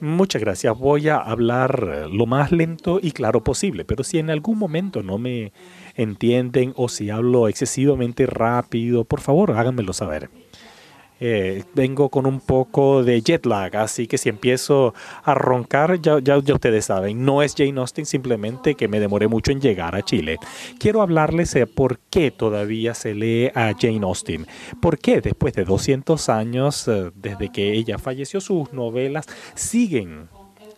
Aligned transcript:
Muchas 0.00 0.42
gracias. 0.42 0.76
Voy 0.76 1.08
a 1.08 1.16
hablar 1.16 2.08
lo 2.10 2.26
más 2.26 2.50
lento 2.50 2.98
y 3.00 3.12
claro 3.12 3.44
posible, 3.44 3.84
pero 3.84 4.02
si 4.02 4.18
en 4.18 4.30
algún 4.30 4.58
momento 4.58 5.02
no 5.02 5.16
me 5.16 5.52
entienden 5.94 6.72
o 6.76 6.88
si 6.88 7.08
hablo 7.08 7.46
excesivamente 7.46 8.26
rápido, 8.26 9.04
por 9.04 9.20
favor 9.20 9.52
háganmelo 9.52 9.92
saber. 9.92 10.28
Eh, 11.20 11.64
vengo 11.74 12.08
con 12.08 12.26
un 12.26 12.40
poco 12.40 13.04
de 13.04 13.20
jet 13.20 13.44
lag, 13.44 13.76
así 13.76 14.06
que 14.06 14.16
si 14.16 14.30
empiezo 14.30 14.94
a 15.22 15.34
roncar, 15.34 16.00
ya, 16.00 16.16
ustedes 16.38 16.86
saben, 16.86 17.24
no 17.24 17.42
es 17.42 17.54
Jane 17.54 17.78
Austen, 17.78 18.06
simplemente 18.06 18.74
que 18.74 18.88
me 18.88 19.00
demoré 19.00 19.28
mucho 19.28 19.52
en 19.52 19.60
llegar 19.60 19.94
a 19.94 20.02
Chile. 20.02 20.38
Quiero 20.78 21.02
hablarles 21.02 21.52
de 21.52 21.66
por 21.66 21.98
qué 22.10 22.30
todavía 22.30 22.94
se 22.94 23.14
lee 23.14 23.50
a 23.54 23.74
Jane 23.78 24.00
Austen. 24.02 24.46
¿Por 24.80 24.98
qué 24.98 25.20
después 25.20 25.52
de 25.52 25.64
200 25.64 26.28
años 26.30 26.88
eh, 26.88 27.10
desde 27.14 27.52
que 27.52 27.72
ella 27.74 27.98
falleció 27.98 28.40
sus 28.40 28.72
novelas 28.72 29.26
siguen 29.54 30.28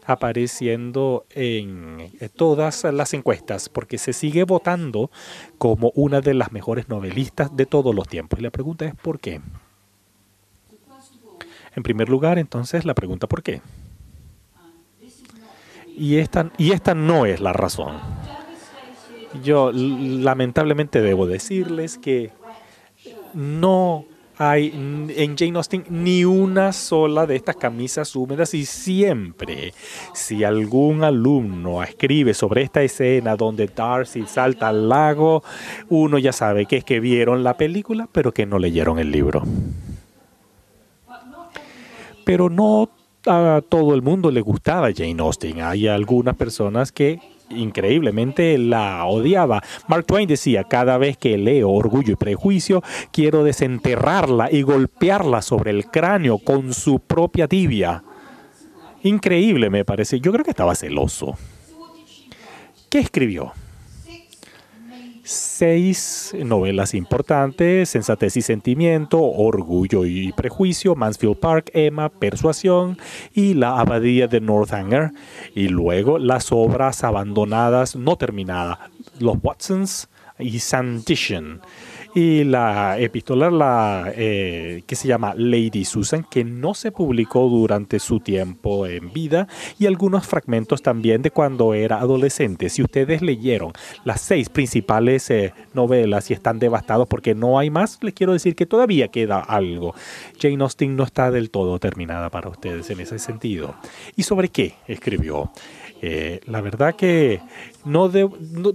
apareciendo 0.05 1.27
en 1.31 2.11
todas 2.34 2.83
las 2.84 3.15
encuestas 3.15 3.69
porque 3.69 3.98
se 3.98 4.12
sigue 4.12 4.43
votando 4.43 5.12
como 5.59 5.93
una 5.95 6.20
de 6.20 6.34
las 6.34 6.51
mejores 6.51 6.89
novelistas 6.89 7.55
de 7.56 7.67
todos 7.67 7.95
los 7.95 8.09
tiempos. 8.09 8.41
Y 8.41 8.43
la 8.43 8.51
pregunta 8.51 8.84
es 8.84 8.95
¿por 8.97 9.20
qué? 9.20 9.41
En 11.75 11.83
primer 11.83 12.09
lugar, 12.09 12.39
entonces, 12.39 12.85
la 12.85 12.95
pregunta 12.95 13.27
¿por 13.27 13.43
qué? 13.43 13.62
Y 15.97 16.17
esta, 16.17 16.51
y 16.59 16.73
esta 16.73 16.95
no 16.95 17.27
es 17.27 17.41
la 17.41 17.53
razón. 17.53 17.97
Yo 19.43 19.73
lamentablemente 19.73 21.01
debo 21.01 21.27
decirles 21.27 21.98
que 21.98 22.33
no 23.35 24.05
hay 24.39 24.69
en 25.17 25.37
Jane 25.37 25.57
Austen 25.57 25.85
ni 25.89 26.25
una 26.25 26.73
sola 26.73 27.27
de 27.27 27.37
estas 27.37 27.56
camisas 27.56 28.17
húmedas 28.17 28.55
y 28.55 28.65
siempre 28.65 29.73
si 30.15 30.43
algún 30.43 31.05
alumno 31.05 31.83
escribe 31.83 32.34
sobre 32.34 32.62
esta 32.62 32.83
escena 32.83 33.37
donde 33.37 33.67
Darcy 33.69 34.25
salta 34.27 34.69
al 34.69 34.89
lago, 34.89 35.45
uno 35.91 36.19
ya 36.19 36.33
sabe 36.33 36.67
que 36.67 36.78
es 36.78 36.84
que 36.84 36.98
vieron 36.98 37.45
la 37.45 37.56
película 37.56 38.09
pero 38.11 38.33
que 38.33 38.47
no 38.47 38.59
leyeron 38.59 38.98
el 38.98 39.12
libro 39.12 39.43
pero 42.25 42.48
no 42.51 42.91
a 43.27 43.62
todo 43.69 43.95
el 43.95 44.03
mundo 44.03 44.31
le 44.31 44.41
gustaba 44.41 44.92
Jane 44.95 45.17
Austen. 45.19 45.61
Hay 45.61 45.87
algunas 45.87 46.37
personas 46.37 46.92
que 46.92 47.20
increíblemente 47.51 48.59
la 48.59 49.05
odiaba. 49.05 49.62
Mark 49.89 50.06
Twain 50.06 50.28
decía, 50.28 50.65
cada 50.65 50.98
vez 50.98 51.17
que 51.17 51.37
leo 51.39 51.70
Orgullo 51.70 52.12
y 52.12 52.17
Prejuicio, 52.17 52.83
quiero 53.12 53.45
desenterrarla 53.45 54.50
y 54.50 54.62
golpearla 54.62 55.43
sobre 55.43 55.70
el 55.70 55.87
cráneo 55.87 56.39
con 56.39 56.73
su 56.75 56.98
propia 56.98 57.47
tibia. 57.47 58.03
Increíble 59.03 59.70
me 59.70 59.84
parece. 59.84 60.20
Yo 60.20 60.33
creo 60.33 60.45
que 60.45 60.50
estaba 60.50 60.75
celoso. 60.75 61.37
¿Qué 62.89 62.98
escribió? 62.98 63.53
Seis 65.25 66.34
novelas 66.45 66.95
importantes, 66.95 67.91
Sensatez 67.91 68.37
y 68.37 68.42
Sentimiento, 68.42 69.23
Orgullo 69.23 70.05
y 70.05 70.33
Prejuicio, 70.33 70.95
Mansfield 70.95 71.39
Park, 71.39 71.70
Emma, 71.75 72.09
Persuasión 72.09 72.98
y 73.33 73.55
La 73.55 73.78
Abadía 73.78 74.27
de 74.27 74.41
Northanger. 74.41 75.12
Y 75.55 75.69
luego 75.69 76.19
las 76.19 76.53
obras 76.53 77.05
abandonadas 77.05 77.97
no 77.97 78.17
terminadas, 78.17 78.78
Los 79.19 79.39
Watsons 79.43 80.09
y 80.39 80.59
Sandition 80.59 81.61
y 82.15 82.45
la 82.45 82.99
epistolar 82.99 83.53
la, 83.53 84.13
eh, 84.15 84.83
que 84.87 84.97
se 84.97 85.09
llama 85.09 85.35
Lady 85.37 85.85
Susan, 85.85 86.27
que 86.31 86.45
no 86.45 86.75
se 86.75 86.93
publicó 86.93 87.49
durante 87.49 87.99
su 87.99 88.21
tiempo 88.21 88.87
en 88.87 89.13
vida, 89.13 89.49
y 89.79 89.87
algunos 89.87 90.27
fragmentos 90.27 90.83
también 90.83 91.22
de 91.22 91.31
cuando 91.31 91.75
era 91.75 92.01
adolescente. 92.01 92.69
Si 92.69 92.83
ustedes 92.83 93.22
leyeron 93.22 93.72
las 94.05 94.21
seis 94.21 94.49
principales 94.49 95.31
eh, 95.31 95.55
novelas 95.72 96.31
y 96.31 96.34
están 96.34 96.59
devastados 96.59 97.09
porque 97.09 97.34
no 97.34 97.59
hay 97.59 97.71
más, 97.71 97.99
les 98.03 98.15
quiero 98.15 98.33
decir 98.33 98.55
que 98.55 98.67
todavía 98.67 99.09
queda 99.09 99.41
algo. 99.41 99.95
Jane 100.41 100.62
Austen 100.62 100.97
no 100.97 101.05
está 101.05 101.31
del 101.31 101.51
todo 101.51 101.78
terminada 101.78 102.31
para 102.31 102.49
ustedes 102.49 102.91
en 102.91 103.01
ese 103.01 103.19
sentido. 103.19 103.75
¿Y 104.17 104.25
sobre 104.25 104.49
qué 104.49 104.75
escribió? 104.87 105.51
Eh, 106.05 106.41
la 106.47 106.61
verdad 106.61 106.97
que 106.97 107.41
no, 107.84 108.09
de, 108.09 108.28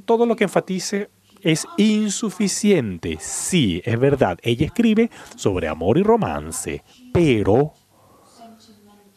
todo 0.06 0.26
lo 0.26 0.38
que 0.38 0.46
enfatice 0.46 1.10
es 1.42 1.66
insuficiente. 1.78 3.18
Sí, 3.20 3.82
es 3.86 4.00
verdad, 4.00 4.38
ella 4.42 4.66
escribe 4.66 5.10
sobre 5.36 5.68
amor 5.68 5.98
y 5.98 6.04
romance, 6.04 6.84
pero 7.14 7.74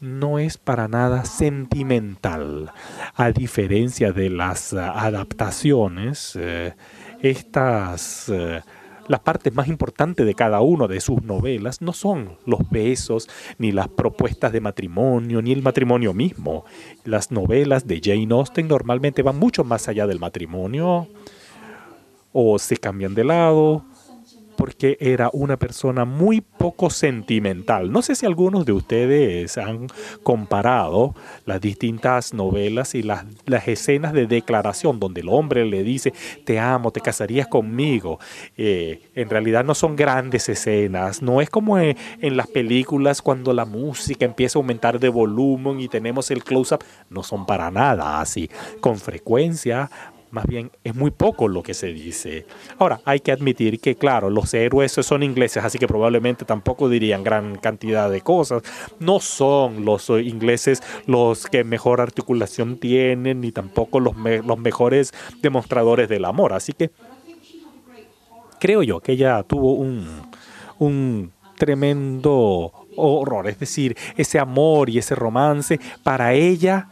no 0.00 0.38
es 0.38 0.56
para 0.56 0.88
nada 0.88 1.24
sentimental. 1.24 2.72
A 3.14 3.30
diferencia 3.30 4.12
de 4.12 4.30
las 4.30 4.72
uh, 4.72 4.78
adaptaciones, 4.78 6.36
uh, 6.36 6.72
estas... 7.20 8.28
Uh, 8.28 8.60
las 9.08 9.20
partes 9.20 9.52
más 9.52 9.66
importantes 9.66 10.24
de 10.24 10.34
cada 10.34 10.60
una 10.60 10.86
de 10.86 11.00
sus 11.00 11.20
novelas 11.24 11.82
no 11.82 11.92
son 11.92 12.38
los 12.46 12.60
besos, 12.70 13.28
ni 13.58 13.72
las 13.72 13.88
propuestas 13.88 14.52
de 14.52 14.60
matrimonio, 14.60 15.42
ni 15.42 15.50
el 15.50 15.62
matrimonio 15.62 16.14
mismo. 16.14 16.64
Las 17.04 17.32
novelas 17.32 17.88
de 17.88 18.00
Jane 18.00 18.28
Austen 18.30 18.68
normalmente 18.68 19.22
van 19.22 19.36
mucho 19.36 19.64
más 19.64 19.88
allá 19.88 20.06
del 20.06 20.20
matrimonio 20.20 21.08
o 22.32 22.58
se 22.58 22.76
cambian 22.76 23.14
de 23.14 23.24
lado 23.24 23.84
porque 24.60 24.98
era 25.00 25.30
una 25.32 25.56
persona 25.56 26.04
muy 26.04 26.42
poco 26.42 26.90
sentimental. 26.90 27.90
No 27.90 28.02
sé 28.02 28.14
si 28.14 28.26
algunos 28.26 28.66
de 28.66 28.72
ustedes 28.72 29.56
han 29.56 29.86
comparado 30.22 31.14
las 31.46 31.62
distintas 31.62 32.34
novelas 32.34 32.94
y 32.94 33.02
las, 33.02 33.24
las 33.46 33.66
escenas 33.68 34.12
de 34.12 34.26
declaración 34.26 35.00
donde 35.00 35.22
el 35.22 35.30
hombre 35.30 35.64
le 35.64 35.82
dice, 35.82 36.12
te 36.44 36.58
amo, 36.58 36.90
te 36.90 37.00
casarías 37.00 37.46
conmigo. 37.48 38.18
Eh, 38.58 39.00
en 39.14 39.30
realidad 39.30 39.64
no 39.64 39.74
son 39.74 39.96
grandes 39.96 40.50
escenas, 40.50 41.22
no 41.22 41.40
es 41.40 41.48
como 41.48 41.78
en, 41.78 41.96
en 42.20 42.36
las 42.36 42.46
películas 42.46 43.22
cuando 43.22 43.54
la 43.54 43.64
música 43.64 44.26
empieza 44.26 44.58
a 44.58 44.60
aumentar 44.60 45.00
de 45.00 45.08
volumen 45.08 45.80
y 45.80 45.88
tenemos 45.88 46.30
el 46.30 46.44
close-up, 46.44 46.84
no 47.08 47.22
son 47.22 47.46
para 47.46 47.70
nada 47.70 48.20
así. 48.20 48.50
Con 48.82 48.98
frecuencia 48.98 49.90
más 50.30 50.46
bien 50.46 50.70
es 50.84 50.94
muy 50.94 51.10
poco 51.10 51.48
lo 51.48 51.62
que 51.62 51.74
se 51.74 51.88
dice. 51.92 52.46
Ahora, 52.78 53.00
hay 53.04 53.20
que 53.20 53.32
admitir 53.32 53.80
que, 53.80 53.96
claro, 53.96 54.30
los 54.30 54.52
héroes 54.54 54.92
son 54.92 55.22
ingleses, 55.22 55.64
así 55.64 55.78
que 55.78 55.86
probablemente 55.86 56.44
tampoco 56.44 56.88
dirían 56.88 57.24
gran 57.24 57.56
cantidad 57.56 58.10
de 58.10 58.20
cosas. 58.20 58.62
No 58.98 59.20
son 59.20 59.84
los 59.84 60.08
ingleses 60.10 60.82
los 61.06 61.46
que 61.46 61.64
mejor 61.64 62.00
articulación 62.00 62.78
tienen, 62.78 63.40
ni 63.40 63.52
tampoco 63.52 64.00
los, 64.00 64.16
los 64.16 64.58
mejores 64.58 65.12
demostradores 65.42 66.08
del 66.08 66.24
amor. 66.24 66.52
Así 66.52 66.72
que 66.72 66.90
creo 68.58 68.82
yo 68.82 69.00
que 69.00 69.12
ella 69.12 69.42
tuvo 69.42 69.74
un, 69.74 70.06
un 70.78 71.32
tremendo 71.56 72.72
horror. 72.96 73.48
Es 73.48 73.58
decir, 73.58 73.96
ese 74.16 74.38
amor 74.38 74.90
y 74.90 74.98
ese 74.98 75.14
romance 75.14 75.80
para 76.02 76.32
ella 76.34 76.88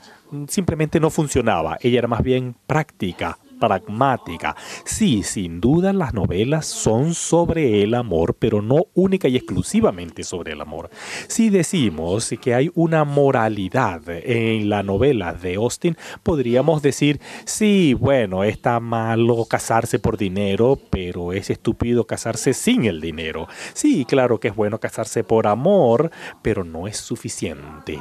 simplemente 0.48 1.00
no 1.00 1.10
funcionaba. 1.10 1.78
Ella 1.80 1.98
era 1.98 2.08
más 2.08 2.22
bien 2.22 2.54
práctica, 2.66 3.38
pragmática. 3.58 4.56
Sí, 4.84 5.22
sin 5.22 5.60
duda 5.60 5.92
las 5.92 6.14
novelas 6.14 6.66
son 6.66 7.14
sobre 7.14 7.82
el 7.82 7.94
amor, 7.94 8.34
pero 8.38 8.62
no 8.62 8.86
única 8.94 9.28
y 9.28 9.36
exclusivamente 9.36 10.22
sobre 10.22 10.52
el 10.52 10.60
amor. 10.60 10.90
Si 11.26 11.50
decimos 11.50 12.32
que 12.40 12.54
hay 12.54 12.70
una 12.74 13.04
moralidad 13.04 14.02
en 14.08 14.68
la 14.68 14.82
novela 14.82 15.32
de 15.32 15.56
Austin, 15.56 15.96
podríamos 16.22 16.82
decir, 16.82 17.20
sí, 17.44 17.94
bueno, 17.94 18.44
está 18.44 18.80
malo 18.80 19.44
casarse 19.44 19.98
por 19.98 20.16
dinero, 20.16 20.78
pero 20.90 21.32
es 21.32 21.50
estúpido 21.50 22.06
casarse 22.06 22.54
sin 22.54 22.84
el 22.84 23.00
dinero. 23.00 23.48
Sí, 23.74 24.04
claro 24.04 24.38
que 24.40 24.48
es 24.48 24.56
bueno 24.56 24.78
casarse 24.78 25.24
por 25.24 25.46
amor, 25.46 26.10
pero 26.42 26.64
no 26.64 26.86
es 26.86 26.96
suficiente 26.96 27.98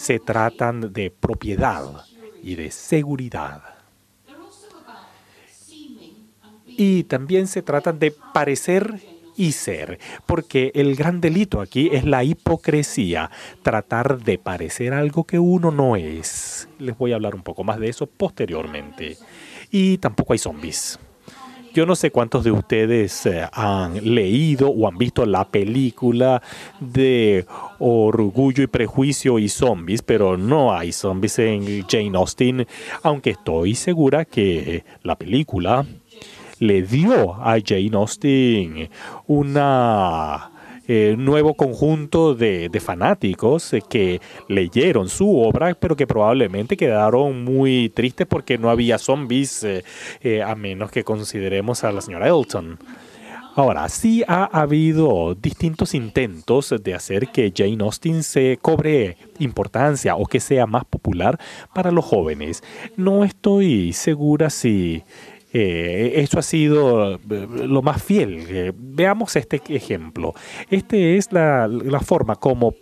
se 0.00 0.18
tratan 0.18 0.94
de 0.94 1.10
propiedad 1.10 2.06
y 2.42 2.54
de 2.54 2.70
seguridad. 2.70 3.62
Y 6.66 7.04
también 7.04 7.46
se 7.46 7.60
tratan 7.60 7.98
de 7.98 8.10
parecer 8.32 8.94
y 9.36 9.52
ser, 9.52 9.98
porque 10.24 10.72
el 10.74 10.96
gran 10.96 11.20
delito 11.20 11.60
aquí 11.60 11.90
es 11.92 12.04
la 12.04 12.24
hipocresía, 12.24 13.30
tratar 13.60 14.22
de 14.22 14.38
parecer 14.38 14.94
algo 14.94 15.24
que 15.24 15.38
uno 15.38 15.70
no 15.70 15.96
es. 15.96 16.66
Les 16.78 16.96
voy 16.96 17.12
a 17.12 17.16
hablar 17.16 17.34
un 17.34 17.42
poco 17.42 17.62
más 17.62 17.78
de 17.78 17.90
eso 17.90 18.06
posteriormente. 18.06 19.18
Y 19.70 19.98
tampoco 19.98 20.32
hay 20.32 20.38
zombies. 20.38 20.98
Yo 21.72 21.86
no 21.86 21.94
sé 21.94 22.10
cuántos 22.10 22.42
de 22.42 22.50
ustedes 22.50 23.26
eh, 23.26 23.46
han 23.52 24.14
leído 24.14 24.70
o 24.70 24.88
han 24.88 24.98
visto 24.98 25.24
la 25.24 25.44
película 25.44 26.42
de 26.80 27.46
Orgullo 27.78 28.64
y 28.64 28.66
Prejuicio 28.66 29.38
y 29.38 29.48
Zombies, 29.48 30.02
pero 30.02 30.36
no 30.36 30.74
hay 30.74 30.90
zombies 30.90 31.38
en 31.38 31.86
Jane 31.88 32.16
Austen, 32.18 32.66
aunque 33.04 33.30
estoy 33.30 33.76
segura 33.76 34.24
que 34.24 34.84
la 35.04 35.16
película 35.16 35.86
le 36.58 36.82
dio 36.82 37.34
a 37.34 37.56
Jane 37.64 37.90
Austen 37.94 38.90
una 39.28 40.49
eh, 40.92 41.14
nuevo 41.16 41.54
conjunto 41.54 42.34
de, 42.34 42.68
fanáticos 42.84 43.72
eh, 43.72 43.80
que 43.88 44.20
leyeron 44.48 45.08
su 45.08 45.38
obra, 45.38 45.72
pero 45.74 45.94
que 45.94 46.08
probablemente 46.08 46.76
quedaron 46.76 47.44
muy 47.44 47.90
tristes 47.90 48.26
porque 48.26 48.58
no 48.58 48.70
había 48.70 48.98
zombies, 48.98 49.64
a 49.64 50.54
menos 50.56 50.90
que 50.90 51.04
consideremos 51.04 51.84
a 51.84 51.92
la 51.92 52.00
señora 52.00 52.26
Elton. 52.26 52.78
Ahora, 53.56 53.88
sí 53.88 54.22
ha 54.28 54.44
habido 54.44 55.34
distintos 55.34 55.94
intentos 55.94 56.72
de 56.82 56.94
hacer 56.94 57.28
que 57.28 57.52
Jane 57.54 57.82
Austen 57.82 58.22
se 58.22 58.58
cobre 58.62 59.16
importancia 59.40 60.14
o 60.14 60.24
que 60.24 60.38
sea 60.38 60.66
más 60.66 60.84
popular 60.84 61.38
para 61.74 61.90
los 61.90 62.04
jóvenes. 62.04 62.62
No 62.96 63.24
estoy 63.24 63.92
segura 63.92 64.50
si 64.50 65.02
eh, 65.52 66.12
esto 66.16 66.38
ha 66.38 66.42
sido 66.42 67.14
eh, 67.14 67.18
lo 67.66 67.82
más 67.82 68.02
fiel. 68.02 68.46
Eh, 68.48 68.72
veamos 68.76 69.34
este 69.36 69.60
ejemplo. 69.68 70.34
Este 70.70 71.16
es 71.16 71.32
la, 71.32 71.68
forma 72.04 72.36
como 72.36 72.74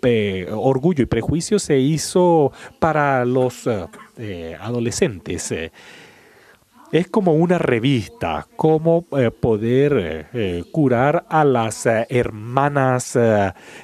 Orgullo 0.53 1.03
y 1.03 1.06
Prejuicio 1.06 1.59
se 1.59 1.79
hizo 1.79 2.53
para 2.79 3.25
los 3.25 3.69
adolescentes 4.61 5.53
es 6.93 7.08
como 7.08 7.35
una 7.35 7.58
revista, 7.58 8.46
cómo 8.56 9.05
eh, 9.17 9.31
poder 9.31 9.93
eh, 9.99 10.26
eh, 10.32 10.64
curar 10.73 11.26
a 11.29 11.44
las 11.44 11.87
hermanas 11.87 13.19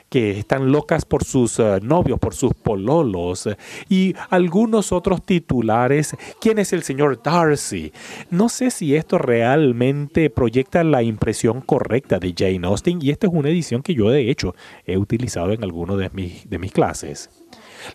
que 0.09 0.39
están 0.39 0.73
locas 0.73 1.05
por 1.05 1.25
sus 1.25 1.59
novios, 1.83 2.19
por 2.19 2.35
sus 2.35 2.55
pololos 2.55 3.49
y 3.89 4.15
algunos 4.31 4.93
otros 4.93 5.25
titulares. 5.25 6.17
¿Quién 6.41 6.59
es 6.59 6.73
el 6.73 6.83
señor 6.83 7.23
Darcy? 7.23 7.93
No 8.31 8.49
sé 8.49 8.71
si 8.71 8.97
esto 8.97 9.19
realmente 9.19 10.31
proyecta 10.31 10.85
la 10.85 11.03
impresión 11.03 11.61
correcta 11.61 12.19
de 12.19 12.35
Jane 12.37 12.67
Austen 12.67 13.01
y 13.03 13.11
esta 13.11 13.27
es 13.27 13.33
una 13.33 13.51
edición 13.51 13.83
que 13.83 13.95
yo 13.95 14.09
de 14.09 14.31
hecho 14.31 14.55
he 14.87 14.97
utilizado 14.97 15.53
en 15.53 15.63
alguno 15.63 15.97
de 15.97 16.11
mis, 16.11 16.49
de 16.49 16.59
mis 16.59 16.73
clases. 16.73 17.31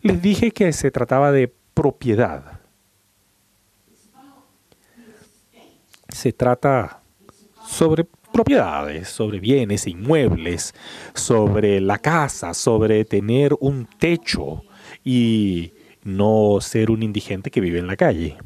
Les 0.01 0.21
dije 0.21 0.51
que 0.51 0.71
se 0.71 0.91
trataba 0.91 1.31
de 1.31 1.51
propiedad 1.73 2.58
se 6.09 6.33
trata 6.33 7.01
sobre 7.65 8.05
propiedades, 8.31 9.09
sobre 9.09 9.39
bienes 9.39 9.87
inmuebles, 9.87 10.73
sobre 11.13 11.79
la 11.79 11.97
casa, 11.97 12.53
sobre 12.53 13.05
tener 13.05 13.55
un 13.59 13.87
techo 13.97 14.63
y 15.03 15.73
no 16.03 16.59
ser 16.61 16.91
un 16.91 17.03
indigente 17.03 17.51
que 17.51 17.61
vive 17.61 17.79
en 17.79 17.87
la 17.87 17.95
calle. 17.95 18.37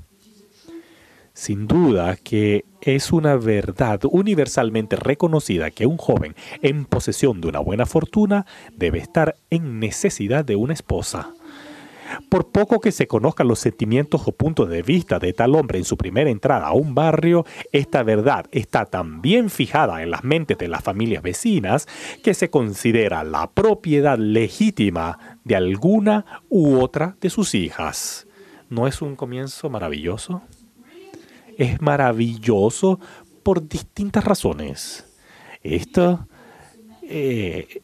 Sin 1.33 1.68
duda 1.68 2.15
que 2.15 2.63
es 2.81 3.12
una 3.12 3.36
verdad 3.36 4.01
universalmente 4.04 4.95
reconocida 4.95 5.71
que 5.71 5.88
un 5.88 5.98
joven 5.98 6.36
en 6.62 6.86
posesión 6.86 7.42
de 7.42 7.48
una 7.48 7.60
buena 7.60 7.86
fortuna 7.86 8.45
debe 8.75 9.00
estar 9.00 9.36
en 9.50 9.80
necesidad 9.80 10.45
de 10.45 10.56
una 10.56 10.74
esposa 10.74 11.33
por 12.30 12.51
poco 12.51 12.80
que 12.80 12.92
se 12.92 13.07
conozcan 13.07 13.48
los 13.48 13.60
sentimientos 13.60 14.21
o 14.25 14.31
puntos 14.31 14.69
de 14.69 14.81
vista 14.81 15.19
de 15.19 15.33
tal 15.33 15.56
hombre 15.56 15.77
en 15.77 15.86
su 15.86 15.98
primera 15.98 16.30
entrada 16.30 16.68
a 16.68 16.74
un 16.74 16.95
barrio, 16.95 17.45
esta 17.71 18.04
verdad 18.04 18.45
está 18.51 18.86
tan 18.86 19.21
bien 19.21 19.50
fijada 19.50 20.01
en 20.01 20.12
las 20.12 20.24
mentes 20.24 20.57
de 20.57 20.68
las 20.68 20.83
familias 20.83 21.24
vecinas 21.24 21.88
que 22.24 22.33
se 22.33 22.50
considera 22.50 23.24
la 23.24 23.51
propiedad 23.51 24.18
legítima 24.18 25.39
de 25.44 25.56
alguna 25.56 26.25
u 26.50 26.80
otra 26.80 27.15
de 27.21 27.30
sus 27.30 27.56
hijas. 27.56 28.27
¿No 28.69 28.88
es 28.88 29.01
un 29.01 29.15
comienzo 29.15 29.69
maravilloso? 29.69 30.42
Es 31.57 31.81
maravilloso 31.81 33.00
por 33.44 33.68
distintas 33.68 34.24
razones. 34.24 35.06
Esto 35.62 36.27
eh, 37.04 37.83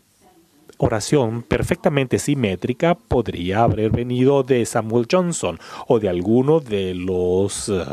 oración 0.79 1.43
perfectamente 1.43 2.19
simétrica 2.19 2.95
podría 2.95 3.63
haber 3.63 3.91
venido 3.91 4.43
de 4.43 4.65
Samuel 4.65 5.07
Johnson 5.11 5.59
o 5.87 5.99
de 5.99 6.07
alguno 6.07 6.61
de 6.61 6.95
los 6.95 7.67
eh, 7.67 7.83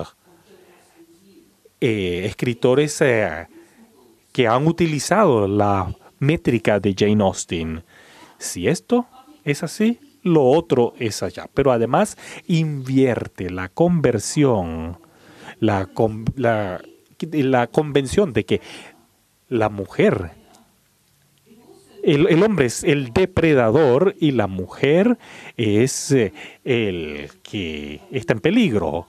eh, 1.80 2.22
escritores 2.26 3.00
eh, 3.00 3.48
que 4.32 4.46
han 4.46 4.68
utilizado 4.68 5.48
la 5.48 5.92
métrica 6.20 6.78
de 6.78 6.94
Jane 6.96 7.22
Austen. 7.24 7.82
Si 8.38 8.68
esto 8.68 9.06
es 9.44 9.64
así, 9.64 9.98
lo 10.22 10.44
otro 10.44 10.94
es 11.00 11.24
allá. 11.24 11.50
Pero 11.52 11.72
además 11.72 12.16
invierte 12.46 13.50
la 13.50 13.68
conversión, 13.68 14.98
la, 15.58 15.88
la 16.36 17.66
convención 17.66 18.32
de 18.32 18.44
que 18.44 18.60
la 19.48 19.70
mujer 19.70 20.35
el, 22.06 22.42
hombre 22.42 22.66
es 22.66 22.84
el 22.84 23.12
depredador 23.12 24.14
y 24.18 24.30
la 24.30 24.46
mujer 24.46 25.18
es 25.56 26.12
eh, 26.12 26.32
el 26.64 27.28
que 27.42 28.00
está 28.12 28.34
en 28.34 28.40
peligro. 28.40 29.08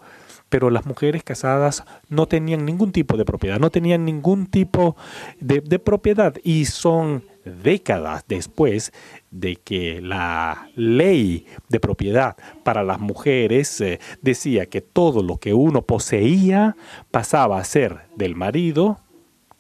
Pero 0.50 0.70
las 0.70 0.86
mujeres 0.86 1.24
casadas 1.24 1.84
no 2.08 2.26
tenían 2.26 2.66
ningún 2.66 2.94
tipo 2.94 3.18
de 3.18 3.26
propiedad, 3.26 3.60
no 3.60 3.70
tenían 3.70 4.06
ningún 4.06 4.48
tipo 4.48 4.96
de, 5.42 5.62
propiedad 5.78 6.36
y 6.42 6.66
son 6.66 7.26
décadas 7.44 8.24
después 8.30 8.94
de 9.30 9.58
que 9.58 10.02
la 10.02 10.70
ley 10.76 11.48
de 11.68 11.82
propiedad 11.82 12.38
para 12.64 12.82
las 12.82 13.00
mujeres 13.00 13.82
eh, 13.82 14.00
decía 14.22 14.68
que 14.68 14.80
todo 14.80 15.22
lo 15.22 15.36
que 15.38 15.54
uno 15.54 15.82
poseía 15.82 16.78
pasaba 17.12 17.60
a 17.60 17.66
ser 17.66 18.04
del 18.16 18.36
marido 18.36 19.02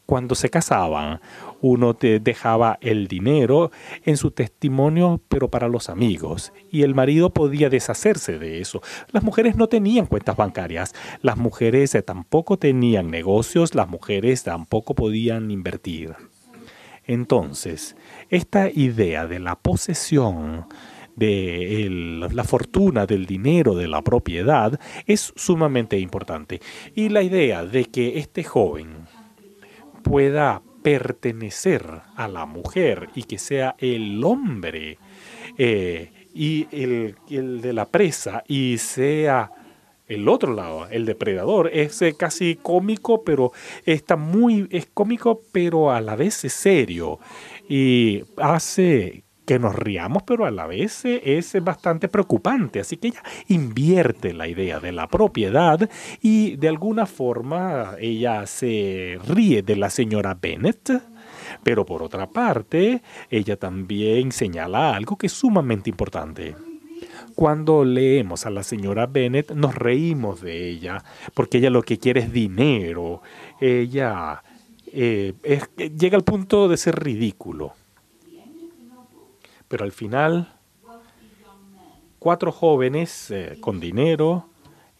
cuando 0.07 0.35
se 0.35 0.49
casaban 0.49 1.19
uno 1.61 1.93
te 1.95 2.19
dejaba 2.19 2.77
el 2.81 3.07
dinero 3.07 3.71
en 4.05 4.17
su 4.17 4.31
testimonio, 4.31 5.21
pero 5.27 5.49
para 5.49 5.67
los 5.67 5.89
amigos, 5.89 6.53
y 6.71 6.83
el 6.83 6.95
marido 6.95 7.31
podía 7.31 7.69
deshacerse 7.69 8.39
de 8.39 8.61
eso. 8.61 8.81
Las 9.11 9.23
mujeres 9.23 9.55
no 9.55 9.67
tenían 9.67 10.05
cuentas 10.05 10.35
bancarias, 10.35 10.93
las 11.21 11.37
mujeres 11.37 11.95
eh, 11.95 12.01
tampoco 12.01 12.57
tenían 12.57 13.09
negocios, 13.09 13.75
las 13.75 13.89
mujeres 13.89 14.43
tampoco 14.43 14.93
podían 14.95 15.51
invertir. 15.51 16.15
Entonces, 17.05 17.95
esta 18.29 18.69
idea 18.69 19.27
de 19.27 19.39
la 19.39 19.55
posesión, 19.55 20.65
de 21.15 21.87
la 22.31 22.43
fortuna, 22.43 23.05
del 23.05 23.25
dinero, 23.25 23.73
de 23.75 23.87
la 23.87 24.01
propiedad, 24.03 24.79
es 25.05 25.33
sumamente 25.35 25.97
importante. 25.97 26.61
Y 26.93 27.09
la 27.09 27.23
idea 27.23 27.65
de 27.65 27.85
que 27.85 28.19
este 28.19 28.43
joven 28.43 29.07
pueda 30.03 30.61
pertenecer 30.81 31.83
a 32.15 32.27
la 32.27 32.45
mujer 32.45 33.09
y 33.15 33.23
que 33.23 33.37
sea 33.37 33.75
el 33.79 34.23
hombre 34.23 34.97
eh, 35.57 36.11
y 36.33 36.67
el, 36.71 37.61
de 37.61 37.73
la 37.73 37.85
presa 37.85 38.43
y 38.47 38.77
sea 38.77 39.51
el 40.07 40.29
otro 40.29 40.53
lado, 40.53 40.87
el 40.89 41.05
depredador, 41.05 41.69
es 41.73 42.01
eh, 42.01 42.15
casi 42.17 42.55
cómico, 42.55 43.23
pero 43.23 43.51
está 43.85 44.15
muy, 44.15 44.67
es 44.71 44.85
cómico, 44.85 45.41
pero 45.51 45.91
a 45.91 45.99
la 45.99 46.15
vez 46.15 46.45
es 46.45 46.53
serio 46.53 47.19
y 47.67 48.23
hace 48.37 49.25
que 49.47 49.59
nos 49.59 49.75
riamos, 49.75 50.23
pero 50.23 50.45
a 50.45 50.51
la 50.51 50.67
vez 50.67 51.05
es 51.05 51.63
bastante 51.63 52.09
preocupante. 52.09 52.81
Así 52.81 52.97
que 52.97 53.07
ella 53.07 53.23
invierte 53.47 54.33
la 54.33 54.49
idea 54.49 54.81
de 54.81 54.91
la 54.91 55.07
propiedad 55.07 55.89
y 56.21 56.57
de 56.57 56.67
alguna 56.67 57.05
forma 57.05 57.93
ella 57.97 58.45
se 58.45 59.17
ríe 59.25 59.63
de 59.63 59.77
la 59.77 59.89
señora 59.89 60.37
Bennett. 60.39 61.01
Pero 61.63 61.85
por 61.85 62.03
otra 62.03 62.27
parte, 62.29 63.01
ella 63.29 63.55
también 63.55 64.33
señala 64.33 64.93
algo 64.93 65.17
que 65.17 65.27
es 65.27 65.33
sumamente 65.33 65.89
importante. 65.89 66.53
Cuando 67.33 67.85
leemos 67.85 68.45
a 68.45 68.49
la 68.49 68.63
señora 68.63 69.05
Bennett, 69.05 69.51
nos 69.51 69.75
reímos 69.75 70.41
de 70.41 70.67
ella, 70.67 71.01
porque 71.33 71.59
ella 71.59 71.69
lo 71.69 71.83
que 71.83 71.99
quiere 71.99 72.19
es 72.19 72.33
dinero. 72.33 73.21
Ella 73.61 74.43
eh, 74.91 75.35
llega 75.97 76.17
al 76.17 76.25
punto 76.25 76.67
de 76.67 76.75
ser 76.75 77.01
ridículo. 77.01 77.76
Pero 79.67 79.83
al 79.83 79.91
final, 79.91 80.53
cuatro 82.19 82.51
jóvenes 82.51 83.31
eh, 83.31 83.57
con 83.59 83.79
dinero 83.79 84.49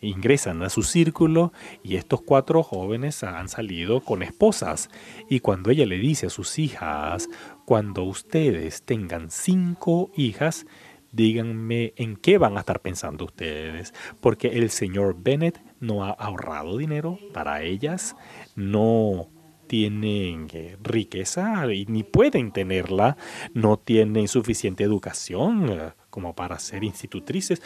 ingresan 0.01 0.61
a 0.61 0.69
su 0.69 0.83
círculo 0.83 1.51
y 1.83 1.95
estos 1.95 2.21
cuatro 2.21 2.63
jóvenes 2.63 3.23
han 3.23 3.49
salido 3.49 4.01
con 4.01 4.21
esposas. 4.23 4.89
Y 5.29 5.39
cuando 5.39 5.71
ella 5.71 5.85
le 5.85 5.97
dice 5.97 6.27
a 6.27 6.29
sus 6.29 6.59
hijas, 6.59 7.29
cuando 7.65 8.03
ustedes 8.03 8.83
tengan 8.83 9.31
cinco 9.31 10.11
hijas, 10.15 10.65
díganme 11.11 11.93
en 11.95 12.15
qué 12.15 12.37
van 12.37 12.57
a 12.57 12.61
estar 12.61 12.81
pensando 12.81 13.25
ustedes, 13.25 13.93
porque 14.21 14.49
el 14.49 14.69
señor 14.69 15.15
Bennett 15.17 15.59
no 15.79 16.03
ha 16.03 16.11
ahorrado 16.11 16.77
dinero 16.77 17.17
para 17.33 17.63
ellas, 17.63 18.15
no 18.55 19.29
tienen 19.67 20.47
eh, 20.53 20.77
riqueza 20.81 21.71
y 21.71 21.85
ni 21.85 22.03
pueden 22.03 22.51
tenerla, 22.51 23.17
no 23.53 23.77
tienen 23.77 24.27
suficiente 24.27 24.83
educación 24.83 25.69
eh, 25.69 25.91
como 26.09 26.33
para 26.33 26.59
ser 26.59 26.83
institutrices. 26.83 27.61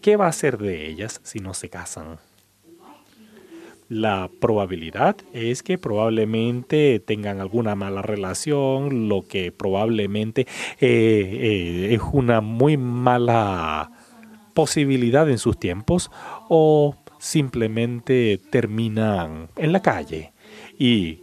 ¿Qué 0.00 0.16
va 0.16 0.26
a 0.26 0.30
hacer 0.30 0.58
de 0.58 0.88
ellas 0.88 1.20
si 1.24 1.38
no 1.38 1.54
se 1.54 1.68
casan? 1.68 2.18
La 3.88 4.30
probabilidad 4.40 5.16
es 5.34 5.62
que 5.62 5.76
probablemente 5.76 6.98
tengan 6.98 7.40
alguna 7.40 7.74
mala 7.74 8.00
relación, 8.00 9.08
lo 9.08 9.22
que 9.22 9.52
probablemente 9.52 10.46
eh, 10.80 11.88
es 11.92 12.00
una 12.12 12.40
muy 12.40 12.78
mala 12.78 13.90
posibilidad 14.54 15.28
en 15.28 15.38
sus 15.38 15.58
tiempos, 15.58 16.10
o 16.48 16.96
simplemente 17.18 18.40
terminan 18.50 19.48
en 19.56 19.72
la 19.72 19.80
calle. 19.80 20.31
Y 20.78 21.20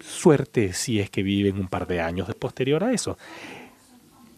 suerte 0.00 0.72
si 0.72 1.00
es 1.00 1.10
que 1.10 1.22
viven 1.22 1.58
un 1.58 1.68
par 1.68 1.86
de 1.86 2.00
años 2.00 2.32
posterior 2.34 2.84
a 2.84 2.92
eso. 2.92 3.18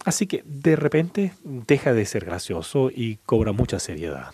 Así 0.05 0.27
que 0.27 0.43
de 0.47 0.77
repente 0.77 1.33
deja 1.45 1.93
de 1.93 2.07
ser 2.07 2.25
gracioso 2.25 2.91
y 2.95 3.17
cobra 3.27 3.53
mucha 3.53 3.79
seriedad. 3.79 4.31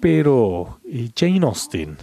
Pero 0.00 0.78
Jane 1.16 1.40
Austen 1.44 1.96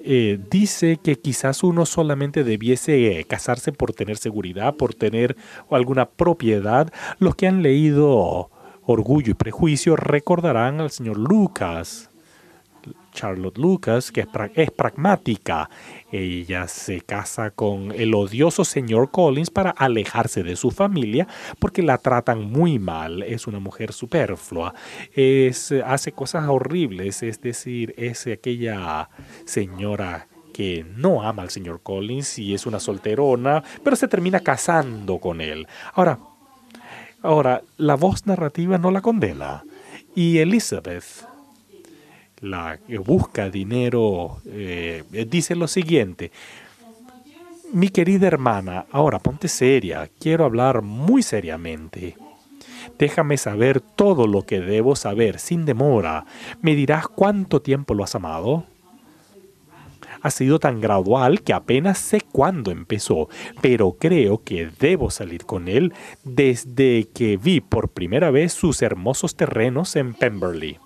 eh, 0.00 0.38
dice 0.50 0.98
que 1.02 1.16
quizás 1.16 1.62
uno 1.62 1.86
solamente 1.86 2.44
debiese 2.44 3.24
casarse 3.26 3.72
por 3.72 3.92
tener 3.92 4.18
seguridad, 4.18 4.74
por 4.74 4.94
tener 4.94 5.36
alguna 5.70 6.06
propiedad. 6.06 6.92
Los 7.18 7.34
que 7.34 7.46
han 7.46 7.62
leído 7.62 8.50
Orgullo 8.82 9.32
y 9.32 9.34
Prejuicio 9.34 9.96
recordarán 9.96 10.80
al 10.80 10.90
señor 10.90 11.18
Lucas, 11.18 12.05
Charlotte 13.16 13.58
Lucas, 13.58 14.12
que 14.12 14.26
es, 14.54 14.70
pragmática. 14.70 15.68
Ella 16.12 16.68
se 16.68 17.00
casa 17.00 17.50
con 17.50 17.90
el 17.90 18.14
odioso 18.14 18.64
señor 18.64 19.10
Collins 19.10 19.50
para 19.50 19.70
alejarse 19.70 20.42
de 20.42 20.54
su 20.54 20.70
familia 20.70 21.26
porque 21.58 21.82
la 21.82 21.98
tratan 21.98 22.44
muy 22.44 22.78
mal. 22.78 23.22
Es 23.22 23.46
una 23.46 23.58
mujer 23.58 23.92
superflua. 23.92 24.74
Es, 25.14 25.72
hace 25.72 26.12
cosas 26.12 26.46
horribles. 26.48 27.22
Es 27.22 27.40
decir, 27.40 27.94
es 27.96 28.26
aquella 28.26 29.08
señora 29.46 30.28
que 30.52 30.86
no 30.96 31.22
ama 31.22 31.42
al 31.42 31.50
señor 31.50 31.80
Collins 31.82 32.38
y 32.38 32.54
es 32.54 32.66
una 32.66 32.80
solterona, 32.80 33.64
pero 33.82 33.96
se 33.96 34.08
termina 34.08 34.40
casando 34.40 35.18
con 35.18 35.40
él. 35.40 35.66
Ahora, 35.94 36.18
ahora 37.22 37.62
la 37.78 37.94
voz 37.94 38.26
narrativa 38.26 38.78
no 38.78 38.90
la 38.90 39.00
condena. 39.00 39.64
Y 40.14 40.38
Elizabeth 40.38 41.26
la 42.50 42.78
que 42.78 42.98
busca 42.98 43.50
dinero, 43.50 44.38
eh, 44.46 45.04
dice 45.28 45.54
lo 45.54 45.68
siguiente, 45.68 46.30
mi 47.72 47.88
querida 47.88 48.26
hermana, 48.26 48.86
ahora 48.90 49.18
ponte 49.18 49.48
seria, 49.48 50.08
quiero 50.20 50.44
hablar 50.44 50.82
muy 50.82 51.22
seriamente. 51.22 52.16
Déjame 52.98 53.36
saber 53.36 53.80
todo 53.80 54.26
lo 54.26 54.42
que 54.42 54.60
debo 54.60 54.96
saber, 54.96 55.38
sin 55.38 55.64
demora. 55.64 56.24
¿Me 56.62 56.74
dirás 56.74 57.08
cuánto 57.08 57.60
tiempo 57.60 57.94
lo 57.94 58.04
has 58.04 58.14
amado? 58.14 58.64
Ha 60.22 60.30
sido 60.30 60.58
tan 60.58 60.80
gradual 60.80 61.42
que 61.42 61.52
apenas 61.52 61.98
sé 61.98 62.20
cuándo 62.20 62.70
empezó, 62.70 63.28
pero 63.60 63.92
creo 63.98 64.42
que 64.42 64.70
debo 64.78 65.10
salir 65.10 65.44
con 65.44 65.68
él 65.68 65.92
desde 66.24 67.08
que 67.12 67.36
vi 67.36 67.60
por 67.60 67.88
primera 67.88 68.30
vez 68.30 68.52
sus 68.52 68.80
hermosos 68.82 69.36
terrenos 69.36 69.96
en 69.96 70.14
Pemberley. 70.14 70.78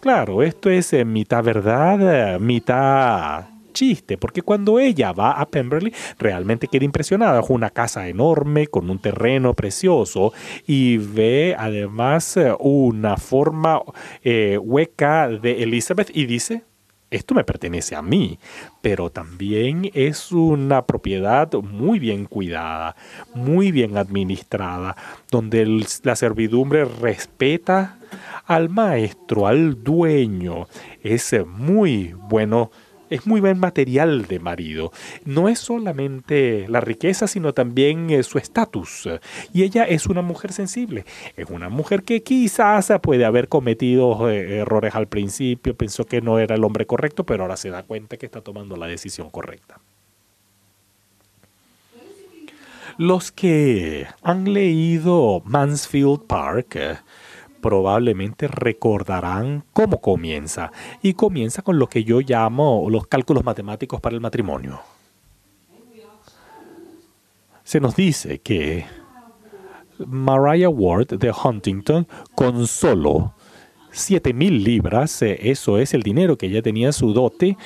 Claro, 0.00 0.42
esto 0.42 0.70
es 0.70 0.94
eh, 0.94 1.04
mitad 1.04 1.44
verdad, 1.44 2.34
eh, 2.34 2.38
mitad 2.38 3.44
chiste, 3.74 4.16
porque 4.16 4.40
cuando 4.40 4.78
ella 4.78 5.12
va 5.12 5.32
a 5.32 5.46
Pemberley 5.46 5.92
realmente 6.18 6.68
queda 6.68 6.86
impresionada. 6.86 7.40
Es 7.40 7.50
una 7.50 7.68
casa 7.68 8.08
enorme 8.08 8.66
con 8.66 8.88
un 8.88 8.98
terreno 8.98 9.52
precioso 9.52 10.32
y 10.66 10.96
ve 10.96 11.54
además 11.58 12.38
eh, 12.38 12.54
una 12.58 13.18
forma 13.18 13.82
hueca 14.24 15.28
de 15.28 15.62
Elizabeth 15.62 16.10
y 16.14 16.24
dice, 16.24 16.64
esto 17.10 17.34
me 17.34 17.44
pertenece 17.44 17.96
a 17.96 18.02
mí, 18.02 18.38
pero 18.82 19.10
también 19.10 19.90
es 19.94 20.30
una 20.32 20.86
propiedad 20.86 21.52
muy 21.54 21.98
bien 21.98 22.26
cuidada, 22.26 22.94
muy 23.34 23.72
bien 23.72 23.96
administrada, 23.96 24.96
donde 25.30 25.84
la 26.04 26.16
servidumbre 26.16 26.84
respeta 26.84 27.98
al 28.46 28.68
maestro, 28.68 29.46
al 29.46 29.82
dueño. 29.82 30.68
Es 31.02 31.34
muy 31.46 32.12
bueno 32.12 32.70
es 33.10 33.26
muy 33.26 33.40
buen 33.40 33.58
material 33.58 34.26
de 34.26 34.38
marido. 34.38 34.92
No 35.24 35.48
es 35.48 35.58
solamente 35.58 36.66
la 36.68 36.80
riqueza, 36.80 37.26
sino 37.26 37.52
también 37.52 38.10
eh, 38.10 38.22
su 38.22 38.38
estatus. 38.38 39.08
Y 39.52 39.64
ella 39.64 39.84
es 39.84 40.06
una 40.06 40.22
mujer 40.22 40.52
sensible. 40.52 41.04
Es 41.36 41.50
una 41.50 41.68
mujer 41.68 42.02
que 42.02 42.22
quizás 42.22 42.90
puede 43.02 43.24
haber 43.24 43.48
cometido 43.48 44.30
eh, 44.30 44.58
errores 44.58 44.94
al 44.94 45.08
principio, 45.08 45.74
pensó 45.74 46.04
que 46.04 46.20
no 46.20 46.38
era 46.38 46.54
el 46.54 46.64
hombre 46.64 46.86
correcto, 46.86 47.24
pero 47.24 47.42
ahora 47.42 47.56
se 47.56 47.70
da 47.70 47.82
cuenta 47.82 48.16
que 48.16 48.26
está 48.26 48.40
tomando 48.40 48.76
la 48.76 48.86
decisión 48.86 49.30
correcta. 49.30 49.78
Los 52.98 53.32
que 53.32 54.06
han 54.22 54.52
leído 54.52 55.42
Mansfield 55.44 56.26
Park 56.26 57.02
probablemente 57.60 58.48
recordarán 58.48 59.64
cómo 59.72 60.00
comienza. 60.00 60.72
Y 61.02 61.14
comienza 61.14 61.62
con 61.62 61.78
lo 61.78 61.88
que 61.88 62.04
yo 62.04 62.20
llamo 62.20 62.88
los 62.90 63.06
cálculos 63.06 63.44
matemáticos 63.44 64.00
para 64.00 64.14
el 64.14 64.20
matrimonio. 64.20 64.80
Se 67.62 67.78
nos 67.78 67.94
dice 67.94 68.40
que 68.40 68.84
Mariah 70.06 70.68
Ward 70.68 71.18
de 71.18 71.32
Huntington, 71.32 72.06
con 72.34 72.66
solo 72.66 73.34
7 73.92 74.32
mil 74.32 74.64
libras, 74.64 75.22
eh, 75.22 75.38
eso 75.50 75.78
es 75.78 75.94
el 75.94 76.02
dinero 76.02 76.36
que 76.36 76.46
ella 76.46 76.62
tenía 76.62 76.88
en 76.88 76.92
su 76.92 77.12
dote, 77.12 77.56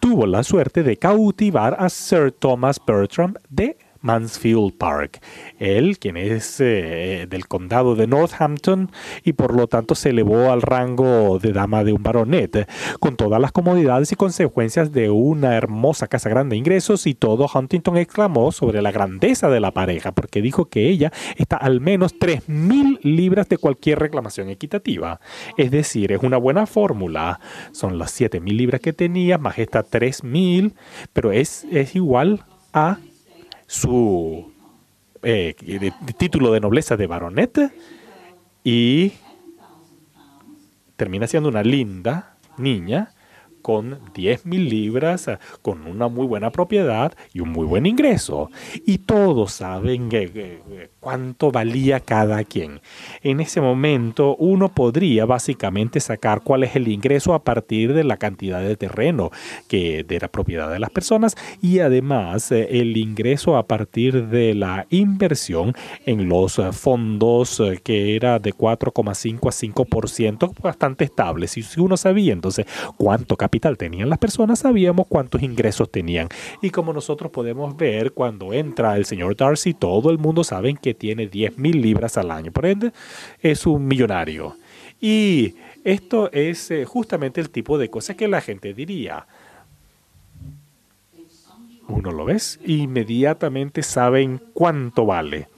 tuvo 0.00 0.26
la 0.26 0.44
suerte 0.44 0.82
de 0.82 0.96
cautivar 0.96 1.76
a 1.78 1.88
Sir 1.88 2.32
Thomas 2.32 2.80
Bertram 2.84 3.34
de 3.48 3.76
Mansfield 4.00 4.76
Park. 4.76 5.20
Él, 5.58 5.98
quien 5.98 6.16
es 6.16 6.60
eh, 6.60 7.26
del 7.28 7.46
condado 7.46 7.94
de 7.96 8.06
Northampton 8.06 8.90
y 9.24 9.32
por 9.32 9.54
lo 9.54 9.66
tanto 9.66 9.94
se 9.94 10.10
elevó 10.10 10.50
al 10.50 10.62
rango 10.62 11.38
de 11.38 11.52
dama 11.52 11.84
de 11.84 11.92
un 11.92 12.02
baronet, 12.02 12.68
con 12.98 13.16
todas 13.16 13.40
las 13.40 13.52
comodidades 13.52 14.12
y 14.12 14.16
consecuencias 14.16 14.92
de 14.92 15.10
una 15.10 15.56
hermosa 15.56 16.06
casa 16.06 16.28
grande 16.28 16.54
de 16.54 16.58
ingresos 16.58 17.06
y 17.06 17.14
todo 17.14 17.48
Huntington 17.52 17.96
exclamó 17.96 18.52
sobre 18.52 18.82
la 18.82 18.92
grandeza 18.92 19.48
de 19.48 19.60
la 19.60 19.70
pareja 19.72 20.12
porque 20.12 20.42
dijo 20.42 20.66
que 20.66 20.88
ella 20.88 21.12
está 21.36 21.56
al 21.56 21.80
menos 21.80 22.14
mil 22.46 22.98
libras 23.02 23.48
de 23.48 23.58
cualquier 23.58 23.98
reclamación 23.98 24.48
equitativa. 24.48 25.20
Es 25.56 25.70
decir, 25.70 26.12
es 26.12 26.22
una 26.22 26.36
buena 26.36 26.66
fórmula. 26.66 27.40
Son 27.72 27.98
las 27.98 28.20
mil 28.40 28.56
libras 28.56 28.80
que 28.80 28.92
tenía 28.92 29.38
más 29.38 29.58
esta 29.58 29.84
3.000, 29.84 30.74
pero 31.12 31.32
es, 31.32 31.66
es 31.70 31.94
igual 31.96 32.44
a 32.72 32.98
su 33.70 34.50
eh, 35.22 35.54
título 36.18 36.50
de 36.50 36.58
nobleza 36.58 36.96
de 36.96 37.06
baronet 37.06 37.72
y 38.64 39.12
termina 40.96 41.28
siendo 41.28 41.48
una 41.48 41.62
linda 41.62 42.36
niña 42.56 43.12
con 43.62 44.00
10 44.14 44.46
mil 44.46 44.68
libras, 44.68 45.28
eh, 45.28 45.38
con 45.62 45.86
una 45.86 46.08
muy 46.08 46.26
buena 46.26 46.50
propiedad 46.50 47.12
y 47.32 47.40
un 47.40 47.50
muy 47.50 47.66
buen 47.66 47.86
ingreso. 47.86 48.50
Y 48.86 48.98
todos 48.98 49.52
saben 49.52 50.10
cuánto 51.00 51.50
valía 51.50 52.00
cada 52.00 52.44
quien. 52.44 52.80
En 53.22 53.40
ese 53.40 53.60
momento 53.60 54.36
uno 54.36 54.68
podría 54.68 55.26
básicamente 55.26 56.00
sacar 56.00 56.42
cuál 56.42 56.64
es 56.64 56.76
el 56.76 56.88
ingreso 56.88 57.34
a 57.34 57.42
partir 57.44 57.94
de 57.94 58.04
la 58.04 58.16
cantidad 58.16 58.60
de 58.60 58.76
terreno 58.76 59.30
que 59.68 60.04
de 60.04 60.18
la 60.20 60.28
propiedad 60.28 60.70
de 60.70 60.78
las 60.78 60.90
personas 60.90 61.36
y 61.60 61.80
además 61.80 62.50
eh, 62.52 62.80
el 62.80 62.96
ingreso 62.96 63.56
a 63.56 63.66
partir 63.66 64.28
de 64.28 64.54
la 64.54 64.86
inversión 64.90 65.74
en 66.06 66.28
los 66.28 66.58
eh, 66.58 66.72
fondos 66.72 67.62
que 67.82 68.16
era 68.16 68.38
de 68.38 68.52
4,5 68.52 69.48
a 69.48 69.84
5% 69.84 70.60
bastante 70.60 71.04
estable. 71.04 71.46
Si 71.46 71.62
uno 71.78 71.96
sabía 71.96 72.32
entonces 72.32 72.66
cuánto 72.96 73.36
capital 73.36 73.49
tenían 73.50 74.08
las 74.08 74.18
personas, 74.18 74.60
sabíamos 74.60 75.06
cuántos 75.08 75.42
ingresos 75.42 75.90
tenían. 75.90 76.28
Y 76.62 76.70
como 76.70 76.92
nosotros 76.92 77.30
podemos 77.30 77.76
ver, 77.76 78.12
cuando 78.12 78.52
entra 78.52 78.96
el 78.96 79.04
señor 79.04 79.36
Darcy, 79.36 79.74
todo 79.74 80.10
el 80.10 80.18
mundo 80.18 80.44
sabe 80.44 80.74
que 80.74 80.94
tiene 80.94 81.26
10 81.26 81.58
mil 81.58 81.80
libras 81.82 82.16
al 82.16 82.30
año. 82.30 82.52
Por 82.52 82.66
ende, 82.66 82.92
es 83.40 83.66
un 83.66 83.86
millonario. 83.86 84.56
Y 85.00 85.54
esto 85.84 86.30
es 86.32 86.70
eh, 86.70 86.84
justamente 86.84 87.40
el 87.40 87.50
tipo 87.50 87.78
de 87.78 87.88
cosas 87.88 88.16
que 88.16 88.28
la 88.28 88.40
gente 88.40 88.74
diría. 88.74 89.26
Uno 91.88 92.12
lo 92.12 92.24
ves, 92.24 92.60
inmediatamente 92.64 93.82
saben 93.82 94.40
cuánto 94.52 95.06
vale. 95.06 95.48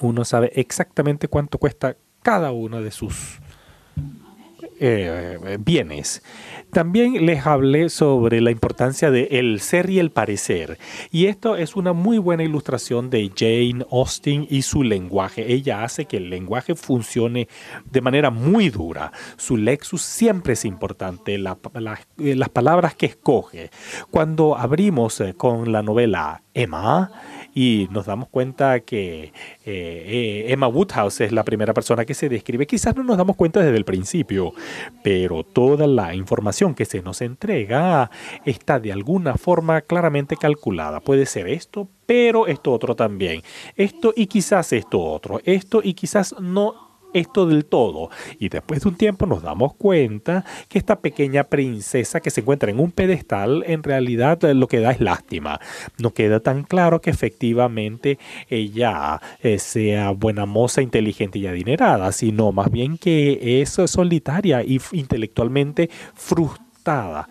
Uno 0.00 0.24
sabe 0.24 0.52
exactamente 0.54 1.28
cuánto 1.28 1.58
cuesta 1.58 1.96
cada 2.22 2.52
una 2.52 2.80
de 2.80 2.90
sus 2.90 3.40
eh, 4.80 5.58
bienes. 5.60 6.22
También 6.72 7.24
les 7.24 7.46
hablé 7.46 7.88
sobre 7.88 8.40
la 8.40 8.50
importancia 8.50 9.10
de 9.10 9.28
el 9.30 9.60
ser 9.60 9.88
y 9.88 9.98
el 9.98 10.10
parecer. 10.10 10.78
Y 11.10 11.26
esto 11.26 11.56
es 11.56 11.76
una 11.76 11.92
muy 11.92 12.18
buena 12.18 12.42
ilustración 12.42 13.10
de 13.10 13.32
Jane 13.34 13.86
Austen 13.90 14.46
y 14.50 14.62
su 14.62 14.82
lenguaje. 14.82 15.52
Ella 15.52 15.82
hace 15.82 16.04
que 16.04 16.18
el 16.18 16.28
lenguaje 16.28 16.74
funcione 16.74 17.48
de 17.90 18.00
manera 18.00 18.30
muy 18.30 18.68
dura. 18.68 19.12
Su 19.36 19.56
lexus 19.56 20.02
siempre 20.02 20.52
es 20.52 20.64
importante, 20.64 21.36
eh, 21.36 21.38
las 21.38 22.48
palabras 22.50 22.94
que 22.94 23.06
escoge. 23.06 23.70
Cuando 24.10 24.56
abrimos 24.56 25.20
eh, 25.20 25.34
con 25.34 25.72
la 25.72 25.82
novela 25.82 26.42
Emma, 26.54 27.10
y 27.54 27.88
nos 27.90 28.06
damos 28.06 28.28
cuenta 28.28 28.80
que 28.80 29.24
eh, 29.24 29.32
eh, 29.64 30.44
Emma 30.48 30.68
Woodhouse 30.68 31.20
es 31.22 31.32
la 31.32 31.44
primera 31.44 31.74
persona 31.74 32.04
que 32.04 32.14
se 32.14 32.28
describe. 32.28 32.66
Quizás 32.66 32.96
no 32.96 33.02
nos 33.02 33.16
damos 33.16 33.36
cuenta 33.36 33.60
desde 33.60 33.76
el 33.76 33.84
principio, 33.84 34.52
pero 35.02 35.44
toda 35.44 35.86
la 35.86 36.14
información 36.14 36.74
que 36.74 36.84
se 36.84 37.02
nos 37.02 37.20
entrega 37.20 38.10
está 38.44 38.78
de 38.80 38.92
alguna 38.92 39.34
forma 39.34 39.80
claramente 39.82 40.36
calculada. 40.36 41.00
Puede 41.00 41.26
ser 41.26 41.48
esto, 41.48 41.88
pero 42.06 42.46
esto 42.46 42.72
otro 42.72 42.94
también. 42.94 43.42
Esto 43.76 44.12
y 44.14 44.26
quizás 44.26 44.72
esto 44.72 45.00
otro. 45.00 45.40
Esto 45.44 45.80
y 45.82 45.94
quizás 45.94 46.34
no 46.40 46.87
esto 47.12 47.46
del 47.46 47.64
todo. 47.64 48.10
Y 48.38 48.48
después 48.48 48.82
de 48.82 48.88
un 48.88 48.96
tiempo 48.96 49.26
nos 49.26 49.42
damos 49.42 49.74
cuenta 49.74 50.44
que 50.68 50.78
esta 50.78 51.00
pequeña 51.00 51.44
princesa 51.44 52.20
que 52.20 52.30
se 52.30 52.40
encuentra 52.40 52.70
en 52.70 52.80
un 52.80 52.92
pedestal 52.92 53.64
en 53.66 53.82
realidad 53.82 54.42
lo 54.42 54.68
que 54.68 54.80
da 54.80 54.90
es 54.90 55.00
lástima. 55.00 55.60
No 55.98 56.12
queda 56.12 56.40
tan 56.40 56.64
claro 56.64 57.00
que 57.00 57.10
efectivamente 57.10 58.18
ella 58.48 59.20
eh, 59.42 59.58
sea 59.58 60.10
buena 60.10 60.46
moza, 60.46 60.82
inteligente 60.82 61.38
y 61.38 61.46
adinerada, 61.46 62.12
sino 62.12 62.52
más 62.52 62.70
bien 62.70 62.98
que 62.98 63.60
es 63.60 63.78
solitaria 63.86 64.62
y 64.62 64.80
intelectualmente 64.92 65.90
frustrada. 66.14 67.28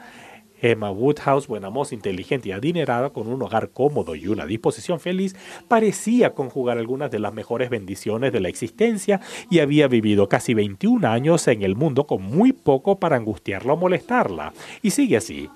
Emma 0.61 0.91
Woodhouse, 0.91 1.47
buena 1.47 1.69
moza, 1.69 1.95
inteligente 1.95 2.49
y 2.49 2.51
adinerada, 2.51 3.11
con 3.11 3.27
un 3.27 3.41
hogar 3.41 3.69
cómodo 3.69 4.15
y 4.15 4.27
una 4.27 4.45
disposición 4.45 4.99
feliz, 4.99 5.35
parecía 5.67 6.33
conjugar 6.33 6.77
algunas 6.77 7.11
de 7.11 7.19
las 7.19 7.33
mejores 7.33 7.69
bendiciones 7.69 8.33
de 8.33 8.39
la 8.39 8.49
existencia 8.49 9.21
y 9.49 9.59
había 9.59 9.87
vivido 9.87 10.29
casi 10.29 10.53
21 10.53 11.07
años 11.07 11.47
en 11.47 11.63
el 11.63 11.75
mundo 11.75 12.05
con 12.05 12.21
muy 12.21 12.53
poco 12.53 12.99
para 12.99 13.15
angustiarla 13.15 13.73
o 13.73 13.77
molestarla. 13.77 14.53
Y 14.81 14.91
sigue 14.91 15.17
así. 15.17 15.49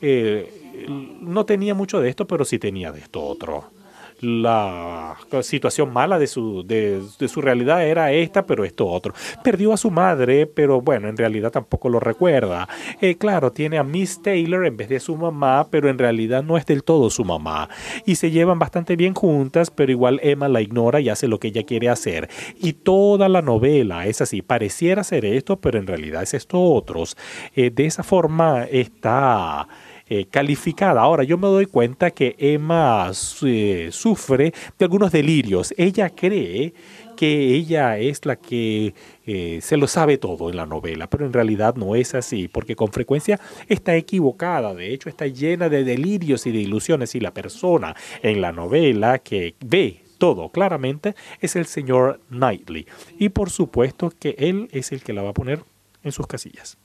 Eh, 0.00 0.86
no 1.20 1.46
tenía 1.46 1.74
mucho 1.74 2.00
de 2.00 2.08
esto, 2.08 2.26
pero 2.26 2.44
sí 2.44 2.58
tenía 2.58 2.92
de 2.92 3.00
esto 3.00 3.22
otro 3.22 3.81
la 4.22 5.16
situación 5.42 5.92
mala 5.92 6.18
de 6.18 6.26
su, 6.28 6.64
de, 6.64 7.02
su 7.26 7.40
realidad 7.40 7.84
era 7.84 8.12
esta, 8.12 8.46
pero 8.46 8.64
esto 8.64 8.86
otro. 8.86 9.14
Perdió 9.42 9.72
a 9.72 9.76
su 9.76 9.90
madre, 9.90 10.46
pero 10.46 10.80
bueno, 10.80 11.08
en 11.08 11.16
realidad 11.16 11.50
tampoco 11.50 11.88
lo 11.88 11.98
recuerda. 11.98 12.68
Eh, 13.00 13.16
claro, 13.16 13.52
tiene 13.52 13.78
a 13.78 13.82
Miss 13.82 14.22
Taylor 14.22 14.64
en 14.64 14.76
vez 14.76 14.88
de 14.88 15.00
su 15.00 15.16
mamá, 15.16 15.68
pero 15.70 15.88
en 15.88 15.98
realidad 15.98 16.42
no 16.42 16.56
es 16.56 16.66
del 16.66 16.84
todo 16.84 17.10
su 17.10 17.24
mamá. 17.24 17.68
Y 18.06 18.14
se 18.14 18.30
llevan 18.30 18.58
bastante 18.58 18.96
bien 18.96 19.14
juntas, 19.14 19.70
pero 19.70 19.90
igual 19.90 20.20
Emma 20.22 20.48
la 20.48 20.60
ignora 20.60 21.00
y 21.00 21.08
hace 21.08 21.26
lo 21.26 21.40
que 21.40 21.48
ella 21.48 21.64
quiere 21.64 21.88
hacer. 21.88 22.30
Y 22.60 22.74
toda 22.74 23.28
la 23.28 23.42
novela 23.42 24.06
es 24.06 24.20
así, 24.20 24.40
pareciera 24.40 25.02
ser 25.02 25.24
esto, 25.24 25.60
pero 25.60 25.78
en 25.78 25.86
realidad 25.86 26.22
es 26.22 26.34
esto 26.34 26.60
otros. 26.60 27.16
Eh, 27.56 27.70
de 27.70 27.86
esa 27.86 28.04
forma 28.04 28.64
está 28.70 29.66
eh, 30.14 30.26
calificada. 30.30 31.00
Ahora, 31.00 31.24
yo 31.24 31.38
me 31.38 31.46
doy 31.46 31.64
cuenta 31.64 32.10
que 32.10 32.36
Emma 32.38 33.10
eh, 33.46 33.88
sufre 33.90 34.52
de 34.78 34.84
algunos 34.84 35.10
delirios. 35.10 35.72
Ella 35.78 36.10
cree 36.10 36.74
que 37.16 37.54
ella 37.54 37.96
es 37.96 38.26
la 38.26 38.36
que 38.36 38.92
eh, 39.24 39.60
se 39.62 39.78
lo 39.78 39.86
sabe 39.86 40.18
todo 40.18 40.50
en 40.50 40.56
la 40.56 40.66
novela, 40.66 41.08
pero 41.08 41.24
en 41.24 41.32
realidad 41.32 41.76
no 41.76 41.96
es 41.96 42.14
así, 42.14 42.46
porque 42.46 42.76
con 42.76 42.92
frecuencia 42.92 43.40
está 43.68 43.96
equivocada, 43.96 44.74
de 44.74 44.92
hecho 44.92 45.08
está 45.08 45.26
llena 45.28 45.70
de 45.70 45.82
delirios 45.82 46.46
y 46.46 46.52
de 46.52 46.58
ilusiones 46.58 47.14
y 47.14 47.20
la 47.20 47.32
persona 47.32 47.96
en 48.22 48.42
la 48.42 48.52
novela 48.52 49.18
que 49.20 49.54
ve 49.64 50.02
todo 50.18 50.50
claramente 50.50 51.14
es 51.40 51.56
el 51.56 51.64
señor 51.64 52.20
Knightley 52.28 52.86
y 53.18 53.30
por 53.30 53.48
supuesto 53.48 54.12
que 54.20 54.34
él 54.36 54.68
es 54.72 54.92
el 54.92 55.02
que 55.02 55.14
la 55.14 55.22
va 55.22 55.30
a 55.30 55.34
poner 55.34 55.64
en 56.02 56.12
sus 56.12 56.26
casillas. 56.26 56.76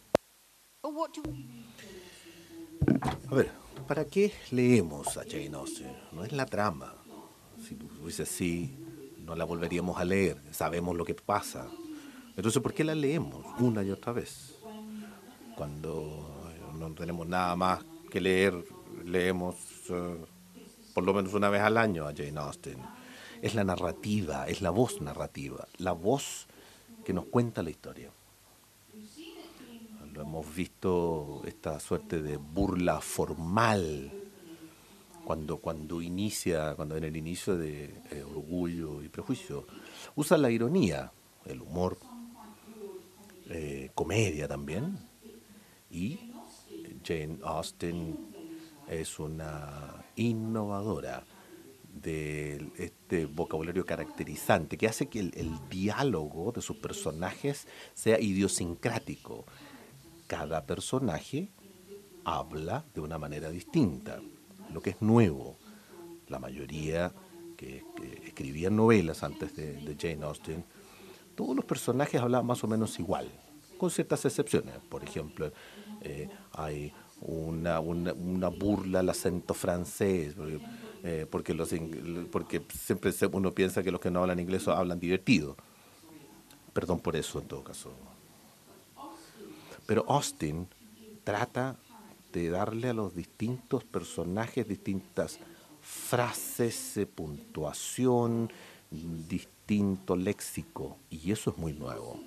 A 3.30 3.36
ver, 3.36 3.52
¿para 3.88 4.06
qué 4.06 4.32
leemos 4.52 5.18
a 5.18 5.24
Jane 5.24 5.52
Austen? 5.54 5.92
No 6.14 6.24
es 6.24 6.32
la 6.32 6.46
trama. 6.46 6.96
Si 7.62 7.78
dices 8.06 8.30
así, 8.30 8.78
no 9.18 9.36
la 9.36 9.44
volveríamos 9.44 9.98
a 9.98 10.06
leer. 10.06 10.42
Sabemos 10.52 10.96
lo 10.96 11.04
que 11.04 11.14
pasa. 11.14 11.68
Entonces, 12.36 12.62
¿por 12.62 12.74
qué 12.74 12.84
la 12.84 12.96
leemos 12.96 13.46
una 13.60 13.84
y 13.84 13.92
otra 13.92 14.14
vez? 14.14 14.56
Cuando 15.56 16.46
eh, 16.50 16.78
no 16.78 16.94
tenemos 16.94 17.28
nada 17.28 17.56
más 17.56 17.84
que 18.10 18.22
leer, 18.22 18.64
leemos 19.04 19.56
eh, 19.90 20.26
por 20.94 21.04
lo 21.04 21.14
menos 21.14 21.34
una 21.34 21.50
vez 21.50 21.62
al 21.62 21.78
año 21.78 22.08
a 22.08 22.14
Jane 22.16 22.40
Austen. 22.40 22.78
Es 23.42 23.54
la 23.54 23.64
narrativa, 23.64 24.48
es 24.48 24.62
la 24.62 24.70
voz 24.70 25.02
narrativa, 25.02 25.68
la 25.78 25.92
voz 25.92 26.48
que 27.04 27.14
nos 27.14 27.26
cuenta 27.26 27.62
la 27.64 27.70
historia 27.70 28.12
hemos 30.22 30.56
visto 30.56 31.42
esta 31.46 31.80
suerte 31.80 32.22
de 32.22 32.38
burla 32.38 33.02
formal 33.02 34.12
cuando, 35.26 35.58
cuando 35.58 36.02
inicia, 36.02 36.74
cuando 36.76 36.96
en 36.96 37.04
el 37.04 37.18
inicio 37.18 37.58
de 37.58 37.86
eh, 38.12 38.24
Orgullo 38.24 39.04
y 39.04 39.10
Prejuicio, 39.10 39.68
usa 40.16 40.38
la 40.38 40.50
ironía, 40.50 41.12
el 41.46 41.62
humor, 41.62 41.98
eh, 43.50 43.92
comedia 43.94 44.48
también, 44.48 44.98
y 45.92 46.32
Jane 47.04 47.40
Austen 47.44 48.18
es 48.88 49.20
una 49.20 50.06
innovadora 50.16 51.24
de 52.02 52.70
este 52.78 53.26
vocabulario 53.26 53.86
caracterizante 53.86 54.78
que 54.78 54.88
hace 54.88 55.08
que 55.08 55.20
el 55.20 55.60
diálogo 55.70 56.52
de 56.52 56.62
sus 56.62 56.78
personajes 56.78 57.68
sea 57.94 58.20
idiosincrático 58.20 59.46
cada 60.28 60.66
personaje 60.66 61.50
habla 62.26 62.84
de 62.94 63.02
una 63.02 63.18
manera 63.18 63.50
distinta, 63.50 64.20
lo 64.74 64.82
que 64.82 64.92
es 64.92 65.02
nuevo. 65.02 65.58
La 66.28 66.40
mayoría 66.40 67.14
que, 67.56 67.84
escribían 68.26 68.76
novelas 68.76 69.24
antes 69.24 69.56
de, 69.56 69.96
Jane 70.00 70.26
Austen, 70.26 70.64
todos 71.36 71.56
los 71.56 71.66
personajes 71.66 72.22
hablaban 72.22 72.46
más 72.46 72.64
o 72.64 72.68
menos 72.68 73.00
igual, 73.00 73.32
con 73.78 73.90
ciertas 73.90 74.26
excepciones. 74.26 74.76
Por 74.90 75.04
ejemplo, 75.04 75.52
eh, 76.02 76.30
hay 76.52 76.92
una, 77.22 77.80
burla 77.80 79.00
al 79.00 79.10
acento 79.10 79.54
francés, 79.54 80.34
porque, 80.36 80.60
eh, 81.04 81.26
porque 82.30 82.62
siempre 82.74 83.12
uno 83.32 83.54
piensa 83.54 83.82
que 83.82 83.92
los 83.92 84.02
que 84.02 84.12
no 84.12 84.20
hablan 84.22 84.40
inglés 84.40 84.68
hablan 84.68 85.00
divertido. 85.00 85.56
Perdón 86.74 87.00
por 87.00 87.16
eso, 87.16 87.40
en 87.40 87.48
todo 87.48 87.64
caso. 87.64 87.92
Pero 89.88 90.06
Austin 90.08 90.68
trata 91.24 91.78
de 92.32 92.50
darle 92.50 92.90
a 92.90 92.94
los 92.94 93.16
distintos 93.16 93.84
personajes 93.84 94.68
distintas 94.68 95.40
frases, 95.82 96.98
eh, 96.98 97.06
puntuación, 97.06 98.52
distinto 98.92 100.16
léxico, 100.16 100.98
y 101.10 101.32
eso 101.32 101.52
es 101.52 101.58
muy 101.58 101.74
nuevo. 101.74 102.20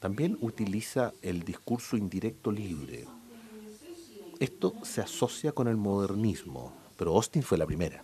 También 0.00 0.36
utiliza 0.40 1.12
el 1.22 1.44
discurso 1.44 1.96
indirecto 1.96 2.50
libre. 2.50 3.06
Esto 4.40 4.74
se 4.82 5.02
asocia 5.02 5.52
con 5.52 5.68
el 5.68 5.76
modernismo, 5.76 6.72
pero 6.96 7.14
Austin 7.14 7.42
fue 7.42 7.58
la 7.58 7.66
primera. 7.66 8.02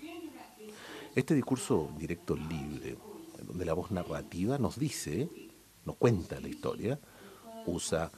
Este 1.14 1.34
discurso 1.34 1.90
directo 1.98 2.36
libre, 2.36 2.96
donde 3.42 3.64
la 3.64 3.72
voz 3.72 3.90
narrativa 3.90 4.58
nos 4.58 4.78
dice, 4.78 5.28
nos 5.84 5.96
cuenta 5.96 6.38
la 6.40 6.48
historia, 6.48 7.00
usa 7.66 8.12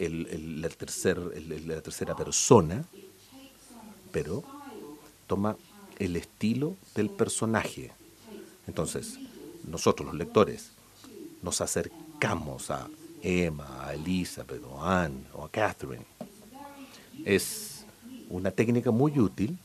el, 0.00 0.66
tercer, 0.76 1.18
la 1.66 1.80
tercera 1.82 2.16
persona, 2.16 2.84
pero 4.10 4.42
toma 5.26 5.56
el 5.98 6.16
estilo 6.16 6.76
del 6.94 7.10
personaje. 7.10 7.92
Entonces, 8.66 9.18
nosotros 9.68 10.06
los 10.06 10.16
lectores 10.16 10.70
nos 11.42 11.60
acercamos 11.60 12.70
a 12.70 12.88
Emma, 13.22 13.86
a 13.86 13.94
Elizabeth, 13.94 14.62
o 14.64 14.80
a 14.80 15.04
Anne, 15.04 15.24
o 15.34 15.44
a 15.44 15.50
Catherine. 15.50 16.06
Es 17.24 17.84
una 18.30 18.50
técnica 18.50 18.90
muy 18.90 19.18
útil, 19.18 19.58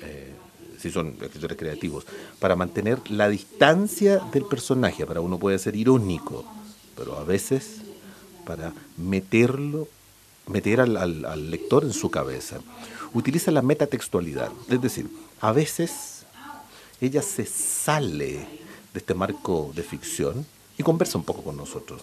eh, 0.00 0.32
si 0.80 0.90
son 0.90 1.16
escritores 1.20 1.56
creativos, 1.56 2.04
para 2.40 2.56
mantener 2.56 3.08
la 3.08 3.28
distancia 3.28 4.18
del 4.32 4.44
personaje. 4.46 5.06
Para 5.06 5.20
uno 5.20 5.38
puede 5.38 5.60
ser 5.60 5.76
irónico, 5.76 6.44
pero 6.96 7.16
a 7.16 7.22
veces 7.22 7.82
para 8.44 8.72
meterlo, 8.96 9.88
meter 10.46 10.80
al, 10.80 11.50
lector 11.50 11.84
en 11.84 11.92
su 11.92 12.10
cabeza. 12.10 12.60
Utiliza 13.14 13.50
la 13.50 13.62
metatextualidad, 13.62 14.50
es 14.68 14.80
decir, 14.80 15.08
a 15.40 15.52
veces 15.52 16.24
ella 17.00 17.22
se 17.22 17.44
sale 17.44 18.46
de 18.92 18.98
este 18.98 19.14
marco 19.14 19.72
de 19.74 19.82
ficción 19.82 20.46
y 20.78 20.82
conversa 20.82 21.18
un 21.18 21.24
poco 21.24 21.42
con 21.42 21.56
nosotros. 21.56 22.02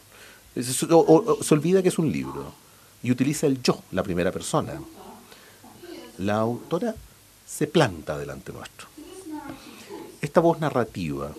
se 0.56 1.54
olvida 1.54 1.82
que 1.82 1.90
es 1.90 1.98
un 2.00 2.12
libro 2.12 2.54
y 3.02 3.12
utiliza 3.12 3.48
el 3.48 3.62
yo, 3.62 3.82
la 3.92 4.04
primera 4.04 4.32
persona. 4.32 4.82
La 6.18 6.36
autora 6.36 6.94
se 7.48 7.68
planta 7.68 8.18
delante 8.18 8.52
nuestro. 8.52 8.88
Esta 10.22 10.42
voz 10.42 10.60
narrativa 10.60 11.34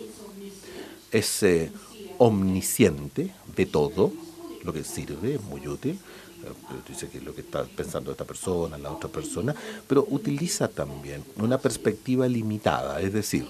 es 1.12 1.42
eh, 1.42 1.70
omnisciente, 2.18 3.32
de 3.54 3.66
todo, 3.66 4.12
lo 4.62 4.72
que 4.72 4.84
sirve, 4.84 5.34
es 5.34 5.42
muy 5.42 5.66
útil, 5.66 5.98
eh, 6.42 6.52
dice 6.88 7.08
que 7.08 7.18
es 7.18 7.24
lo 7.24 7.34
que 7.34 7.42
está 7.42 7.64
pensando 7.64 8.10
esta 8.10 8.24
persona, 8.24 8.78
la 8.78 8.90
otra 8.90 9.10
persona, 9.10 9.54
pero 9.86 10.06
utiliza 10.10 10.68
también 10.68 11.24
una 11.36 11.58
perspectiva 11.58 12.26
limitada, 12.28 13.00
es 13.00 13.12
decir, 13.12 13.46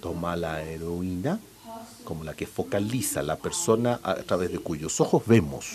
toma 0.00 0.36
la 0.36 0.62
heroína 0.62 1.38
como 2.04 2.24
la 2.24 2.34
que 2.34 2.46
focaliza 2.46 3.22
la 3.22 3.36
persona 3.36 4.00
a 4.02 4.16
través 4.16 4.50
de 4.50 4.58
cuyos 4.58 5.00
ojos 5.00 5.22
vemos. 5.26 5.66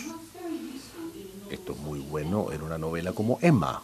Esto 1.49 1.71
es 1.71 1.79
muy 1.79 1.99
bueno 1.99 2.51
en 2.51 2.61
una 2.61 2.77
novela 2.77 3.13
como 3.13 3.39
Emma, 3.41 3.81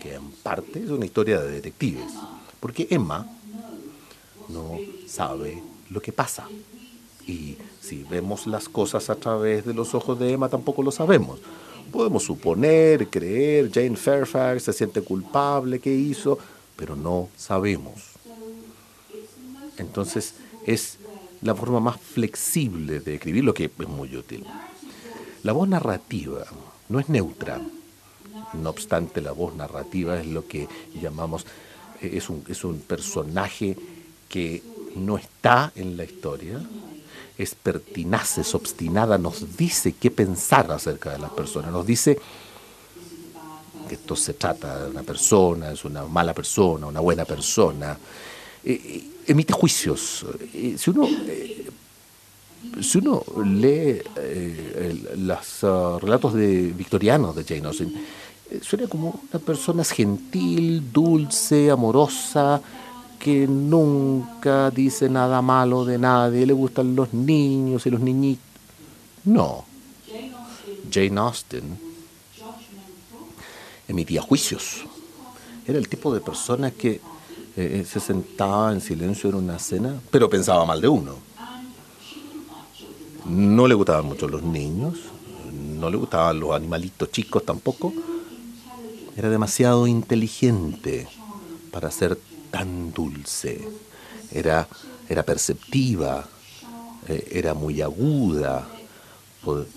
que 0.00 0.14
en 0.14 0.30
parte 0.30 0.82
es 0.82 0.90
una 0.90 1.04
historia 1.04 1.40
de 1.40 1.50
detectives, 1.50 2.12
porque 2.60 2.86
Emma 2.90 3.26
no 4.48 4.78
sabe 5.06 5.62
lo 5.90 6.00
que 6.00 6.12
pasa. 6.12 6.46
Y 7.26 7.56
si 7.80 8.02
vemos 8.04 8.46
las 8.46 8.68
cosas 8.68 9.10
a 9.10 9.14
través 9.14 9.64
de 9.64 9.74
los 9.74 9.94
ojos 9.94 10.18
de 10.18 10.32
Emma, 10.32 10.48
tampoco 10.48 10.82
lo 10.82 10.90
sabemos. 10.90 11.40
Podemos 11.90 12.24
suponer, 12.24 13.08
creer, 13.08 13.70
Jane 13.70 13.96
Fairfax 13.96 14.64
se 14.64 14.72
siente 14.72 15.02
culpable, 15.02 15.78
¿qué 15.78 15.94
hizo? 15.94 16.38
Pero 16.76 16.96
no 16.96 17.28
sabemos. 17.36 18.12
Entonces 19.78 20.34
es 20.66 20.98
la 21.42 21.54
forma 21.54 21.80
más 21.80 22.00
flexible 22.00 23.00
de 23.00 23.16
escribir, 23.16 23.44
lo 23.44 23.52
que 23.52 23.64
es 23.64 23.88
muy 23.88 24.16
útil. 24.16 24.44
La 25.42 25.52
voz 25.52 25.68
narrativa 25.68 26.44
no 26.88 27.00
es 27.00 27.08
neutra. 27.08 27.60
No 28.54 28.70
obstante, 28.70 29.20
la 29.20 29.32
voz 29.32 29.54
narrativa 29.54 30.20
es 30.20 30.26
lo 30.26 30.46
que 30.46 30.68
llamamos, 31.00 31.46
es 32.00 32.28
un, 32.28 32.44
es 32.48 32.64
un 32.64 32.80
personaje 32.80 33.76
que 34.28 34.62
no 34.94 35.16
está 35.16 35.72
en 35.74 35.96
la 35.96 36.04
historia, 36.04 36.60
es 37.38 37.54
pertinaz, 37.54 38.38
es 38.38 38.54
obstinada, 38.54 39.18
nos 39.18 39.56
dice 39.56 39.92
qué 39.92 40.10
pensar 40.10 40.70
acerca 40.70 41.12
de 41.12 41.18
las 41.18 41.30
personas, 41.30 41.72
nos 41.72 41.86
dice 41.86 42.18
que 43.88 43.94
esto 43.94 44.16
se 44.16 44.34
trata 44.34 44.84
de 44.84 44.90
una 44.90 45.02
persona, 45.02 45.72
es 45.72 45.84
una 45.84 46.04
mala 46.04 46.34
persona, 46.34 46.86
una 46.86 47.00
buena 47.00 47.24
persona, 47.24 47.98
eh, 48.64 48.72
eh, 48.72 49.04
emite 49.26 49.52
juicios. 49.52 50.24
Eh, 50.54 50.76
si 50.78 50.90
uno 50.90 51.08
si 52.80 52.98
uno 52.98 53.24
lee 53.44 54.00
los 55.16 55.64
ah, 55.64 55.98
relatos 56.00 56.32
de 56.34 56.72
victorianos 56.72 57.34
de 57.34 57.44
Jane 57.44 57.66
Austen, 57.66 57.92
suena 58.60 58.86
como 58.86 59.20
una 59.30 59.40
persona 59.40 59.82
gentil, 59.82 60.92
dulce, 60.92 61.70
amorosa, 61.70 62.62
que 63.22 63.46
nunca 63.46 64.68
dice 64.72 65.08
nada 65.08 65.40
malo 65.40 65.84
de 65.84 65.96
nadie, 65.96 66.44
le 66.44 66.52
gustan 66.52 66.96
los 66.96 67.14
niños 67.14 67.86
y 67.86 67.90
los 67.90 68.00
niñitos. 68.00 68.44
No. 69.24 69.64
Jane 70.90 71.20
Austen 71.20 71.78
emitía 73.86 74.22
juicios. 74.22 74.82
Era 75.64 75.78
el 75.78 75.88
tipo 75.88 76.12
de 76.12 76.20
persona 76.20 76.72
que 76.72 77.00
eh, 77.56 77.86
se 77.88 78.00
sentaba 78.00 78.72
en 78.72 78.80
silencio 78.80 79.30
en 79.30 79.36
una 79.36 79.60
cena, 79.60 80.00
pero 80.10 80.28
pensaba 80.28 80.64
mal 80.64 80.80
de 80.80 80.88
uno. 80.88 81.14
No 83.26 83.68
le 83.68 83.74
gustaban 83.74 84.06
mucho 84.06 84.26
los 84.26 84.42
niños, 84.42 84.98
no 85.78 85.88
le 85.88 85.96
gustaban 85.96 86.40
los 86.40 86.50
animalitos 86.50 87.12
chicos 87.12 87.44
tampoco. 87.44 87.92
Era 89.16 89.30
demasiado 89.30 89.86
inteligente 89.86 91.06
para 91.70 91.88
ser 91.92 92.18
tan 92.52 92.92
dulce, 92.92 93.60
era, 94.30 94.68
era 95.08 95.24
perceptiva, 95.24 96.24
eh, 97.08 97.28
era 97.32 97.54
muy 97.54 97.82
aguda, 97.82 98.68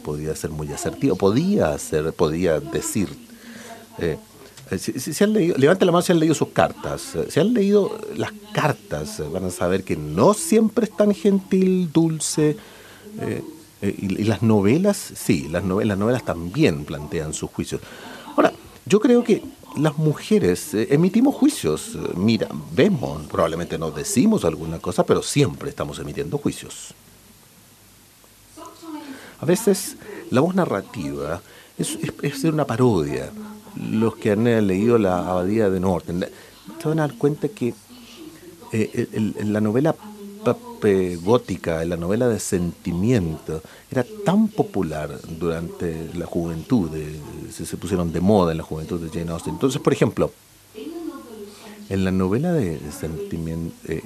podía 0.03 0.35
ser 0.35 0.51
muy 0.51 0.71
asertiva, 0.71 1.15
podía 1.15 1.75
ser, 1.79 2.13
podía 2.13 2.59
decir. 2.59 3.09
Eh, 3.97 4.17
eh, 4.69 4.77
si, 4.77 5.23
han 5.23 5.33
leído, 5.33 5.57
levante 5.57 5.85
la 5.85 5.91
mano 5.91 6.03
si 6.03 6.11
han 6.11 6.19
leído 6.19 6.35
sus 6.35 6.49
cartas. 6.49 7.13
Si 7.29 7.39
han 7.39 7.53
leído 7.53 7.99
las 8.15 8.31
cartas, 8.53 9.23
van 9.31 9.45
a 9.45 9.49
saber 9.49 9.83
que 9.83 9.95
no 9.95 10.33
siempre 10.35 10.85
es 10.85 10.95
tan 10.95 11.15
gentil, 11.15 11.91
dulce. 11.91 12.57
y, 13.81 14.23
las 14.25 14.41
novelas, 14.41 14.97
sí, 14.97 15.47
las 15.49 15.63
novelas, 15.63 15.89
las 15.89 15.97
novelas 15.97 16.25
también 16.25 16.85
plantean 16.85 17.33
sus 17.33 17.49
juicios. 17.49 17.81
Ahora, 18.35 18.51
yo 18.85 18.99
creo 18.99 19.23
que 19.23 19.41
las 19.77 19.97
mujeres 19.97 20.73
eh, 20.73 20.87
emitimos 20.91 21.35
juicios. 21.35 21.97
Mira, 22.15 22.47
vemos, 22.71 23.25
probablemente 23.27 23.77
nos 23.77 23.95
decimos 23.95 24.45
alguna 24.45 24.79
cosa, 24.79 25.05
pero 25.05 25.21
siempre 25.21 25.69
estamos 25.69 25.99
emitiendo 25.99 26.37
juicios. 26.37 26.93
A 29.39 29.45
veces 29.45 29.97
la 30.31 30.41
voz 30.41 30.55
narrativa 30.55 31.41
es, 31.77 31.97
es, 32.21 32.43
una 32.45 32.65
parodia. 32.65 33.31
Los 33.91 34.15
que 34.15 34.31
han 34.31 34.45
leído 34.67 34.97
la 34.97 35.29
Abadía 35.29 35.69
de 35.69 35.79
Norton 35.79 36.25
se 36.81 36.87
van 36.87 36.99
a 36.99 37.07
dar 37.07 37.17
cuenta 37.17 37.49
que 37.49 37.73
eh, 38.71 39.33
la 39.43 39.61
novela 39.61 39.95
gótica, 41.23 41.81
en 41.81 41.89
la 41.89 41.97
novela 41.97 42.27
de 42.27 42.39
sentimiento, 42.39 43.61
era 43.91 44.05
tan 44.23 44.47
popular 44.47 45.09
durante 45.39 46.09
la 46.13 46.25
juventud, 46.25 46.91
se, 47.51 47.77
pusieron 47.77 48.11
de 48.11 48.21
moda 48.21 48.51
en 48.51 48.57
la 48.59 48.63
juventud 48.63 48.99
de 48.99 49.09
Jane 49.09 49.31
Austen. 49.31 49.53
Entonces, 49.53 49.81
por 49.81 49.93
ejemplo, 49.93 50.31
en 51.89 52.03
la 52.03 52.11
novela 52.11 52.53
de 52.53 52.79
sentimiento, 52.91 53.75
eh, 53.87 54.01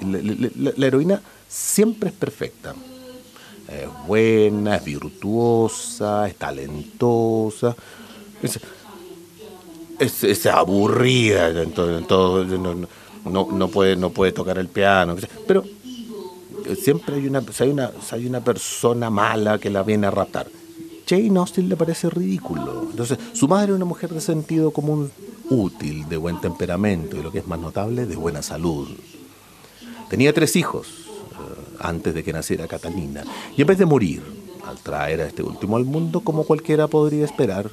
la, 0.77 0.85
heroína 0.85 1.21
siempre 1.47 2.09
es 2.09 2.15
perfecta. 2.15 2.75
Es 3.67 4.07
buena, 4.07 4.77
es 4.77 4.85
virtuosa, 4.85 6.27
es 6.27 6.35
talentosa, 6.35 7.75
es, 9.99 10.45
aburrida, 10.47 11.49
en 11.49 11.71
todo, 11.71 12.43
no, 12.45 13.47
no, 13.51 13.67
puede, 13.67 13.95
no 13.95 14.09
puede 14.09 14.31
tocar 14.31 14.57
el 14.57 14.67
piano, 14.67 15.15
pero 15.45 15.63
siempre 16.75 17.15
hay 17.15 17.27
una, 17.27 17.43
hay 17.59 17.69
una, 17.69 17.91
hay 18.11 18.25
una 18.25 18.41
persona 18.41 19.09
mala 19.09 19.59
que 19.59 19.69
la 19.69 19.83
viene 19.83 20.07
a 20.07 20.11
raptar. 20.11 20.47
Jane 21.09 21.39
Austen 21.39 21.67
le 21.67 21.75
parece 21.75 22.09
ridículo. 22.09 22.87
Entonces, 22.91 23.17
su 23.33 23.47
madre 23.47 23.65
era 23.65 23.75
una 23.75 23.85
mujer 23.85 24.11
de 24.11 24.21
sentido 24.21 24.71
común 24.71 25.11
útil, 25.49 26.07
de 26.07 26.17
buen 26.17 26.39
temperamento 26.39 27.17
y 27.17 27.23
lo 27.23 27.31
que 27.31 27.39
es 27.39 27.47
más 27.47 27.59
notable, 27.59 28.05
de 28.05 28.15
buena 28.15 28.43
salud. 28.43 28.87
Tenía 30.09 30.33
tres 30.33 30.55
hijos 30.55 30.87
eh, 30.87 31.77
antes 31.79 32.13
de 32.13 32.23
que 32.23 32.31
naciera 32.31 32.67
Catalina. 32.67 33.23
Y 33.57 33.61
en 33.61 33.67
vez 33.67 33.79
de 33.79 33.87
morir 33.87 34.21
al 34.65 34.77
traer 34.77 35.21
a 35.21 35.25
este 35.25 35.41
último 35.41 35.77
al 35.77 35.85
mundo, 35.85 36.21
como 36.21 36.43
cualquiera 36.43 36.87
podría 36.87 37.25
esperar, 37.25 37.71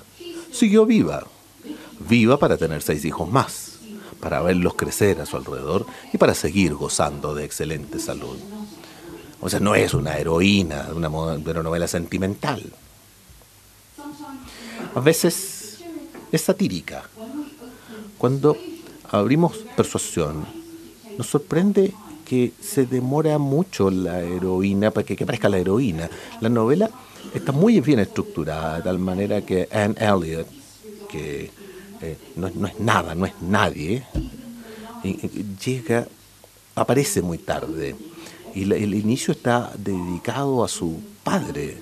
siguió 0.50 0.86
viva. 0.86 1.26
Viva 2.08 2.38
para 2.38 2.56
tener 2.56 2.80
seis 2.82 3.04
hijos 3.04 3.30
más, 3.30 3.78
para 4.20 4.40
verlos 4.40 4.74
crecer 4.74 5.20
a 5.20 5.26
su 5.26 5.36
alrededor 5.36 5.84
y 6.12 6.18
para 6.18 6.34
seguir 6.34 6.74
gozando 6.74 7.34
de 7.34 7.44
excelente 7.44 7.98
salud. 7.98 8.38
O 9.40 9.48
sea, 9.48 9.60
no 9.60 9.74
es 9.74 9.94
una 9.94 10.16
heroína 10.16 10.84
de 10.84 10.94
una, 10.94 11.08
novela 11.08 11.86
sentimental. 11.86 12.62
A 14.94 15.00
veces 15.00 15.84
es 16.32 16.40
satírica. 16.40 17.04
Cuando 18.18 18.56
abrimos 19.10 19.58
persuasión, 19.76 20.46
nos 21.18 21.26
sorprende 21.26 21.92
que 22.24 22.52
se 22.60 22.86
demora 22.86 23.38
mucho 23.38 23.90
la 23.90 24.20
heroína 24.20 24.90
para 24.90 25.06
que, 25.06 25.22
aparezca 25.22 25.48
la 25.48 25.58
heroína. 25.58 26.08
La 26.40 26.48
novela 26.48 26.90
está 27.34 27.52
muy 27.52 27.80
bien 27.80 28.00
estructurada, 28.00 28.78
de 28.78 28.82
tal 28.82 28.98
manera 28.98 29.42
que 29.42 29.68
Anne 29.70 29.94
Elliot, 29.98 30.48
que 31.08 31.50
eh, 32.00 32.18
no, 32.36 32.48
es 32.48 32.80
nada, 32.80 33.14
no 33.14 33.26
es 33.26 33.34
nadie, 33.42 34.02
llega, 35.64 36.08
aparece 36.74 37.22
muy 37.22 37.38
tarde 37.38 37.94
y 38.56 38.62
el 38.62 38.94
inicio 38.94 39.32
está 39.32 39.70
dedicado 39.76 40.64
a 40.64 40.68
su 40.68 40.98
padre, 41.22 41.76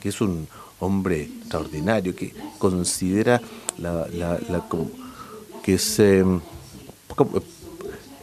que 0.00 0.08
es 0.08 0.20
un 0.20 0.48
hombre 0.80 1.22
extraordinario, 1.22 2.16
que 2.16 2.34
considera 2.58 3.40
la, 3.78 4.08
que 5.62 5.74
es 5.74 5.98
em, 6.00 6.40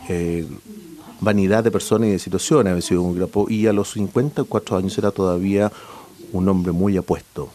eh, 0.10 0.46
vanidad 1.22 1.64
de 1.64 1.72
persona 1.72 2.06
y 2.06 2.12
de 2.12 2.20
situación, 2.20 2.68
ha 2.68 2.82
sido 2.82 3.02
un 3.02 3.16
grapo, 3.16 3.50
y 3.50 3.66
a 3.66 3.72
los 3.72 3.94
54 3.94 4.76
años 4.76 4.98
era 4.98 5.12
todavía 5.12 5.72
un 6.34 6.50
hombre 6.50 6.74
muy 6.74 6.98
apuesto. 6.98 7.50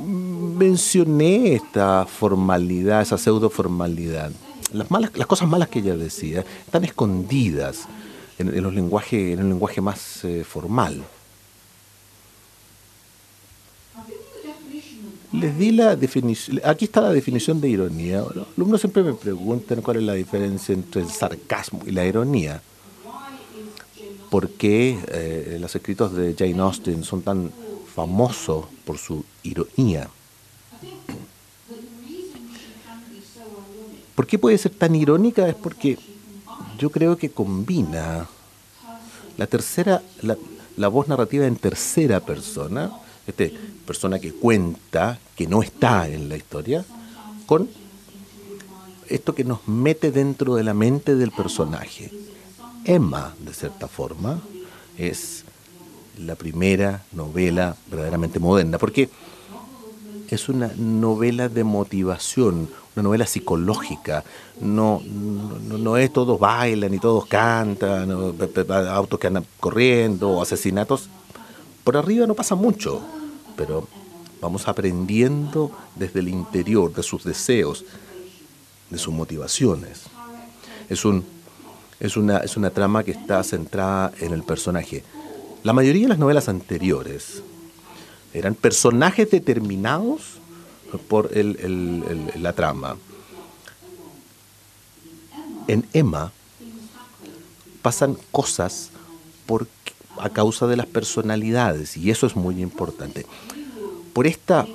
Mencioné 0.00 1.54
esta 1.54 2.06
formalidad, 2.06 3.02
esa 3.02 3.16
pseudo 3.16 3.50
formalidad 3.50 4.32
las, 4.72 4.90
malas, 4.90 5.10
las 5.14 5.26
cosas 5.26 5.48
malas 5.48 5.68
que 5.68 5.80
ella 5.80 5.96
decía 5.96 6.44
están 6.66 6.84
escondidas 6.84 7.86
en, 8.38 8.62
los 8.62 8.74
lenguaje, 8.74 9.32
en 9.32 9.40
el 9.40 9.48
lenguaje 9.48 9.80
más 9.80 10.24
eh, 10.24 10.44
formal. 10.44 11.02
Les 15.32 15.58
di 15.58 15.70
la 15.70 15.96
definición, 15.96 16.60
aquí 16.64 16.86
está 16.86 17.00
la 17.00 17.12
definición 17.12 17.60
de 17.60 17.68
ironía. 17.68 18.24
Los 18.34 18.46
alumnos 18.56 18.80
siempre 18.80 19.02
me 19.02 19.12
preguntan 19.12 19.82
cuál 19.82 19.98
es 19.98 20.02
la 20.04 20.14
diferencia 20.14 20.72
entre 20.72 21.02
el 21.02 21.10
sarcasmo 21.10 21.82
y 21.84 21.90
la 21.90 22.06
ironía. 22.06 22.62
¿Por 24.30 24.50
qué 24.50 24.98
eh, 25.08 25.58
los 25.60 25.74
escritos 25.74 26.14
de 26.14 26.34
Jane 26.34 26.58
Austen 26.60 27.04
son 27.04 27.22
tan 27.22 27.50
famosos 27.94 28.66
por 28.84 28.98
su 28.98 29.24
ironía? 29.42 30.08
¿Por 34.16 34.26
qué 34.26 34.38
puede 34.38 34.58
ser 34.58 34.72
tan 34.72 34.96
irónica? 34.96 35.46
Es 35.46 35.54
porque 35.54 35.98
yo 36.78 36.90
creo 36.90 37.16
que 37.16 37.30
combina 37.30 38.26
la 39.36 39.46
tercera, 39.46 40.02
la, 40.22 40.88
voz 40.88 41.06
narrativa 41.06 41.46
en 41.46 41.56
tercera 41.56 42.20
persona, 42.20 42.90
este, 43.26 43.54
persona 43.86 44.18
que 44.18 44.32
cuenta, 44.32 45.18
que 45.36 45.46
no 45.46 45.62
está 45.62 46.08
en 46.08 46.30
la 46.30 46.36
historia, 46.36 46.84
con 47.44 47.68
esto 49.08 49.34
que 49.34 49.44
nos 49.44 49.68
mete 49.68 50.10
dentro 50.10 50.54
de 50.54 50.64
la 50.64 50.72
mente 50.72 51.14
del 51.14 51.30
personaje. 51.30 52.10
Emma, 52.84 53.34
de 53.38 53.52
cierta 53.52 53.86
forma, 53.86 54.40
es 54.96 55.44
la 56.18 56.36
primera 56.36 57.04
novela 57.12 57.76
verdaderamente 57.90 58.38
moderna, 58.38 58.78
porque 58.78 59.10
es 60.30 60.48
una 60.48 60.68
novela 60.76 61.50
de 61.50 61.64
motivación, 61.64 62.70
una 62.96 63.02
novela 63.02 63.26
psicológica. 63.26 64.24
No, 64.60 65.02
no, 65.04 65.96
es 65.98 66.12
todos 66.12 66.40
bailan 66.40 66.94
y 66.94 66.98
todos 66.98 67.26
cantan, 67.26 68.10
autos 68.10 69.20
que 69.20 69.26
andan 69.26 69.46
corriendo 69.60 70.30
o 70.30 70.42
asesinatos. 70.42 71.08
Por 71.84 71.98
arriba 71.98 72.26
no 72.26 72.34
pasa 72.34 72.54
mucho, 72.54 73.02
pero 73.54 73.86
vamos 74.40 74.66
aprendiendo 74.66 75.70
desde 75.94 76.20
el 76.20 76.28
interior 76.28 76.92
de 76.92 77.02
sus 77.02 77.22
deseos, 77.22 77.84
de 78.88 78.98
sus 78.98 79.12
motivaciones. 79.12 80.04
Es, 80.88 81.04
un, 81.04 81.22
es, 82.00 82.16
una, 82.16 82.38
es 82.38 82.56
una 82.56 82.70
trama 82.70 83.04
que 83.04 83.10
está 83.10 83.42
centrada 83.44 84.12
en 84.20 84.32
el 84.32 84.42
personaje. 84.42 85.04
La 85.62 85.74
mayoría 85.74 86.02
de 86.02 86.08
las 86.08 86.18
novelas 86.18 86.48
anteriores 86.48 87.42
eran 88.32 88.54
personajes 88.54 89.30
determinados 89.30 90.38
por 90.98 91.30
la 91.34 92.52
trama. 92.52 92.96
En 95.68 95.86
Emma 95.92 96.32
pasan 97.82 98.16
cosas 98.32 98.90
por, 99.46 99.68
a 100.18 100.30
causa 100.30 100.66
de 100.66 100.76
las 100.76 100.86
personalidades 100.86 101.96
y 101.96 102.10
eso 102.10 102.26
es 102.26 102.36
muy 102.36 102.60
importante. 102.60 103.26
Por 104.12 104.26
esta 104.26 104.66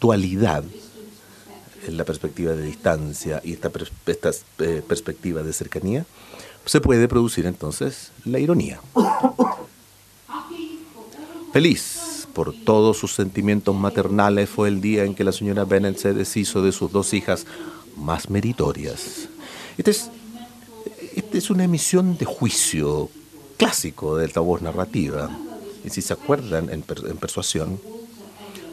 dualidad 0.00 0.64
en 1.86 1.96
la 1.96 2.04
perspectiva 2.04 2.52
de 2.52 2.62
distancia 2.62 3.40
y 3.44 3.52
esta, 3.52 3.70
esta 4.06 4.30
eh, 4.58 4.82
perspectiva 4.86 5.42
de 5.42 5.52
cercanía, 5.52 6.06
se 6.64 6.80
puede 6.80 7.08
producir 7.08 7.46
entonces 7.46 8.12
la 8.24 8.38
ironía. 8.38 8.80
Feliz 11.52 12.07
por 12.34 12.52
todos 12.52 12.98
sus 12.98 13.14
sentimientos 13.14 13.74
maternales 13.74 14.48
fue 14.48 14.68
el 14.68 14.80
día 14.80 15.04
en 15.04 15.14
que 15.14 15.24
la 15.24 15.32
señora 15.32 15.64
Bennet 15.64 15.98
se 15.98 16.14
deshizo 16.14 16.62
de 16.62 16.72
sus 16.72 16.92
dos 16.92 17.12
hijas 17.14 17.46
más 17.96 18.30
meritorias. 18.30 19.28
Esta 19.76 19.90
es, 19.90 20.10
este 21.14 21.38
es 21.38 21.50
una 21.50 21.64
emisión 21.64 22.16
de 22.16 22.24
juicio 22.24 23.10
clásico 23.56 24.16
de 24.16 24.28
la 24.28 24.40
voz 24.40 24.62
narrativa. 24.62 25.30
Y 25.84 25.90
si 25.90 26.02
se 26.02 26.12
acuerdan 26.12 26.70
en, 26.70 26.84
en 26.88 27.16
Persuasión, 27.16 27.80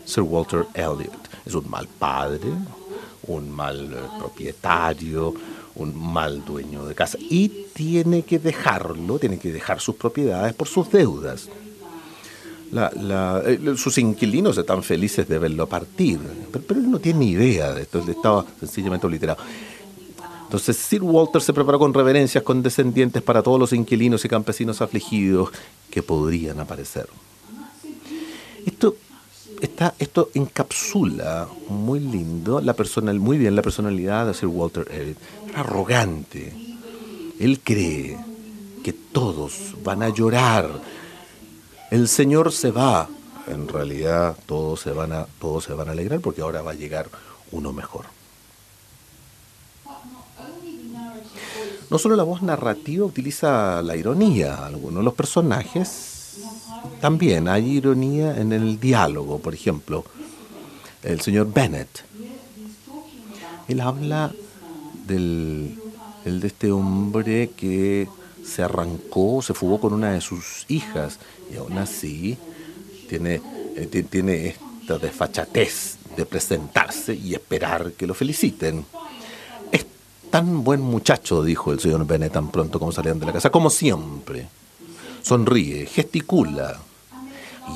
Sir 0.06 0.24
Walter 0.24 0.68
Elliot 0.74 1.26
es 1.46 1.54
un 1.54 1.70
mal 1.70 1.88
padre, 1.88 2.52
un 3.28 3.52
mal 3.52 3.94
eh, 3.94 3.98
propietario, 4.20 5.34
un 5.76 5.96
mal 5.96 6.44
dueño 6.46 6.86
de 6.86 6.96
casa 6.96 7.18
y 7.20 7.50
tiene 7.74 8.24
que 8.24 8.39
dejarlo, 8.39 9.20
tiene 9.20 9.38
que 9.38 9.52
dejar 9.52 9.80
sus 9.80 9.96
propiedades 9.96 10.54
por 10.54 10.68
sus 10.68 10.89
deudas. 10.91 11.50
Eh, 12.73 13.75
sus 13.78 13.97
inquilinos 13.97 14.58
están 14.58 14.84
felices 14.84 15.28
de 15.28 15.39
verlo 15.39 15.67
partir, 15.67 16.19
pero, 16.51 16.80
él 16.80 16.91
no 16.91 16.99
tiene 16.99 17.19
ni 17.19 17.32
idea 17.32 17.73
de 17.73 17.84
esto, 17.84 17.99
él 17.99 18.10
estaba 18.10 18.45
sencillamente 18.60 19.06
obliterado. 19.08 19.41
Entonces 20.43 20.78
Sir 20.78 21.01
Walter 21.01 21.41
se 21.41 21.54
preparó 21.54 21.80
con 21.80 21.93
reverencias 21.93 22.43
condescendientes 22.43 23.21
para 23.21 23.41
todos 23.41 23.60
los 23.60 23.73
inquilinos 23.73 24.23
y 24.25 24.30
campesinos 24.30 24.82
afligidos 24.82 25.49
que 25.89 26.04
podrían 26.04 26.60
aparecer. 26.60 27.08
Esto, 28.65 28.95
está, 29.62 29.93
esto 29.99 30.30
encapsula 30.34 31.47
muy 31.69 31.99
lindo, 31.99 32.62
la 32.62 32.73
personal, 32.73 33.19
muy 33.19 33.38
bien 33.38 33.56
la 33.56 33.62
personalidad 33.62 34.28
de 34.28 34.34
Sir 34.34 34.47
Walter 34.47 34.88
Elliot. 34.91 35.17
Arrogante. 35.56 36.54
Él 37.39 37.60
cree 37.63 38.17
que 38.84 38.93
todos 38.93 39.75
van 39.84 40.04
a 40.04 40.10
llorar 40.10 40.69
el 41.91 42.08
Señor 42.08 42.52
se 42.52 42.71
va. 42.71 43.08
En 43.48 43.67
realidad 43.67 44.36
todos 44.45 44.82
se 44.82 44.91
van 44.91 45.12
a, 45.12 45.28
todos 45.39 45.65
se 45.65 45.74
van 45.74 45.89
a 45.89 45.91
alegrar 45.91 46.19
porque 46.19 46.41
ahora 46.41 46.62
va 46.62 46.71
a 46.71 46.76
llegar 46.76 47.10
uno 47.52 47.74
mejor. 47.74 48.06
No 51.89 52.00
solo 52.00 52.15
la 52.15 52.24
voz 52.24 52.41
narrativa 52.41 53.06
utiliza 53.06 53.82
la 53.84 53.95
ironía, 53.95 54.65
algunos 54.65 55.00
de 55.00 55.04
los 55.04 55.13
personajes 55.13 56.15
también 57.00 57.48
hay 57.48 57.78
ironía 57.78 58.38
en 58.38 58.52
el 58.52 58.80
diálogo, 58.80 59.39
por 59.39 59.54
ejemplo, 59.54 60.06
el 61.04 61.21
señor 61.21 61.52
Bennett. 61.54 62.04
Él 63.67 63.82
habla 63.82 64.32
del, 65.08 65.80
de 66.24 66.48
este 66.48 66.71
hombre 66.71 67.52
que 67.56 68.08
se 68.43 68.63
arrancó, 68.63 69.41
se 69.41 69.54
fugó 69.54 69.80
con 69.80 69.93
una 69.93 70.12
de 70.12 70.21
sus 70.21 70.65
hijas 70.67 71.19
aún 71.56 71.78
así 71.78 72.38
tiene, 73.08 73.41
eh, 73.76 74.06
tiene 74.10 74.48
esta 74.48 74.98
desfachatez 74.98 75.98
de 76.15 76.26
presentarse 76.26 77.13
y 77.13 77.34
esperar 77.34 77.91
que 77.94 78.08
lo 78.08 78.13
feliciten. 78.13 78.86
Es 79.72 79.86
tan 80.30 80.63
buen 80.63 80.82
muchacho, 80.82 81.44
dijo 81.44 81.72
el 81.72 81.80
señor 81.80 82.06
Bennett 82.06 82.34
tan 82.34 82.50
pronto 82.52 82.80
como 82.80 82.91
salían 82.91 83.20
de 83.20 83.26
la 83.26 83.34
casa, 83.34 83.50
como 83.50 83.70
siempre. 83.70 84.48
Sonríe, 85.22 85.86
gesticula 85.88 86.80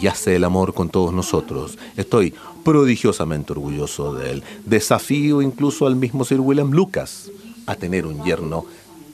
y 0.01 0.07
hace 0.07 0.35
el 0.35 0.43
amor 0.43 0.73
con 0.73 0.89
todos 0.89 1.13
nosotros. 1.13 1.77
Estoy 1.97 2.33
prodigiosamente 2.63 3.53
orgulloso 3.53 4.13
de 4.13 4.31
él. 4.31 4.43
Desafío 4.65 5.41
incluso 5.41 5.87
al 5.87 5.95
mismo 5.95 6.25
Sir 6.25 6.39
William 6.39 6.71
Lucas 6.71 7.31
a 7.65 7.75
tener 7.75 8.05
un 8.05 8.23
yerno 8.23 8.65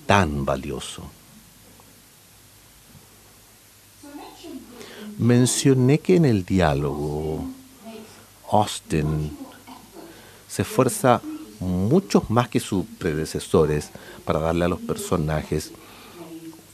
tan 0.05 0.45
valioso. 0.45 1.03
Mencioné 5.17 5.99
que 5.99 6.17
en 6.17 6.25
el 6.25 6.43
diálogo 6.43 7.45
Austin 8.51 9.31
se 10.47 10.63
esfuerza 10.63 11.21
mucho 11.59 12.23
más 12.27 12.49
que 12.49 12.59
sus 12.59 12.85
predecesores 12.97 13.91
para 14.25 14.39
darle 14.39 14.65
a 14.65 14.67
los 14.67 14.81
personajes 14.81 15.71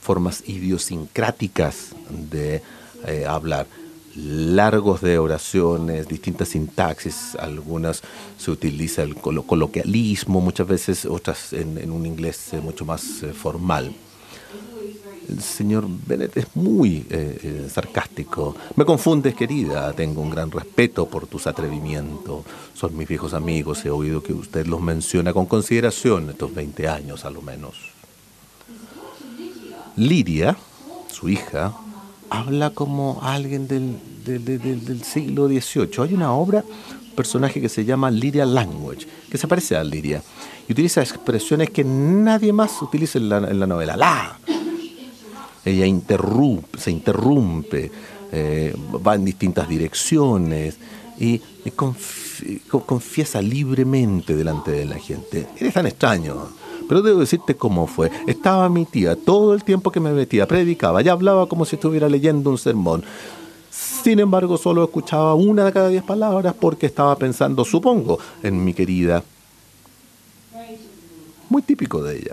formas 0.00 0.42
idiosincráticas 0.46 1.94
de 2.10 2.62
eh, 3.06 3.24
hablar, 3.26 3.68
largos 4.16 5.00
de 5.00 5.18
oraciones, 5.18 6.08
distintas 6.08 6.48
sintaxis, 6.48 7.36
algunas 7.36 8.02
se 8.38 8.50
utiliza 8.50 9.04
el 9.04 9.14
coloquialismo, 9.14 10.40
muchas 10.40 10.66
veces 10.66 11.04
otras 11.04 11.52
en, 11.52 11.90
un 11.92 12.06
inglés 12.06 12.52
eh, 12.52 12.60
mucho 12.60 12.84
más 12.84 13.22
eh, 13.22 13.32
formal 13.32 13.94
el 15.28 15.40
señor 15.40 15.86
Bennett 16.06 16.36
es 16.36 16.46
muy 16.54 17.06
eh, 17.10 17.38
eh, 17.42 17.68
sarcástico. 17.72 18.56
Me 18.76 18.84
confundes, 18.84 19.34
querida. 19.34 19.92
Tengo 19.92 20.20
un 20.20 20.30
gran 20.30 20.50
respeto 20.50 21.06
por 21.06 21.26
tus 21.26 21.46
atrevimientos. 21.46 22.44
Son 22.74 22.96
mis 22.96 23.08
viejos 23.08 23.34
amigos. 23.34 23.84
He 23.84 23.90
oído 23.90 24.22
que 24.22 24.32
usted 24.32 24.66
los 24.66 24.80
menciona 24.80 25.32
con 25.32 25.46
consideración 25.46 26.30
estos 26.30 26.54
20 26.54 26.88
años, 26.88 27.24
a 27.24 27.30
lo 27.30 27.42
menos. 27.42 27.74
Lidia, 29.96 30.56
su 31.10 31.28
hija, 31.28 31.74
habla 32.30 32.70
como 32.70 33.20
alguien 33.22 33.68
del, 33.68 35.02
siglo 35.04 35.48
XVIII. 35.48 35.90
Hay 35.98 36.14
una 36.14 36.32
obra, 36.32 36.64
un 37.08 37.14
personaje 37.14 37.60
que 37.60 37.68
se 37.68 37.84
llama 37.84 38.10
Lydia 38.10 38.46
Language, 38.46 39.06
que 39.30 39.38
se 39.38 39.46
parece 39.46 39.76
a 39.76 39.84
Lidia, 39.84 40.22
y 40.66 40.72
utiliza 40.72 41.02
expresiones 41.02 41.70
que 41.70 41.84
nadie 41.84 42.52
más 42.52 42.80
utiliza 42.80 43.18
en 43.18 43.28
la, 43.28 43.36
en 43.36 43.60
la 43.60 43.66
novela. 43.66 43.96
La, 43.96 44.38
ella 45.64 45.86
interrumpe, 45.86 46.78
se 46.78 46.90
interrumpe, 46.90 47.90
eh, 48.32 48.74
va 49.06 49.14
en 49.14 49.24
distintas 49.24 49.68
direcciones 49.68 50.76
y, 51.18 51.40
confiesa 52.86 53.40
libremente 53.40 54.34
delante 54.34 54.72
de 54.72 54.84
la 54.84 54.98
gente. 54.98 55.46
Eres 55.58 55.74
tan 55.74 55.86
extraño, 55.86 56.48
Pero 56.88 57.02
debo 57.02 57.20
decirte 57.20 57.54
cómo 57.56 57.86
fue. 57.86 58.10
Estaba 58.26 58.68
mi 58.68 58.84
tía 58.84 59.14
todo 59.14 59.54
el 59.54 59.62
tiempo 59.62 59.92
que 59.92 60.00
me 60.00 60.12
metía, 60.12 60.48
predicaba, 60.48 61.00
ya 61.00 61.12
hablaba 61.12 61.46
como 61.46 61.64
si 61.64 61.76
estuviera 61.76 62.08
leyendo 62.08 62.50
un 62.50 62.58
sermón. 62.58 63.04
Sin 63.70 64.18
embargo, 64.18 64.58
solo 64.58 64.82
escuchaba 64.82 65.34
una 65.34 65.64
de 65.64 65.72
cada 65.72 65.88
diez 65.88 66.02
palabras 66.02 66.54
porque 66.58 66.86
estaba 66.86 67.14
pensando, 67.16 67.64
supongo, 67.64 68.18
en 68.42 68.64
mi 68.64 68.74
querida. 68.74 69.22
Muy 71.48 71.62
típico 71.62 72.02
de 72.02 72.16
ella. 72.16 72.32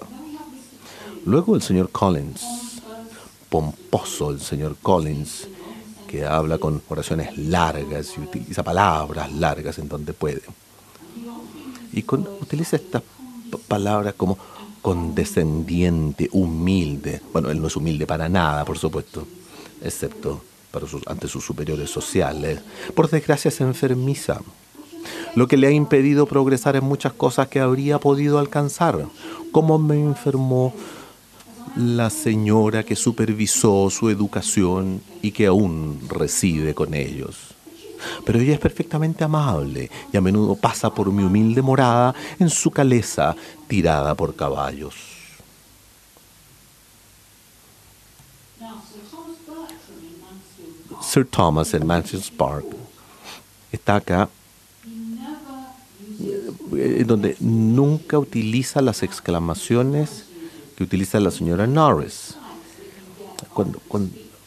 Luego 1.25 1.55
el 1.55 1.61
señor 1.61 1.89
Collins, 1.91 2.43
pomposo 3.49 4.31
el 4.31 4.39
señor 4.39 4.77
Collins, 4.81 5.47
que 6.07 6.25
habla 6.25 6.57
con 6.57 6.81
oraciones 6.89 7.37
largas 7.37 8.13
y 8.17 8.21
utiliza 8.21 8.63
palabras 8.63 9.31
largas 9.31 9.77
en 9.79 9.89
donde 9.89 10.13
puede. 10.13 10.41
Y 11.93 12.05
utiliza 12.41 12.77
estas 12.77 13.03
palabras 13.67 14.13
como 14.15 14.37
condescendiente, 14.81 16.29
humilde. 16.31 17.21
Bueno, 17.31 17.49
él 17.51 17.61
no 17.61 17.67
es 17.67 17.75
humilde 17.75 18.07
para 18.07 18.29
nada, 18.29 18.65
por 18.65 18.77
supuesto, 18.77 19.27
excepto 19.83 20.41
ante 21.07 21.27
sus 21.27 21.43
superiores 21.43 21.89
sociales. 21.89 22.61
Por 22.95 23.09
desgracia 23.09 23.51
se 23.51 23.63
enfermiza, 23.63 24.41
lo 25.35 25.47
que 25.47 25.57
le 25.57 25.67
ha 25.67 25.71
impedido 25.71 26.25
progresar 26.25 26.75
en 26.75 26.83
muchas 26.83 27.13
cosas 27.13 27.47
que 27.47 27.59
habría 27.59 27.99
podido 27.99 28.39
alcanzar. 28.39 29.05
Como 29.51 29.79
me 29.79 29.99
enfermó 29.99 30.73
la 31.75 32.09
señora 32.09 32.83
que 32.83 32.95
supervisó 32.95 33.89
su 33.89 34.09
educación 34.09 35.01
y 35.21 35.31
que 35.31 35.47
aún 35.47 35.99
reside 36.07 36.73
con 36.73 36.93
ellos. 36.93 37.55
Pero 38.25 38.39
ella 38.39 38.53
es 38.53 38.59
perfectamente 38.59 39.23
amable 39.23 39.89
y 40.11 40.17
a 40.17 40.21
menudo 40.21 40.55
pasa 40.55 40.93
por 40.93 41.11
mi 41.11 41.23
humilde 41.23 41.61
morada 41.61 42.15
en 42.39 42.49
su 42.49 42.71
caleza 42.71 43.35
tirada 43.67 44.15
por 44.15 44.35
caballos. 44.35 44.95
Sir 51.01 51.25
Thomas 51.25 51.73
en 51.73 51.87
Mansions 51.87 52.29
Park 52.29 52.65
está 53.71 53.95
acá 53.95 54.29
eh, 56.75 57.03
donde 57.05 57.35
nunca 57.39 58.19
utiliza 58.19 58.81
las 58.81 59.01
exclamaciones 59.01 60.28
utiliza 60.83 61.19
la 61.19 61.31
señora 61.31 61.67
Norris. 61.67 62.35
Cuando, 63.53 63.79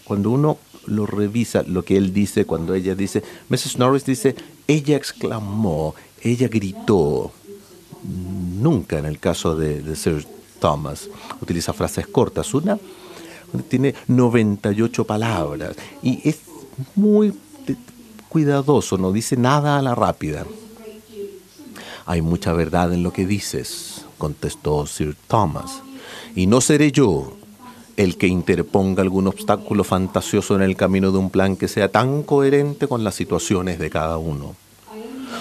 cuando, 0.04 0.30
uno 0.30 0.58
lo 0.86 1.06
revisa, 1.06 1.62
lo 1.62 1.84
que 1.84 1.96
él 1.96 2.12
dice, 2.12 2.44
cuando 2.44 2.74
ella 2.74 2.94
dice, 2.94 3.22
Mrs. 3.48 3.78
Norris 3.78 4.04
dice, 4.04 4.34
ella 4.66 4.96
exclamó, 4.96 5.94
ella 6.22 6.48
gritó. 6.48 7.32
Nunca 8.04 8.98
en 8.98 9.06
el 9.06 9.18
caso 9.18 9.54
de 9.54 9.94
Sir 9.94 10.26
Thomas 10.58 11.08
utiliza 11.40 11.72
frases 11.72 12.06
cortas. 12.06 12.54
Una 12.54 12.78
tiene 13.68 13.94
98 14.08 15.04
palabras 15.04 15.76
y 16.02 16.26
es 16.26 16.38
muy 16.94 17.34
cuidadoso, 18.28 18.96
no 18.96 19.12
dice 19.12 19.36
nada 19.36 19.78
a 19.78 19.82
la 19.82 19.94
rápida. 19.94 20.46
Hay 22.06 22.22
mucha 22.22 22.52
verdad 22.52 22.92
en 22.92 23.02
lo 23.02 23.12
que 23.12 23.26
dices, 23.26 24.04
contestó 24.18 24.86
Sir 24.86 25.16
Thomas 25.28 25.82
y 26.34 26.46
no 26.46 26.60
seré 26.60 26.92
yo 26.92 27.34
el 27.96 28.16
que 28.16 28.26
interponga 28.26 29.02
algún 29.02 29.26
obstáculo 29.26 29.84
fantasioso 29.84 30.54
en 30.54 30.62
el 30.62 30.76
camino 30.76 31.12
de 31.12 31.18
un 31.18 31.30
plan 31.30 31.56
que 31.56 31.68
sea 31.68 31.88
tan 31.88 32.22
coherente 32.22 32.88
con 32.88 33.04
las 33.04 33.14
situaciones 33.14 33.78
de 33.78 33.90
cada 33.90 34.18
uno. 34.18 34.54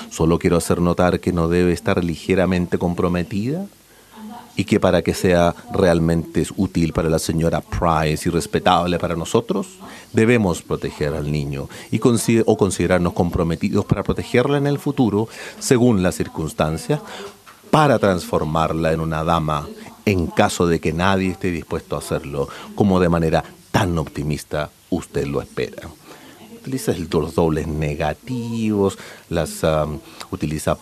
Solo 0.10 0.40
quiero 0.40 0.58
hacer 0.58 0.82
notar 0.82 1.20
que 1.20 1.32
no 1.32 1.48
debe 1.48 1.72
estar 1.72 2.04
ligeramente 2.04 2.78
comprometida 2.78 3.66
y 4.56 4.66
que 4.66 4.80
para 4.80 5.02
que 5.02 5.14
sea 5.14 5.56
realmente 5.72 6.46
útil 6.58 6.92
para 6.92 7.10
la 7.10 7.20
señora 7.20 7.62
Price 7.62 8.28
y 8.28 8.32
respetable 8.32 9.00
para 9.00 9.16
nosotros, 9.16 9.68
debemos 10.12 10.62
proteger 10.62 11.14
al 11.14 11.32
niño 11.32 11.70
y 11.90 12.02
o 12.46 12.58
considerarnos 12.58 13.14
comprometidos 13.14 13.86
para 13.86 14.04
protegerla 14.04 14.58
en 14.58 14.68
el 14.68 14.80
futuro, 14.80 15.30
según 15.60 16.04
las 16.04 16.16
circunstancias, 16.16 17.00
para 17.70 17.98
transformarla 18.00 18.92
en 18.92 19.00
una 19.00 19.24
dama 19.24 19.66
en 20.06 20.28
caso 20.28 20.68
de 20.68 20.80
que 20.80 20.94
nadie 20.94 21.32
esté 21.32 21.52
dispuesto 21.52 21.96
a 21.96 22.00
hacerlo, 22.00 22.48
como 22.76 23.00
de 23.00 23.10
manera 23.10 23.44
tan 23.72 23.98
optimista 23.98 24.70
usted 24.90 25.26
lo 25.26 25.42
espera. 25.42 25.90
Utiliza 26.62 26.94
los 27.12 27.36
dobles 27.36 27.68
negativos, 27.68 28.98
las 29.30 29.62
utiliza 30.30 30.78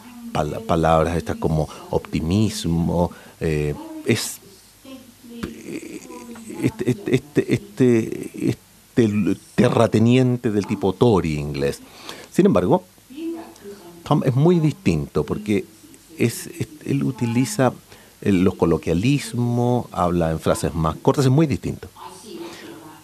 palabras 0.68 1.18
estas 1.18 1.38
como 1.38 1.68
optimismo, 1.90 3.12
eh, 3.40 3.74
es 4.06 4.40
este, 6.62 6.92
este, 6.92 7.16
este, 7.16 7.54
este, 7.54 8.50
este 8.50 9.38
terrateniente 9.56 10.52
del 10.52 10.66
tipo 10.68 10.94
Tory 10.94 11.36
inglés. 11.36 11.80
Sin 12.32 12.46
embargo, 12.46 12.84
Tom 14.04 14.24
es 14.26 14.36
muy 14.36 14.60
distinto 14.60 15.24
porque 15.24 15.66
es, 16.18 16.50
él 16.86 17.04
utiliza 17.04 17.74
los 18.22 18.56
coloquialismos, 18.56 19.88
habla 19.92 20.32
en 20.32 20.40
frases 20.40 20.74
más 20.74 20.96
cortas, 20.98 21.26
es 21.26 21.32
muy 21.32 21.48
distinto. 21.48 21.88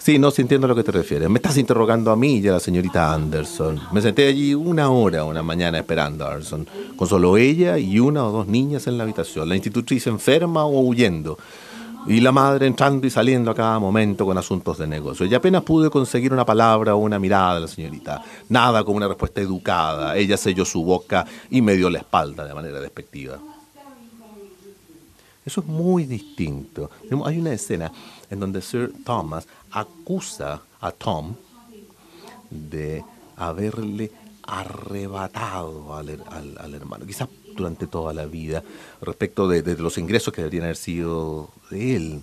Sí, 0.06 0.20
no, 0.20 0.30
sí 0.30 0.44
entiendo 0.44 0.66
a 0.66 0.68
lo 0.68 0.76
que 0.76 0.84
te 0.84 0.92
refieres. 0.92 1.28
Me 1.32 1.40
estás 1.40 1.58
interrogando 1.58 2.12
a 2.12 2.16
mí 2.16 2.38
y 2.38 2.48
a 2.48 2.52
la 2.52 2.60
señorita 2.60 3.12
Anderson. 3.12 3.82
Me 3.92 4.04
senté 4.04 4.28
allí 4.28 4.54
una 4.54 4.92
hora, 4.92 5.24
una 5.24 5.42
mañana 5.42 5.80
esperando 5.80 6.26
a 6.26 6.34
Anderson, 6.34 6.68
con 6.96 7.08
solo 7.08 7.38
ella 7.38 7.80
y 7.80 8.00
una 8.00 8.24
o 8.24 8.32
dos 8.32 8.46
niñas 8.46 8.86
en 8.86 9.00
la 9.00 9.04
habitación. 9.04 9.50
La 9.50 9.56
institutriz 9.56 10.06
enferma 10.06 10.64
o 10.64 10.80
huyendo. 10.82 11.40
Y 12.06 12.20
la 12.20 12.32
madre 12.32 12.68
entrando 12.68 13.08
y 13.08 13.10
saliendo 13.10 13.50
a 13.50 13.56
cada 13.56 13.80
momento 13.80 14.28
con 14.28 14.38
asuntos 14.38 14.78
de 14.78 14.86
negocio. 14.86 15.26
Y 15.26 15.34
apenas 15.34 15.64
pude 15.64 15.90
conseguir 15.90 16.32
una 16.34 16.46
palabra 16.46 16.94
o 16.94 17.00
una 17.00 17.18
mirada 17.18 17.56
de 17.56 17.62
la 17.62 17.68
señorita. 17.68 18.22
Nada 18.48 18.84
como 18.84 18.98
una 18.98 19.08
respuesta 19.08 19.42
educada. 19.42 20.16
Ella 20.16 20.38
selló 20.38 20.66
su 20.66 20.84
boca 20.84 21.26
y 21.50 21.64
me 21.64 21.74
dio 21.74 21.90
la 21.90 21.98
espalda 21.98 22.46
de 22.46 22.54
manera 22.54 22.80
despectiva. 22.80 23.40
Eso 25.46 25.62
es 25.62 25.68
muy 25.68 26.06
distinto. 26.06 26.90
Hay 27.26 27.38
una 27.38 27.54
escena 27.54 27.92
en 28.30 28.40
donde 28.40 28.62
Sir 28.62 28.92
Thomas 29.06 29.48
acusa 29.72 30.62
a 30.82 30.92
Tom 30.92 31.36
de 32.50 33.04
haberle 33.36 34.12
arrebatado 34.44 35.96
al, 35.96 36.74
hermano, 36.74 37.06
quizás 37.06 37.30
durante 37.56 37.88
toda 37.88 38.14
la 38.14 38.26
vida, 38.26 38.64
respecto 39.02 39.48
de, 39.48 39.78
los 39.78 39.98
ingresos 39.98 40.34
que 40.34 40.42
deberían 40.42 40.64
haber 40.64 40.78
sido 40.78 41.50
de 41.70 41.96
él. 41.96 42.22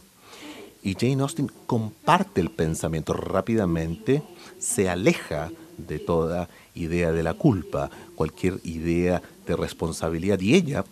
Y 0.83 0.95
Jane 0.95 1.23
Austen 1.23 1.51
comparte 1.67 2.41
el 2.41 2.51
pensamiento 2.51 3.13
rápidamente, 3.13 4.23
se 4.59 4.89
aleja 4.89 5.51
de 5.79 5.99
toda 6.01 6.49
idea 6.75 7.13
de 7.13 7.23
la 7.23 7.35
culpa, 7.35 7.89
cualquier 8.17 8.61
idea 8.65 9.23
de 9.47 9.57
responsabilidad, 9.57 10.41
y 10.41 10.55
ella 10.55 10.85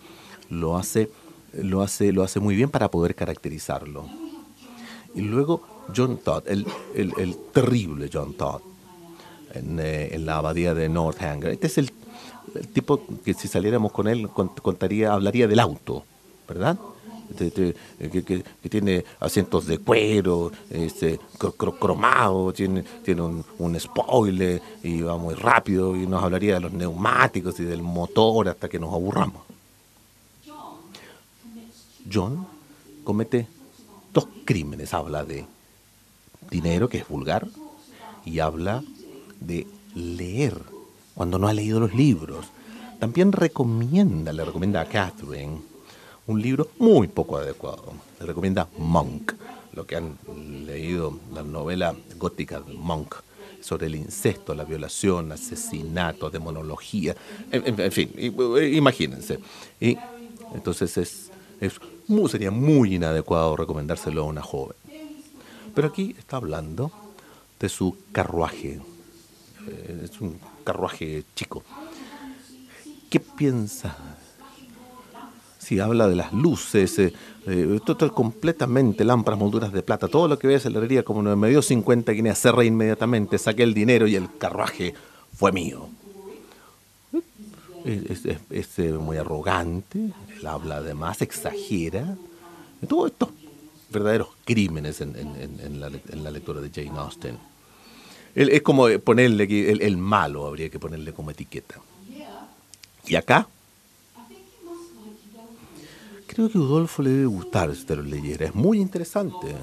lo 0.49 0.77
hace 0.77 1.09
lo 1.53 1.81
hace, 1.81 2.11
lo 2.11 2.23
hace 2.23 2.39
muy 2.39 2.55
bien 2.55 2.69
para 2.69 2.89
poder 2.89 3.15
caracterizarlo. 3.15 4.05
Y 5.13 5.21
luego 5.21 5.63
John 5.95 6.17
Todd, 6.17 6.43
el, 6.47 6.65
terrible 7.51 8.09
John 8.11 8.33
Todd, 8.33 8.61
eh, 9.53 10.09
en, 10.13 10.25
la 10.25 10.37
abadía 10.37 10.73
de 10.73 10.87
Northanger. 10.87 11.51
Este 11.51 11.67
es 11.67 11.77
el, 11.77 11.91
tipo 12.73 13.01
que 13.23 13.33
si 13.33 13.47
saliéramos 13.47 13.91
con 13.91 14.07
él 14.07 14.29
contaría, 14.29 15.13
hablaría 15.13 15.47
del 15.47 15.59
auto, 15.59 16.03
¿verdad? 16.47 16.77
Este, 17.29 17.75
este, 17.99 18.23
que, 18.23 18.43
tiene 18.69 19.05
asientos 19.19 19.65
de 19.65 19.77
cuero, 19.77 20.51
este, 20.69 21.19
cromado, 21.79 22.51
tiene, 22.51 22.83
tiene 23.03 23.21
un, 23.21 23.45
un, 23.57 23.79
spoiler 23.79 24.61
y 24.83 25.01
va 25.01 25.17
muy 25.17 25.35
rápido 25.35 25.95
y 25.95 26.07
nos 26.07 26.21
hablaría 26.23 26.55
de 26.55 26.59
los 26.59 26.73
neumáticos 26.73 27.57
y 27.61 27.63
del 27.63 27.81
motor 27.81 28.49
hasta 28.49 28.67
que 28.67 28.79
nos 28.79 28.93
aburramos. 28.93 29.50
John 32.11 32.47
comete 33.03 33.47
dos 34.13 34.27
crímenes. 34.45 34.93
Habla 34.93 35.23
de 35.23 35.45
dinero, 36.49 36.89
que 36.89 36.99
es 36.99 37.07
vulgar, 37.07 37.47
y 38.25 38.39
habla 38.39 38.83
de 39.39 39.67
leer 39.95 40.57
cuando 41.15 41.39
no 41.39 41.47
ha 41.47 41.53
leído 41.53 41.79
los 41.79 41.93
libros. 41.93 42.47
También 42.99 43.31
recomienda, 43.31 44.31
le 44.31 44.45
recomienda 44.45 44.81
a 44.81 44.85
Catherine 44.85 45.61
un 46.27 46.41
libro 46.41 46.69
muy 46.77 47.07
poco 47.07 47.37
adecuado. 47.37 47.93
Le 48.19 48.25
recomienda 48.25 48.67
Monk, 48.77 49.33
lo 49.73 49.85
que 49.85 49.95
han 49.95 50.17
leído 50.65 51.19
la 51.33 51.41
novela 51.41 51.95
gótica 52.17 52.61
de 52.61 52.73
Monk 52.73 53.15
sobre 53.59 53.87
el 53.87 53.95
incesto, 53.95 54.55
la 54.55 54.63
violación, 54.63 55.31
asesinato, 55.31 56.29
demonología, 56.29 57.15
en, 57.51 57.91
fin, 57.91 58.11
imagínense. 58.17 59.39
Y 59.79 59.97
entonces 60.53 60.97
es 60.97 61.79
sería 62.27 62.51
muy 62.51 62.95
inadecuado 62.95 63.55
recomendárselo 63.55 64.21
a 64.21 64.25
una 64.25 64.41
joven. 64.41 64.75
Pero 65.73 65.87
aquí 65.87 66.15
está 66.17 66.37
hablando 66.37 66.91
de 67.59 67.69
su 67.69 67.95
carruaje. 68.11 68.79
Eh, 69.67 70.01
es 70.03 70.19
un 70.21 70.39
carruaje 70.63 71.23
chico. 71.35 71.63
¿Qué 73.09 73.19
piensa 73.19 73.95
Sí, 75.61 75.79
habla 75.79 76.07
de 76.07 76.15
las 76.15 76.33
luces, 76.33 76.97
eh, 76.97 77.13
eh, 77.45 77.79
todo, 77.85 78.11
completamente 78.13 79.05
lámparas, 79.05 79.39
molduras 79.39 79.71
de 79.71 79.83
plata, 79.83 80.07
todo 80.07 80.27
lo 80.27 80.39
que 80.39 80.47
ves 80.47 80.65
en 80.65 80.73
la 80.73 80.79
herrería, 80.79 81.03
como 81.03 81.21
me 81.21 81.49
dio 81.49 81.61
50 81.61 82.11
guineas, 82.13 82.41
cerré 82.41 82.65
inmediatamente, 82.65 83.37
saqué 83.37 83.61
el 83.61 83.75
dinero 83.75 84.07
y 84.07 84.15
el 84.15 84.27
carruaje 84.39 84.95
fue 85.33 85.51
mío. 85.51 85.87
Es, 87.83 88.79
eh, 88.79 88.91
muy 88.93 89.17
arrogante, 89.17 90.11
él 90.37 90.47
habla 90.47 90.77
además, 90.77 91.21
exagera. 91.21 92.17
Todo 92.87 93.07
esto 93.07 93.31
verdaderos 93.91 94.29
crímenes 94.45 95.01
en, 95.01 95.79
la, 95.79 96.31
lectura 96.31 96.61
de 96.61 96.69
Jane 96.69 96.97
Austen. 96.97 97.37
es 98.35 98.61
como 98.61 98.87
ponerle 98.99 99.43
el, 99.69 99.81
el 99.81 99.97
malo, 99.97 100.47
habría 100.47 100.69
que 100.69 100.79
ponerle 100.79 101.13
como 101.13 101.31
etiqueta. 101.31 101.75
Y 103.05 103.15
acá, 103.15 103.47
creo 106.27 106.49
que 106.49 106.57
a 106.57 106.61
Udolfo 106.61 107.01
le 107.01 107.09
debe 107.09 107.25
gustar 107.25 107.75
si 107.75 107.83
te 107.83 107.95
lo 107.95 108.03
leyera, 108.03 108.45
es 108.45 108.55
muy 108.55 108.79
interesante. 108.79 109.55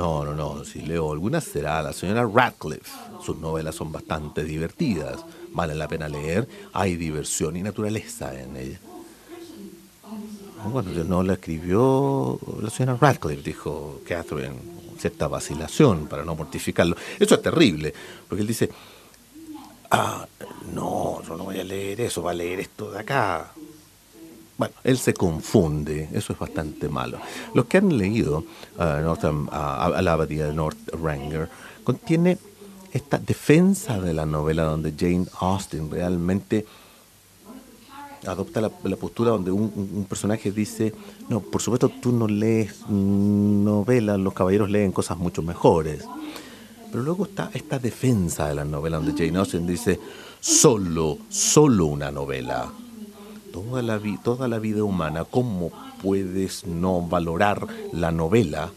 No, 0.00 0.24
no, 0.24 0.32
no, 0.32 0.64
si 0.64 0.80
leo 0.80 1.12
alguna 1.12 1.42
será 1.42 1.82
la 1.82 1.92
señora 1.92 2.26
Radcliffe. 2.26 2.90
Sus 3.22 3.36
novelas 3.36 3.74
son 3.74 3.92
bastante 3.92 4.44
divertidas, 4.44 5.22
vale 5.52 5.74
la 5.74 5.88
pena 5.88 6.08
leer, 6.08 6.48
hay 6.72 6.96
diversión 6.96 7.54
y 7.58 7.62
naturaleza 7.62 8.32
en 8.40 8.56
ella. 8.56 8.80
Bueno, 10.64 10.90
no 11.04 11.22
la 11.22 11.34
escribió 11.34 12.38
la 12.62 12.70
señora 12.70 12.96
Radcliffe, 12.98 13.42
dijo 13.42 14.00
Catherine, 14.08 14.56
cierta 14.98 15.28
vacilación 15.28 16.06
para 16.06 16.24
no 16.24 16.34
mortificarlo. 16.34 16.96
Eso 17.18 17.34
es 17.34 17.42
terrible, 17.42 17.92
porque 18.26 18.40
él 18.40 18.48
dice, 18.48 18.70
ah, 19.90 20.26
no, 20.72 21.22
yo 21.28 21.36
no 21.36 21.44
voy 21.44 21.60
a 21.60 21.64
leer 21.64 22.00
eso, 22.00 22.22
va 22.22 22.30
a 22.30 22.34
leer 22.34 22.60
esto 22.60 22.90
de 22.90 23.00
acá. 23.00 23.52
Bueno, 24.60 24.74
él 24.84 24.98
se 24.98 25.14
confunde, 25.14 26.10
eso 26.12 26.34
es 26.34 26.38
bastante 26.38 26.90
malo. 26.90 27.18
Los 27.54 27.64
que 27.64 27.78
han 27.78 27.96
leído 27.96 28.44
uh, 28.76 28.82
a 29.50 30.02
la 30.02 30.12
abadía 30.12 30.44
de 30.44 30.52
North 30.52 30.76
Ranger 31.02 31.48
contiene 31.82 32.36
esta 32.92 33.16
defensa 33.16 33.98
de 33.98 34.12
la 34.12 34.26
novela 34.26 34.64
donde 34.64 34.92
Jane 34.94 35.24
Austen 35.40 35.90
realmente 35.90 36.66
adopta 38.26 38.60
la, 38.60 38.68
postura 38.68 39.30
donde 39.30 39.50
un, 39.50 40.04
personaje 40.06 40.52
dice, 40.52 40.92
no, 41.30 41.40
por 41.40 41.62
supuesto 41.62 41.88
tú 41.88 42.12
no 42.12 42.28
lees 42.28 42.86
novelas, 42.86 44.18
los 44.18 44.34
caballeros 44.34 44.68
leen 44.68 44.92
cosas 44.92 45.16
mucho 45.16 45.40
mejores. 45.40 46.04
Pero 46.90 47.02
luego 47.02 47.24
está 47.24 47.50
esta 47.54 47.78
defensa 47.78 48.46
de 48.48 48.56
la 48.56 48.66
novela 48.66 48.98
donde 48.98 49.12
Jane 49.12 49.38
Austen 49.38 49.66
dice, 49.66 49.98
solo, 50.38 51.16
solo 51.30 51.86
una 51.86 52.10
novela 52.10 52.70
toda 53.52 53.82
la, 53.82 54.00
toda 54.22 54.48
la 54.48 54.58
vida 54.58 54.84
humana, 54.84 55.24
¿cómo 55.24 55.70
puedes 56.02 56.66
no 56.66 57.02
valorar 57.02 57.66
la 57.92 58.10
novela 58.10 58.70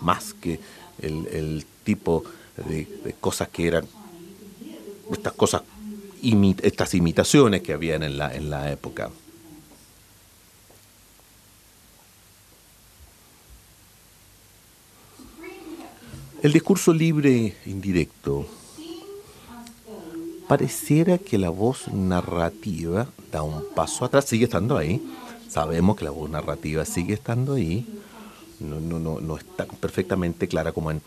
más 0.00 0.34
que 0.34 0.60
el, 1.00 1.64
tipo 1.84 2.24
de, 2.68 3.14
cosas 3.20 3.48
que 3.48 3.66
eran 3.66 3.86
estas 5.10 5.32
cosas, 5.32 5.62
estas 6.62 6.94
imitaciones 6.94 7.62
que 7.62 7.72
habían 7.72 8.02
en 8.02 8.18
la, 8.18 8.34
en 8.34 8.50
la 8.50 8.70
época? 8.70 9.10
El 16.40 16.52
discurso 16.52 16.92
libre 16.92 17.56
indirecto 17.66 18.46
pareciera 20.48 21.18
que 21.18 21.38
la 21.38 21.50
voz 21.50 21.88
narrativa 21.88 23.06
da 23.30 23.42
un 23.42 23.64
paso 23.74 24.04
atrás, 24.04 24.24
sigue 24.24 24.44
estando 24.44 24.76
ahí, 24.76 25.00
sabemos 25.48 25.96
que 25.96 26.04
la 26.04 26.10
voz 26.10 26.30
narrativa 26.30 26.84
sigue 26.84 27.14
estando 27.14 27.54
ahí, 27.54 27.86
no, 28.60 28.80
no, 28.80 29.20
no, 29.20 29.36
está 29.36 29.66
perfectamente 29.66 30.48
clara 30.48 30.72
como 30.72 30.90
en, 30.90 31.02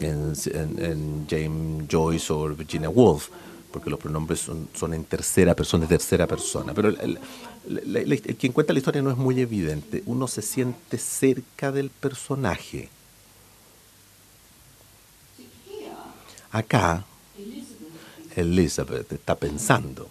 en, 0.00 1.26
James 1.28 1.86
Joyce 1.90 2.32
o 2.32 2.48
Virginia 2.54 2.88
Woolf, 2.88 3.28
porque 3.72 3.90
los 3.90 3.98
pronombres 3.98 4.40
son, 4.40 4.68
son 4.74 4.94
en 4.94 5.04
tercera 5.04 5.54
persona, 5.54 5.82
de 5.82 5.88
tercera 5.88 6.26
persona, 6.26 6.72
pero 6.72 6.94
quien 8.38 8.52
cuenta 8.52 8.72
la 8.72 8.78
historia 8.78 9.02
no 9.02 9.10
es 9.10 9.16
muy 9.16 9.40
evidente, 9.40 10.02
uno 10.06 10.28
se 10.28 10.42
siente 10.42 10.96
cerca 10.96 11.72
del 11.72 11.90
personaje. 11.90 12.88
Acá, 16.50 17.06
Elizabeth 18.36 19.12
está 19.12 19.34
pensando. 19.34 20.08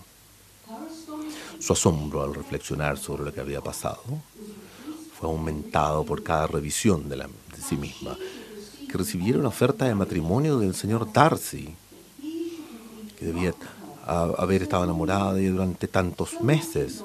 Su 1.59 1.73
asombro 1.73 2.23
al 2.23 2.33
reflexionar 2.33 2.97
sobre 2.97 3.23
lo 3.23 3.33
que 3.33 3.39
había 3.39 3.61
pasado 3.61 4.01
fue 5.19 5.29
aumentado 5.29 6.03
por 6.03 6.23
cada 6.23 6.47
revisión 6.47 7.07
de, 7.07 7.17
la, 7.17 7.27
de 7.27 7.61
sí 7.61 7.75
misma, 7.75 8.17
que 8.89 8.97
recibiera 8.97 9.37
una 9.37 9.49
oferta 9.49 9.85
de 9.85 9.93
matrimonio 9.93 10.57
del 10.57 10.73
señor 10.73 11.11
Darcy, 11.13 11.75
que 13.17 13.25
debía 13.25 13.53
haber 14.07 14.63
estado 14.63 14.83
enamorada 14.83 15.33
de 15.33 15.43
ella 15.43 15.51
durante 15.51 15.87
tantos 15.87 16.41
meses, 16.41 17.03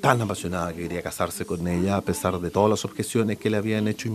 tan 0.00 0.22
apasionada 0.22 0.72
que 0.72 0.82
quería 0.82 1.02
casarse 1.02 1.44
con 1.44 1.66
ella 1.66 1.96
a 1.96 2.00
pesar 2.00 2.40
de 2.40 2.50
todas 2.50 2.70
las 2.70 2.84
objeciones 2.84 3.38
que 3.38 3.50
le 3.50 3.56
habían 3.56 3.88
hecho 3.88 4.08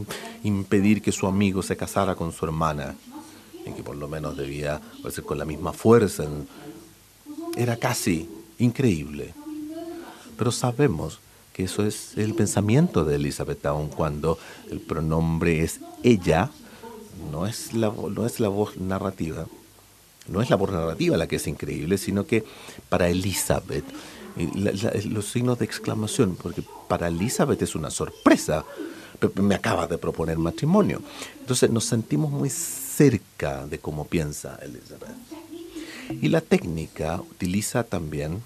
impedir 0.44 1.02
que 1.02 1.12
su 1.12 1.28
amigo 1.28 1.62
se 1.62 1.76
casara 1.76 2.16
con 2.16 2.32
su 2.32 2.46
hermana 2.46 2.96
en 3.66 3.74
que 3.74 3.84
por 3.84 3.96
lo 3.96 4.08
menos 4.08 4.38
debía 4.38 4.82
ser 5.10 5.24
con 5.24 5.38
la 5.38 5.46
misma 5.46 5.74
fuerza. 5.74 6.26
Era 7.56 7.78
casi 7.78 8.30
increíble. 8.60 9.34
Pero 10.38 10.52
sabemos 10.52 11.20
que 11.54 11.64
eso 11.64 11.86
es 11.86 12.18
el 12.18 12.34
pensamiento 12.34 13.06
de 13.06 13.16
Elizabeth, 13.16 13.66
aun 13.66 13.88
cuando 13.88 14.38
el 14.70 14.82
pronombre 14.82 15.64
es 15.64 15.80
ella, 16.04 16.52
no 17.32 17.48
es 17.48 17.74
la, 17.74 17.90
no 17.90 18.26
es 18.26 18.42
la 18.42 18.50
voz 18.50 18.76
narrativa, 18.78 19.48
no 20.28 20.42
es 20.42 20.50
la 20.50 20.58
voz 20.58 20.72
narrativa 20.72 21.16
la 21.16 21.28
que 21.28 21.38
es 21.38 21.48
increíble, 21.48 21.98
sino 21.98 22.26
que 22.26 22.44
para 22.90 23.08
Elizabeth, 23.08 23.86
los 25.06 25.26
signos 25.32 25.60
de 25.60 25.66
exclamación, 25.66 26.36
porque 26.36 26.62
para 26.90 27.08
Elizabeth 27.08 27.62
es 27.62 27.74
una 27.74 27.90
sorpresa, 27.90 28.66
me 29.36 29.56
acaba 29.56 29.88
de 29.88 29.98
proponer 29.98 30.38
matrimonio. 30.38 31.02
Entonces 31.40 31.70
nos 31.70 31.86
sentimos 31.86 32.32
muy 32.32 32.50
cerca 32.96 33.66
de 33.68 33.80
cómo 33.80 34.06
piensa 34.06 34.58
Elizabeth. 34.62 35.16
Y 36.22 36.30
la 36.30 36.42
técnica 36.42 37.20
utiliza 37.20 37.84
también, 37.84 38.42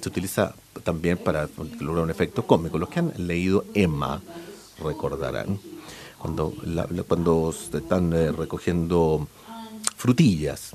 se 0.00 0.08
utiliza 0.08 0.54
también 0.82 1.18
para 1.18 1.48
lograr 1.80 2.04
un 2.04 2.10
efecto 2.10 2.46
cómico. 2.46 2.78
Los 2.78 2.88
que 2.88 3.00
han 3.00 3.12
leído 3.16 3.64
Emma 3.74 4.20
recordarán 4.82 5.60
cuando, 6.18 6.54
cuando 7.06 7.54
están 7.72 8.12
eh, 8.12 8.32
recogiendo 8.32 9.28
frutillas. 9.96 10.72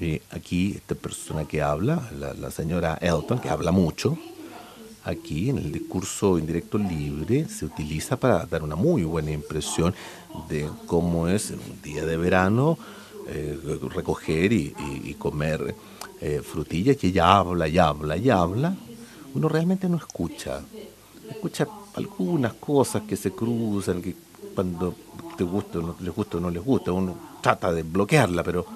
Y 0.00 0.22
aquí 0.30 0.72
esta 0.76 0.94
persona 0.94 1.44
que 1.44 1.60
habla, 1.60 2.10
la, 2.18 2.32
la 2.32 2.50
señora 2.50 2.98
Elton, 3.02 3.38
que 3.38 3.50
habla 3.50 3.70
mucho, 3.70 4.16
aquí 5.04 5.50
en 5.50 5.58
el 5.58 5.72
discurso 5.72 6.38
indirecto 6.38 6.78
libre 6.78 7.46
se 7.48 7.66
utiliza 7.66 8.16
para 8.16 8.46
dar 8.46 8.62
una 8.62 8.76
muy 8.76 9.04
buena 9.04 9.30
impresión 9.30 9.94
de 10.48 10.68
cómo 10.86 11.28
es 11.28 11.50
en 11.50 11.58
un 11.58 11.82
día 11.82 12.04
de 12.04 12.16
verano 12.16 12.78
eh, 13.28 13.58
recoger 13.94 14.52
y, 14.52 15.14
comer 15.18 15.74
eh, 16.20 16.40
frutillas 16.42 16.96
que 16.96 17.08
ella 17.08 17.36
habla 17.36 17.68
y 17.68 17.78
habla 17.78 18.16
y 18.16 18.30
habla. 18.30 18.74
Uno 19.34 19.48
realmente 19.48 19.88
no 19.88 19.96
escucha. 19.96 20.62
Escucha 21.28 21.68
algunas 21.94 22.54
cosas 22.54 23.02
que 23.02 23.16
se 23.16 23.32
cruzan, 23.32 24.02
que 24.02 24.16
cuando 24.54 24.94
te 25.36 25.44
gusta 25.44 25.78
o 25.78 25.82
no 25.82 25.96
les 26.00 26.14
gusta 26.14 26.38
o 26.38 26.40
no 26.40 26.50
les 26.50 26.64
gusta, 26.64 26.92
uno 26.92 27.14
trata 27.40 27.72
de 27.72 27.82
bloquearla, 27.82 28.42
pero, 28.42 28.66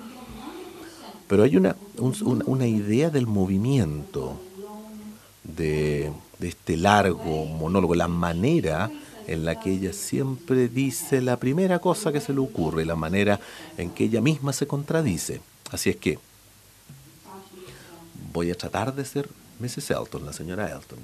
pero 1.26 1.42
hay 1.42 1.56
una, 1.56 1.76
una 1.98 2.66
idea 2.66 3.10
del 3.10 3.26
movimiento 3.26 4.38
de, 5.42 6.12
este 6.40 6.76
largo 6.76 7.46
monólogo, 7.46 7.94
la 7.94 8.08
manera 8.08 8.90
en 9.26 9.44
la 9.44 9.58
que 9.60 9.70
ella 9.70 9.92
siempre 9.92 10.68
dice 10.68 11.20
la 11.20 11.36
primera 11.38 11.78
cosa 11.78 12.12
que 12.12 12.20
se 12.20 12.32
le 12.32 12.40
ocurre, 12.40 12.84
la 12.84 12.96
manera 12.96 13.40
en 13.78 13.90
que 13.90 14.04
ella 14.04 14.20
misma 14.20 14.52
se 14.52 14.66
contradice. 14.66 15.40
Así 15.70 15.90
es 15.90 15.96
que 15.96 16.18
voy 18.32 18.50
a 18.50 18.54
tratar 18.54 18.94
de 18.94 19.04
ser 19.04 19.28
Mrs. 19.60 19.90
Elton, 19.90 20.26
la 20.26 20.32
señora 20.32 20.70
Elton. 20.70 20.98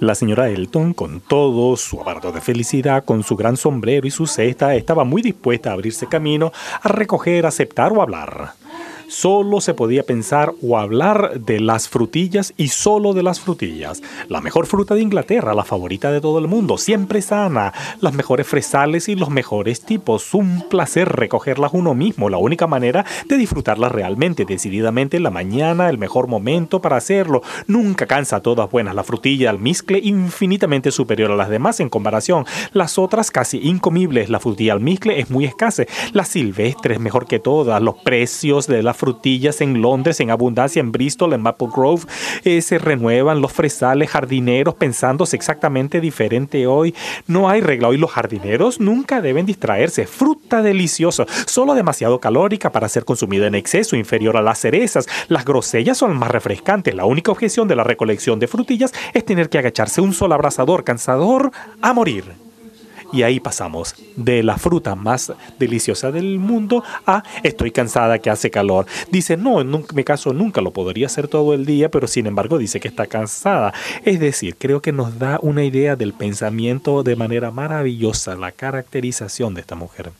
La 0.00 0.14
señora 0.14 0.50
Elton, 0.50 0.92
con 0.92 1.20
todo 1.20 1.76
su 1.78 2.00
aparato 2.00 2.30
de 2.30 2.42
felicidad, 2.42 3.04
con 3.04 3.22
su 3.22 3.36
gran 3.36 3.56
sombrero 3.56 4.06
y 4.06 4.10
su 4.10 4.26
cesta, 4.26 4.74
estaba 4.74 5.04
muy 5.04 5.22
dispuesta 5.22 5.70
a 5.70 5.72
abrirse 5.72 6.06
camino, 6.06 6.52
a 6.82 6.88
recoger, 6.88 7.46
aceptar 7.46 7.92
o 7.92 8.02
hablar. 8.02 8.52
Solo 9.12 9.60
se 9.60 9.74
podía 9.74 10.04
pensar 10.04 10.54
o 10.62 10.78
hablar 10.78 11.38
de 11.38 11.60
las 11.60 11.86
frutillas 11.86 12.54
y 12.56 12.68
solo 12.68 13.12
de 13.12 13.22
las 13.22 13.40
frutillas. 13.40 14.02
La 14.30 14.40
mejor 14.40 14.64
fruta 14.64 14.94
de 14.94 15.02
Inglaterra, 15.02 15.52
la 15.52 15.64
favorita 15.64 16.10
de 16.10 16.22
todo 16.22 16.38
el 16.38 16.48
mundo, 16.48 16.78
siempre 16.78 17.20
sana, 17.20 17.74
las 18.00 18.14
mejores 18.14 18.46
fresales 18.46 19.10
y 19.10 19.14
los 19.14 19.28
mejores 19.28 19.82
tipos. 19.82 20.32
Un 20.32 20.66
placer 20.70 21.10
recogerlas 21.10 21.72
uno 21.74 21.94
mismo, 21.94 22.30
la 22.30 22.38
única 22.38 22.66
manera 22.66 23.04
de 23.28 23.36
disfrutarlas 23.36 23.92
realmente, 23.92 24.46
decididamente 24.46 25.18
en 25.18 25.24
la 25.24 25.30
mañana, 25.30 25.90
el 25.90 25.98
mejor 25.98 26.26
momento 26.26 26.80
para 26.80 26.96
hacerlo. 26.96 27.42
Nunca 27.66 28.06
cansa 28.06 28.40
todas 28.40 28.70
buenas. 28.70 28.94
La 28.94 29.04
frutilla 29.04 29.50
almizcle 29.50 30.00
infinitamente 30.02 30.90
superior 30.90 31.30
a 31.30 31.36
las 31.36 31.50
demás 31.50 31.80
en 31.80 31.90
comparación. 31.90 32.46
Las 32.72 32.96
otras 32.96 33.30
casi 33.30 33.58
incomibles. 33.58 34.30
La 34.30 34.40
frutilla 34.40 34.72
almizcle 34.72 35.20
es 35.20 35.30
muy 35.30 35.44
escasa. 35.44 35.84
La 36.14 36.24
silvestre 36.24 36.94
es 36.94 37.00
mejor 37.00 37.26
que 37.26 37.40
todas. 37.40 37.82
Los 37.82 37.96
precios 37.96 38.66
de 38.66 38.82
las 38.82 39.01
frutillas 39.02 39.60
en 39.60 39.82
Londres 39.82 40.20
en 40.20 40.30
abundancia, 40.30 40.78
en 40.78 40.92
Bristol, 40.92 41.32
en 41.32 41.42
Maple 41.42 41.66
Grove, 41.74 42.04
eh, 42.44 42.62
se 42.62 42.78
renuevan 42.78 43.40
los 43.40 43.52
fresales 43.52 44.10
jardineros 44.10 44.76
pensándose 44.76 45.34
exactamente 45.34 46.00
diferente 46.00 46.68
hoy. 46.68 46.94
No 47.26 47.48
hay 47.48 47.60
regla 47.60 47.88
hoy. 47.88 47.96
Los 47.96 48.12
jardineros 48.12 48.78
nunca 48.78 49.20
deben 49.20 49.44
distraerse. 49.44 50.06
Fruta 50.06 50.62
deliciosa, 50.62 51.26
solo 51.46 51.74
demasiado 51.74 52.20
calórica 52.20 52.70
para 52.70 52.88
ser 52.88 53.04
consumida 53.04 53.48
en 53.48 53.56
exceso, 53.56 53.96
inferior 53.96 54.36
a 54.36 54.42
las 54.42 54.60
cerezas. 54.60 55.08
Las 55.26 55.44
grosellas 55.44 55.98
son 55.98 56.16
más 56.16 56.30
refrescantes. 56.30 56.94
La 56.94 57.04
única 57.04 57.32
objeción 57.32 57.66
de 57.66 57.74
la 57.74 57.82
recolección 57.82 58.38
de 58.38 58.46
frutillas 58.46 58.92
es 59.14 59.24
tener 59.24 59.48
que 59.48 59.58
agacharse 59.58 60.00
un 60.00 60.14
solo 60.14 60.36
abrazador 60.36 60.84
cansador 60.84 61.50
a 61.80 61.92
morir. 61.92 62.51
Y 63.12 63.22
ahí 63.22 63.40
pasamos 63.40 63.94
de 64.16 64.42
la 64.42 64.56
fruta 64.56 64.94
más 64.94 65.32
deliciosa 65.58 66.10
del 66.10 66.38
mundo 66.38 66.82
a 67.06 67.22
estoy 67.42 67.70
cansada 67.70 68.18
que 68.18 68.30
hace 68.30 68.50
calor. 68.50 68.86
Dice, 69.10 69.36
no, 69.36 69.60
en 69.60 69.84
mi 69.94 70.04
caso 70.04 70.32
nunca 70.32 70.60
lo 70.60 70.72
podría 70.72 71.06
hacer 71.06 71.28
todo 71.28 71.54
el 71.54 71.66
día, 71.66 71.90
pero 71.90 72.06
sin 72.06 72.26
embargo 72.26 72.58
dice 72.58 72.80
que 72.80 72.88
está 72.88 73.06
cansada. 73.06 73.74
Es 74.04 74.20
decir, 74.20 74.56
creo 74.56 74.80
que 74.80 74.92
nos 74.92 75.18
da 75.18 75.38
una 75.42 75.64
idea 75.64 75.96
del 75.96 76.12
pensamiento 76.12 77.02
de 77.02 77.16
manera 77.16 77.50
maravillosa, 77.50 78.34
la 78.34 78.52
caracterización 78.52 79.54
de 79.54 79.60
esta 79.60 79.74
mujer. 79.74 80.10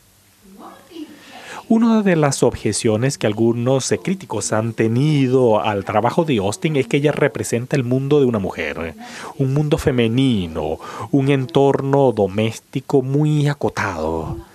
Una 1.69 2.01
de 2.01 2.15
las 2.15 2.43
objeciones 2.43 3.17
que 3.17 3.25
algunos 3.25 3.91
eh, 3.91 3.97
críticos 3.97 4.51
han 4.51 4.73
tenido 4.73 5.61
al 5.61 5.85
trabajo 5.85 6.25
de 6.25 6.37
Austin 6.37 6.75
es 6.75 6.87
que 6.87 6.97
ella 6.97 7.13
representa 7.13 7.75
el 7.75 7.83
mundo 7.83 8.19
de 8.19 8.25
una 8.25 8.39
mujer, 8.39 8.95
un 9.37 9.53
mundo 9.53 9.77
femenino, 9.77 10.77
un 11.11 11.29
entorno 11.29 12.11
doméstico 12.11 13.01
muy 13.01 13.47
acotado. 13.47 14.52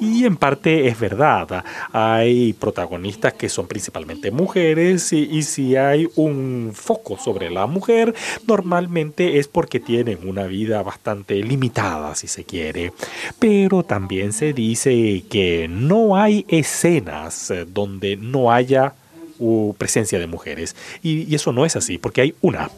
Y 0.00 0.24
en 0.24 0.36
parte 0.36 0.88
es 0.88 0.98
verdad. 0.98 1.62
Hay 1.92 2.54
protagonistas 2.54 3.34
que 3.34 3.48
son 3.48 3.66
principalmente 3.66 4.30
mujeres 4.30 5.12
y, 5.12 5.42
si 5.42 5.76
hay 5.76 6.08
un 6.16 6.72
foco 6.74 7.18
sobre 7.18 7.50
la 7.50 7.66
mujer, 7.66 8.14
normalmente 8.46 9.38
es 9.38 9.46
porque 9.46 9.78
tienen 9.78 10.26
una 10.26 10.44
vida 10.44 10.82
bastante 10.82 11.34
limitada, 11.42 12.14
si 12.14 12.28
se 12.28 12.44
quiere. 12.44 12.92
Pero 13.38 13.82
también 13.82 14.32
se 14.32 14.52
dice 14.52 15.22
que 15.28 15.68
no 15.68 16.16
hay 16.16 16.46
escenas 16.48 17.52
donde 17.68 18.16
no 18.16 18.52
haya 18.52 18.94
uh, 19.38 19.74
presencia 19.74 20.18
de 20.18 20.26
mujeres. 20.26 20.74
y 21.02 21.34
eso 21.34 21.52
no 21.52 21.66
es 21.66 21.76
así, 21.76 21.98
porque 21.98 22.22
hay 22.22 22.34
una 22.40 22.70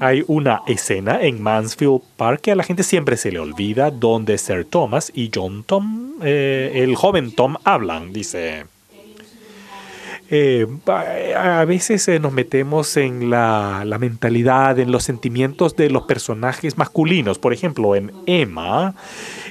hay 0.00 0.24
una 0.26 0.62
escena 0.66 1.20
en 1.20 1.42
Mansfield 1.42 2.00
Park 2.16 2.40
que 2.40 2.52
a 2.52 2.56
la 2.56 2.64
gente 2.64 2.82
siempre 2.82 3.18
se 3.18 3.30
le 3.30 3.38
olvida, 3.38 3.90
donde 3.90 4.38
Sir 4.38 4.64
Thomas 4.64 5.12
y 5.14 5.30
John 5.32 5.62
Tom, 5.62 6.14
eh, 6.22 6.72
el 6.74 6.96
joven 6.96 7.32
Tom, 7.32 7.56
hablan, 7.64 8.12
dice. 8.12 8.64
Eh, 10.32 10.66
a 11.36 11.64
veces 11.66 12.06
eh, 12.08 12.18
nos 12.18 12.32
metemos 12.32 12.96
en 12.96 13.30
la, 13.30 13.82
la, 13.84 13.98
mentalidad, 13.98 14.78
en 14.78 14.90
los 14.90 15.02
sentimientos 15.04 15.76
de 15.76 15.90
los 15.90 16.04
personajes 16.04 16.78
masculinos. 16.78 17.38
Por 17.38 17.52
ejemplo, 17.52 17.94
en 17.94 18.12
Emma 18.26 18.94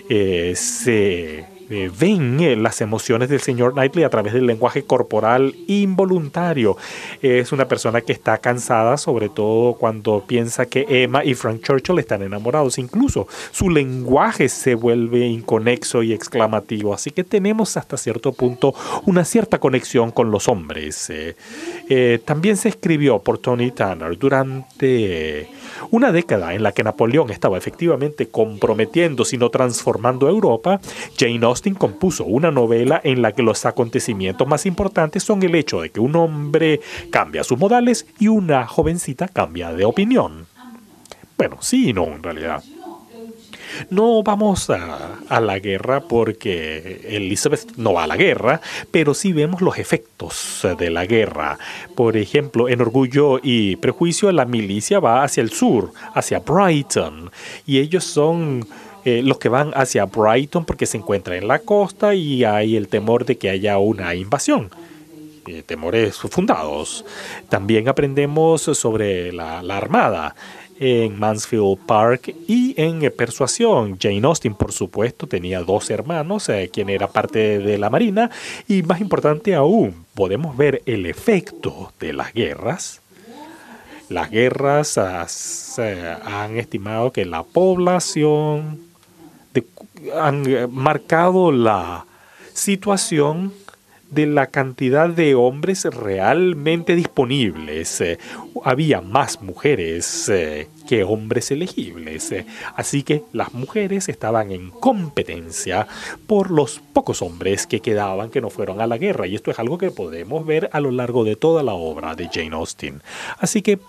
se 0.10 1.46
eh, 1.70 1.92
ven 1.98 2.40
eh, 2.40 2.56
las 2.56 2.82
emociones 2.82 3.30
del 3.30 3.40
señor 3.40 3.74
Knightley 3.74 4.04
a 4.04 4.10
través 4.10 4.34
del 4.34 4.48
lenguaje 4.48 4.84
corporal 4.84 5.56
involuntario. 5.68 6.78
Es 7.22 7.52
una 7.52 7.68
persona 7.68 8.02
que 8.02 8.14
está 8.14 8.38
cansada, 8.40 8.98
sobre 8.98 9.30
todo 9.30 9.74
cuando 9.74 10.24
piensa 10.26 10.66
que 10.66 10.86
Emma 10.90 11.24
y 11.24 11.34
Frank 11.34 11.62
Churchill 11.62 12.00
están 12.00 12.24
enamorados. 12.24 12.78
Incluso 12.78 13.28
su 13.52 13.70
lenguaje 13.70 14.50
se 14.50 14.76
vuelve 14.76 15.28
inconexo 15.28 16.04
y 16.04 16.14
exclamativo. 16.14 16.94
Así 16.94 17.12
que 17.12 17.24
tenemos 17.24 17.78
hasta 17.78 17.98
cierto 17.98 18.32
punto 18.34 18.74
una 19.06 19.26
cierta 19.26 19.60
conexión 19.60 20.12
con 20.12 20.32
los 20.32 20.48
hombres. 20.48 21.10
Eh, 21.10 22.20
también 22.26 22.58
se 22.58 22.70
escribió 22.70 23.20
por 23.20 23.38
Tony 23.38 23.72
Tanner 23.72 24.18
durante 24.18 25.50
una 25.92 26.12
década 26.12 26.54
en 26.54 26.64
la 26.64 26.72
que 26.72 26.84
Napoleón 26.84 27.30
estaba 27.30 27.58
efectivamente 27.58 28.28
comprometiendo, 28.28 29.26
sino 29.26 29.50
transformando 29.50 30.30
Europa, 30.30 30.80
Jane 31.18 31.40
Austen 31.44 31.59
compuso 31.76 32.26
una 32.26 32.52
novela 32.52 33.02
en 33.04 33.22
la 33.22 33.32
que 33.32 33.44
los 33.44 33.66
acontecimientos 33.66 34.48
más 34.48 34.66
importantes 34.66 35.24
son 35.24 35.44
el 35.44 35.56
hecho 35.56 35.82
de 35.82 35.92
que 35.92 36.00
un 36.00 36.16
hombre 36.16 36.80
cambia 37.12 37.44
sus 37.44 37.58
modales 37.58 38.08
y 38.20 38.28
una 38.28 38.68
jovencita 38.68 39.28
cambia 39.28 39.74
de 39.74 39.86
opinión. 39.86 40.48
Bueno, 41.38 41.58
sí 41.62 41.90
y 41.90 41.94
no, 41.94 42.06
en 42.06 42.24
realidad. 42.24 42.64
No 43.90 44.24
vamos 44.24 44.70
a, 44.70 45.40
la 45.40 45.60
guerra 45.60 46.02
porque 46.02 47.02
Elizabeth 47.08 47.78
no 47.78 47.94
va 47.94 48.04
a 48.04 48.08
la 48.08 48.18
guerra, 48.18 48.62
pero 48.92 49.14
sí 49.14 49.32
vemos 49.32 49.62
los 49.62 49.78
efectos 49.78 50.68
de 50.78 50.90
la 50.90 51.06
guerra. 51.06 51.58
Por 51.96 52.18
ejemplo, 52.18 52.68
en 52.68 52.82
Orgullo 52.82 53.40
y 53.42 53.76
Prejuicio 53.78 54.32
la 54.32 54.46
milicia 54.46 55.00
va 55.00 55.24
hacia 55.24 55.42
el 55.42 55.52
sur, 55.52 55.94
hacia 56.14 56.40
Brighton, 56.40 57.32
y 57.66 57.80
ellos 57.80 58.04
son... 58.04 58.68
Eh, 59.06 59.22
los 59.24 59.38
que 59.40 59.50
van 59.50 59.72
hacia 59.76 60.06
Brighton 60.06 60.66
porque 60.66 60.86
se 60.86 60.98
encuentran 60.98 61.38
en 61.38 61.48
la 61.48 61.60
costa 61.60 62.14
y 62.16 62.44
hay 62.44 62.76
el 62.76 62.88
temor 62.88 63.26
de 63.26 63.38
que 63.38 63.50
haya 63.50 63.78
una 63.78 64.14
invasión. 64.14 64.70
Eh, 65.50 65.64
temores 65.66 66.18
fundados. 66.18 67.04
También 67.50 67.90
aprendemos 67.90 68.62
sobre 68.62 69.32
la, 69.32 69.60
Armada 69.60 70.36
en 70.80 71.18
Mansfield 71.18 71.80
Park 71.88 72.36
y 72.48 72.80
en 72.80 73.04
eh, 73.04 73.10
Persuasión. 73.10 73.98
Jane 74.00 74.22
Austen, 74.26 74.54
por 74.54 74.72
supuesto, 74.72 75.26
tenía 75.26 75.62
dos 75.62 75.90
hermanos, 75.90 76.50
eh, 76.50 76.70
quien 76.72 76.90
era 76.90 77.08
parte 77.08 77.58
de 77.58 77.80
la 77.80 77.90
Marina, 77.90 78.30
y 78.68 78.84
más 78.84 79.02
importante 79.02 79.56
aún, 79.56 80.06
podemos 80.14 80.56
ver 80.56 80.84
el 80.86 81.08
efecto 81.08 81.94
de 82.00 82.14
las 82.14 82.32
guerras. 82.34 83.02
Las 84.08 84.30
guerras 84.30 84.98
han 84.98 86.58
estimado 86.58 87.12
que 87.12 87.26
la 87.26 87.44
población 87.44 88.89
han 90.20 90.46
eh, 90.48 90.68
marcado 90.68 91.52
la 91.52 92.06
situación 92.54 93.54
de 94.12 94.26
la 94.26 94.48
cantidad 94.48 95.08
de 95.08 95.36
hombres 95.36 95.86
realmente 95.86 96.96
disponibles. 96.96 98.02
Eh, 98.02 98.18
había 98.64 99.02
más 99.02 99.42
mujeres 99.42 100.30
eh, 100.30 100.68
que 100.88 101.04
hombres 101.04 101.52
elegibles. 101.52 102.34
Así 102.76 103.04
que 103.04 103.24
las 103.34 103.54
mujeres 103.54 104.10
estaban 104.10 104.52
en 104.52 104.72
competencia 104.72 105.88
por 106.26 106.50
los 106.50 106.80
pocos 106.94 107.22
hombres 107.22 107.68
que 107.68 107.82
quedaban 107.82 108.32
que 108.32 108.42
no 108.42 108.50
fueron 108.50 108.82
a 108.82 108.88
la 108.88 108.98
guerra. 108.98 109.28
Y 109.28 109.36
esto 109.36 109.52
es 109.52 109.60
algo 109.60 109.78
que 109.78 109.92
podemos 109.92 110.46
ver 110.46 110.70
a 110.74 110.80
lo 110.80 110.92
largo 110.92 111.24
de 111.24 111.36
toda 111.36 111.62
la 111.62 111.74
obra 111.74 112.16
de 112.16 112.30
Jane 112.34 112.56
Austen. 112.56 113.02
Así 113.38 113.62
que 113.62 113.80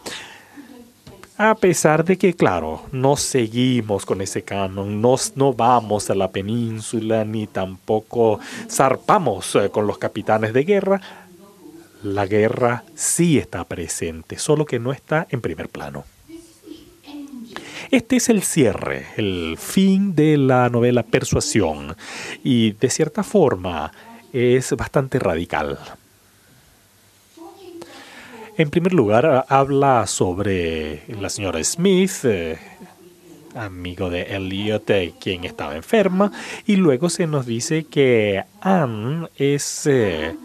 a 1.42 1.54
pesar 1.54 2.04
de 2.04 2.18
que, 2.18 2.34
claro, 2.34 2.82
no 2.92 3.16
seguimos 3.16 4.04
con 4.04 4.20
ese 4.20 4.42
canon, 4.42 5.00
no, 5.00 5.14
no 5.36 5.54
vamos 5.54 6.10
a 6.10 6.14
la 6.14 6.30
península 6.30 7.24
ni 7.24 7.46
tampoco 7.46 8.38
zarpamos 8.68 9.54
eh, 9.54 9.70
con 9.70 9.86
los 9.86 9.96
capitanes 9.96 10.52
de 10.52 10.64
guerra, 10.64 11.00
la 12.02 12.26
guerra 12.26 12.84
sí 12.94 13.38
está 13.38 13.64
presente, 13.64 14.36
solo 14.36 14.66
que 14.66 14.78
no 14.78 14.92
está 14.92 15.26
en 15.30 15.40
primer 15.40 15.70
plano. 15.70 16.04
Este 17.90 18.16
es 18.16 18.28
el 18.28 18.42
cierre, 18.42 19.06
el 19.16 19.56
fin 19.58 20.14
de 20.14 20.36
la 20.36 20.68
novela 20.68 21.04
Persuasión 21.04 21.96
y 22.44 22.72
de 22.72 22.90
cierta 22.90 23.22
forma 23.22 23.92
es 24.34 24.76
bastante 24.76 25.18
radical. 25.18 25.78
En 28.60 28.68
primer 28.68 28.92
lugar, 28.92 29.46
habla 29.48 30.06
sobre 30.06 31.00
la 31.18 31.30
señora 31.30 31.64
Smith, 31.64 32.12
eh, 32.24 32.58
amigo 33.54 34.10
de 34.10 34.36
Elliot, 34.36 34.90
eh, 34.90 35.14
quien 35.18 35.44
estaba 35.44 35.76
enferma, 35.76 36.30
y 36.66 36.76
luego 36.76 37.08
se 37.08 37.26
nos 37.26 37.46
dice 37.46 37.84
que 37.84 38.44
Anne 38.60 39.28
es 39.36 39.86
eh, 39.86 40.36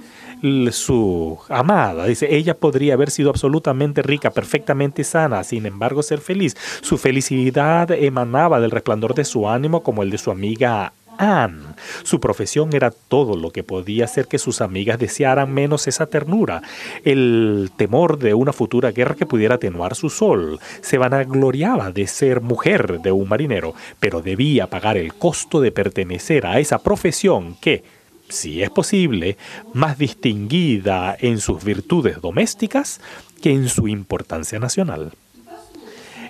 su 0.72 1.38
amada. 1.50 2.06
Dice, 2.06 2.34
ella 2.34 2.54
podría 2.54 2.94
haber 2.94 3.12
sido 3.12 3.32
absolutamente 3.32 4.02
rica, 4.02 4.30
perfectamente 4.30 5.04
sana, 5.04 5.44
sin 5.44 5.66
embargo 5.66 6.02
ser 6.02 6.22
feliz. 6.22 6.56
Su 6.80 6.98
felicidad 6.98 7.92
emanaba 7.92 8.62
del 8.62 8.72
resplandor 8.72 9.14
de 9.14 9.26
su 9.26 9.50
ánimo 9.50 9.84
como 9.84 10.04
el 10.04 10.10
de 10.10 10.20
su 10.20 10.32
amiga 10.32 10.94
Anne. 11.18 11.76
Su 12.04 12.20
profesión 12.20 12.74
era 12.74 12.92
todo 12.92 13.36
lo 13.36 13.52
que 13.52 13.64
podía 13.64 14.06
hacer 14.06 14.28
que 14.28 14.40
sus 14.40 14.62
amigas 14.62 15.00
desearan 15.00 15.54
menos 15.54 15.88
esa 15.88 16.08
ternura, 16.08 16.62
el 17.04 17.72
temor 17.78 18.18
de 18.20 18.34
una 18.34 18.54
futura 18.54 18.92
guerra 18.92 19.16
que 19.16 19.26
pudiera 19.26 19.56
atenuar 19.56 19.96
su 19.96 20.10
sol. 20.10 20.60
Se 20.82 20.98
vanagloriaba 20.98 21.92
de 21.92 22.08
ser 22.08 22.42
mujer 22.42 23.02
de 23.02 23.12
un 23.12 23.28
marinero, 23.28 23.74
pero 24.00 24.22
debía 24.22 24.68
pagar 24.68 24.98
el 24.98 25.14
costo 25.14 25.62
de 25.62 25.72
pertenecer 25.72 26.46
a 26.46 26.60
esa 26.60 26.80
profesión 26.80 27.56
que, 27.62 27.84
si 28.30 28.62
es 28.62 28.70
posible, 28.70 29.38
más 29.74 29.98
distinguida 29.98 31.16
en 31.20 31.40
sus 31.40 31.64
virtudes 31.64 32.22
domésticas 32.22 33.02
que 33.42 33.52
en 33.52 33.70
su 33.70 33.88
importancia 33.88 34.60
nacional. 34.60 35.12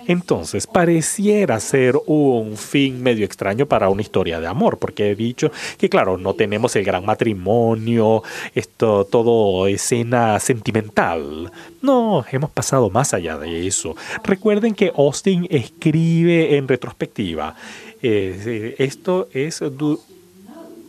Entonces, 0.06 0.66
pareciera 0.66 1.58
ser 1.58 1.96
un 2.06 2.56
fin 2.56 3.02
medio 3.02 3.24
extraño 3.24 3.66
para 3.66 3.88
una 3.88 4.02
historia 4.02 4.40
de 4.40 4.46
amor, 4.46 4.78
porque 4.78 5.10
he 5.10 5.14
dicho 5.16 5.50
que, 5.78 5.88
claro, 5.88 6.16
no 6.16 6.34
tenemos 6.34 6.76
el 6.76 6.84
gran 6.84 7.04
matrimonio, 7.04 8.22
esto, 8.54 9.04
todo 9.04 9.66
escena 9.66 10.38
sentimental. 10.38 11.50
No, 11.82 12.24
hemos 12.30 12.50
pasado 12.50 12.88
más 12.90 13.14
allá 13.14 13.36
de 13.36 13.66
eso. 13.66 13.96
Recuerden 14.22 14.74
que 14.74 14.92
Austin 14.96 15.48
escribe 15.50 16.56
en 16.56 16.68
retrospectiva. 16.68 17.56
Eh, 18.00 18.76
esto 18.78 19.28
es. 19.32 19.60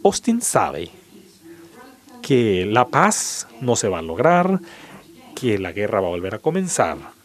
Austin 0.03 0.41
sabe 0.41 0.89
que 2.21 2.65
la 2.65 2.87
paz 2.87 3.47
no 3.61 3.75
se 3.75 3.87
va 3.87 3.99
a 3.99 4.03
lograr, 4.03 4.59
que 5.35 5.57
la 5.57 5.71
guerra 5.71 6.01
va 6.01 6.07
a 6.07 6.11
volver 6.11 6.35
a 6.35 6.39
comenzar 6.39 7.16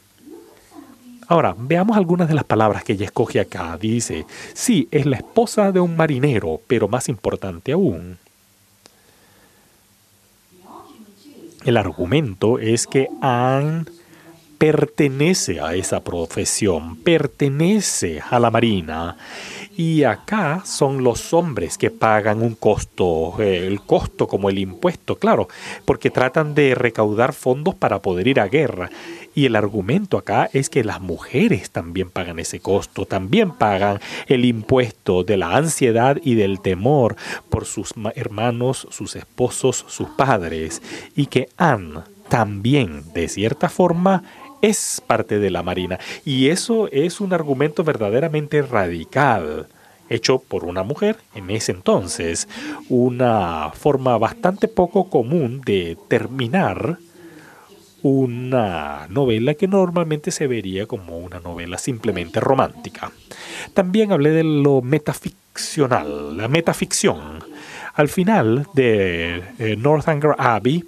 Ahora, 1.28 1.54
veamos 1.56 1.96
algunas 1.96 2.28
de 2.28 2.34
las 2.34 2.44
palabras 2.44 2.84
que 2.84 2.94
ella 2.94 3.06
escoge 3.06 3.40
acá. 3.40 3.76
Dice, 3.78 4.26
sí, 4.54 4.88
es 4.90 5.06
la 5.06 5.16
esposa 5.16 5.72
de 5.72 5.80
un 5.80 5.96
marinero, 5.96 6.60
pero 6.66 6.88
más 6.88 7.08
importante 7.08 7.72
aún. 7.72 8.18
El 11.64 11.76
argumento 11.76 12.58
es 12.58 12.86
que 12.86 13.08
Anne 13.20 13.84
pertenece 14.58 15.60
a 15.60 15.74
esa 15.74 16.02
profesión, 16.02 16.96
pertenece 16.96 18.20
a 18.30 18.38
la 18.38 18.50
marina. 18.50 19.16
Y 19.76 20.04
acá 20.04 20.62
son 20.66 21.02
los 21.02 21.32
hombres 21.32 21.78
que 21.78 21.90
pagan 21.90 22.42
un 22.42 22.54
costo, 22.54 23.34
eh, 23.40 23.66
el 23.66 23.80
costo 23.80 24.28
como 24.28 24.50
el 24.50 24.58
impuesto, 24.58 25.16
claro, 25.16 25.48
porque 25.86 26.10
tratan 26.10 26.54
de 26.54 26.74
recaudar 26.74 27.32
fondos 27.32 27.74
para 27.74 28.00
poder 28.00 28.28
ir 28.28 28.40
a 28.40 28.48
guerra. 28.48 28.90
Y 29.34 29.46
el 29.46 29.56
argumento 29.56 30.18
acá 30.18 30.50
es 30.52 30.68
que 30.68 30.84
las 30.84 31.00
mujeres 31.00 31.70
también 31.70 32.10
pagan 32.10 32.38
ese 32.38 32.60
costo, 32.60 33.06
también 33.06 33.50
pagan 33.52 33.98
el 34.26 34.44
impuesto 34.44 35.24
de 35.24 35.38
la 35.38 35.56
ansiedad 35.56 36.18
y 36.22 36.34
del 36.34 36.60
temor 36.60 37.16
por 37.48 37.64
sus 37.64 37.94
hermanos, 38.14 38.86
sus 38.90 39.16
esposos, 39.16 39.86
sus 39.88 40.08
padres, 40.10 40.82
y 41.16 41.26
que 41.26 41.48
Anne 41.56 42.00
también, 42.28 43.04
de 43.12 43.28
cierta 43.28 43.68
forma, 43.68 44.22
es 44.62 45.02
parte 45.06 45.38
de 45.38 45.50
la 45.50 45.62
Marina. 45.62 45.98
Y 46.24 46.48
eso 46.48 46.88
es 46.90 47.20
un 47.20 47.34
argumento 47.34 47.84
verdaderamente 47.84 48.62
radical 48.62 49.66
hecho 50.08 50.38
por 50.38 50.64
una 50.64 50.82
mujer 50.82 51.16
en 51.34 51.50
ese 51.50 51.72
entonces, 51.72 52.48
una 52.88 53.70
forma 53.74 54.18
bastante 54.18 54.68
poco 54.68 55.08
común 55.08 55.62
de 55.64 55.96
terminar 56.08 56.98
una 58.02 59.06
novela 59.08 59.54
que 59.54 59.68
normalmente 59.68 60.30
se 60.30 60.46
vería 60.46 60.86
como 60.86 61.18
una 61.18 61.40
novela 61.40 61.78
simplemente 61.78 62.40
romántica. 62.40 63.12
También 63.74 64.12
hablé 64.12 64.30
de 64.30 64.44
lo 64.44 64.82
metaficcional, 64.82 66.36
la 66.36 66.48
metaficción. 66.48 67.44
Al 67.94 68.08
final 68.08 68.66
de 68.72 69.42
eh, 69.58 69.76
Northanger 69.76 70.34
Abbey 70.38 70.84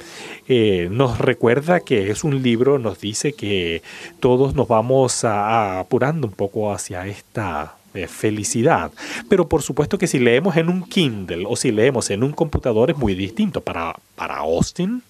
eh, 0.48 0.88
nos 0.90 1.18
recuerda 1.18 1.80
que 1.80 2.10
es 2.10 2.24
un 2.24 2.42
libro, 2.42 2.78
nos 2.78 2.98
dice 2.98 3.34
que 3.34 3.82
todos 4.20 4.54
nos 4.54 4.68
vamos 4.68 5.22
apurando 5.24 6.26
un 6.26 6.32
poco 6.32 6.72
hacia 6.72 7.06
esta 7.06 7.76
eh, 7.92 8.08
felicidad. 8.08 8.90
Pero 9.28 9.48
por 9.48 9.62
supuesto 9.62 9.98
que 9.98 10.06
si 10.06 10.18
leemos 10.18 10.56
en 10.56 10.70
un 10.70 10.82
Kindle 10.82 11.44
o 11.46 11.56
si 11.56 11.70
leemos 11.70 12.10
en 12.10 12.24
un 12.24 12.32
computador 12.32 12.90
es 12.90 12.96
muy 12.96 13.14
distinto. 13.14 13.60
Para, 13.60 13.94
para 14.16 14.38
Austin, 14.38 15.02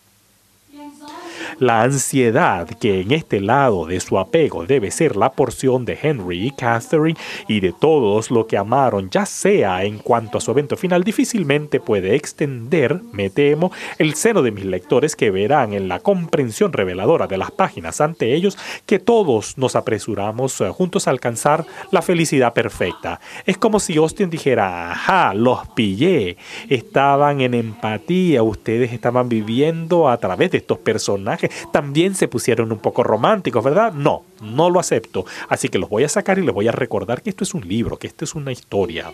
la 1.59 1.83
ansiedad 1.83 2.69
que 2.69 3.01
en 3.01 3.13
este 3.13 3.41
lado 3.41 3.87
de 3.87 4.01
su 4.01 4.19
apego 4.19 4.67
debe 4.67 4.91
ser 4.91 5.17
la 5.17 5.33
porción 5.33 5.85
de 5.85 5.99
Henry 6.01 6.47
y 6.47 6.51
Catherine 6.51 7.19
y 7.49 7.61
de 7.61 7.73
todos 7.73 8.31
los 8.31 8.47
que 8.47 8.57
amaron, 8.57 9.11
ya 9.11 9.27
sea 9.27 9.85
en 9.85 9.99
cuanto 9.99 10.39
a 10.39 10.41
su 10.41 10.51
evento 10.51 10.77
final, 10.77 11.05
difícilmente 11.05 11.81
puede 11.81 12.15
extender, 12.15 13.01
me 13.13 13.31
temo, 13.31 13.73
el 13.99 14.15
seno 14.15 14.43
de 14.43 14.51
mis 14.51 14.65
lectores 14.65 15.17
que 15.17 15.31
verán 15.31 15.73
en 15.73 15.89
la 15.89 16.01
comprensión 16.01 16.73
reveladora 16.73 17.27
de 17.27 17.39
las 17.39 17.51
páginas 17.51 18.01
ante 18.01 18.35
ellos 18.35 18.59
que 18.87 18.99
todos 18.99 19.59
nos 19.59 19.77
apresuramos 19.77 20.61
eh, 20.61 20.69
juntos 20.71 21.07
a 21.07 21.11
alcanzar 21.11 21.65
la 21.91 22.03
felicidad 22.03 22.53
perfecta. 22.53 23.21
Es 23.47 23.59
como 23.59 23.81
si 23.81 23.97
Austin 23.97 24.31
dijera, 24.31 24.93
ajá, 24.93 25.35
los 25.35 25.67
pillé, 25.69 26.37
estaban 26.69 27.41
en 27.41 27.55
empatía, 27.55 28.43
ustedes 28.43 28.93
estaban 28.93 29.29
viviendo 29.29 30.09
a 30.09 30.17
través 30.19 30.51
de 30.51 30.59
estos 30.59 30.79
personajes 30.79 31.44
también 31.73 32.15
se 32.15 32.29
pusieron 32.29 32.73
un 32.73 32.79
poco 32.79 33.03
románticos, 33.03 33.65
¿verdad? 33.65 33.93
No, 33.93 34.25
no 34.43 34.71
lo 34.71 34.81
acepto. 34.81 35.25
Así 35.49 35.69
que 35.69 35.79
los 35.79 35.89
voy 35.89 36.05
a 36.05 36.09
sacar 36.09 36.39
y 36.39 36.43
les 36.43 36.55
voy 36.55 36.69
a 36.69 36.73
recordar 36.73 37.23
que 37.23 37.31
esto 37.31 37.45
es 37.45 37.55
un 37.55 37.67
libro, 37.67 37.99
que 37.99 38.07
esto 38.07 38.25
es 38.25 38.35
una 38.35 38.53
historia. 38.53 39.13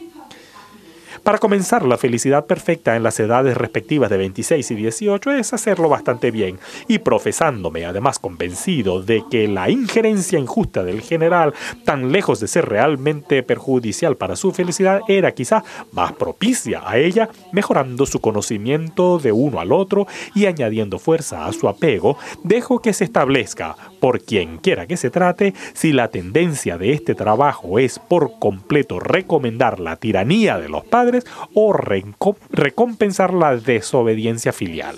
Para 1.22 1.38
comenzar, 1.38 1.84
la 1.84 1.98
felicidad 1.98 2.46
perfecta 2.46 2.96
en 2.96 3.02
las 3.02 3.18
edades 3.20 3.56
respectivas 3.56 4.10
de 4.10 4.16
26 4.16 4.70
y 4.70 4.74
18 4.74 5.32
es 5.32 5.52
hacerlo 5.52 5.88
bastante 5.88 6.30
bien, 6.30 6.58
y 6.88 6.98
profesándome 6.98 7.84
además 7.84 8.18
convencido 8.18 9.02
de 9.02 9.22
que 9.30 9.48
la 9.48 9.70
injerencia 9.70 10.38
injusta 10.38 10.82
del 10.82 11.02
general, 11.02 11.54
tan 11.84 12.12
lejos 12.12 12.40
de 12.40 12.48
ser 12.48 12.68
realmente 12.68 13.42
perjudicial 13.42 14.16
para 14.16 14.36
su 14.36 14.52
felicidad, 14.52 15.00
era 15.08 15.32
quizá 15.32 15.64
más 15.92 16.12
propicia 16.12 16.82
a 16.88 16.98
ella, 16.98 17.28
mejorando 17.52 18.06
su 18.06 18.20
conocimiento 18.20 19.18
de 19.18 19.32
uno 19.32 19.60
al 19.60 19.72
otro 19.72 20.06
y 20.34 20.46
añadiendo 20.46 20.98
fuerza 20.98 21.46
a 21.46 21.52
su 21.52 21.68
apego, 21.68 22.16
dejo 22.44 22.80
que 22.80 22.92
se 22.92 23.04
establezca, 23.04 23.76
por 24.00 24.22
quien 24.22 24.58
quiera 24.58 24.86
que 24.86 24.96
se 24.96 25.10
trate, 25.10 25.54
si 25.74 25.92
la 25.92 26.08
tendencia 26.08 26.78
de 26.78 26.92
este 26.92 27.14
trabajo 27.14 27.78
es 27.78 27.98
por 27.98 28.38
completo 28.38 28.98
recomendar 28.98 29.78
la 29.78 29.96
tiranía 29.96 30.58
de 30.58 30.68
los 30.68 30.84
padres, 30.84 31.26
o 31.54 31.72
recompensar 31.72 33.32
la 33.34 33.56
desobediencia 33.56 34.52
filial. 34.52 34.96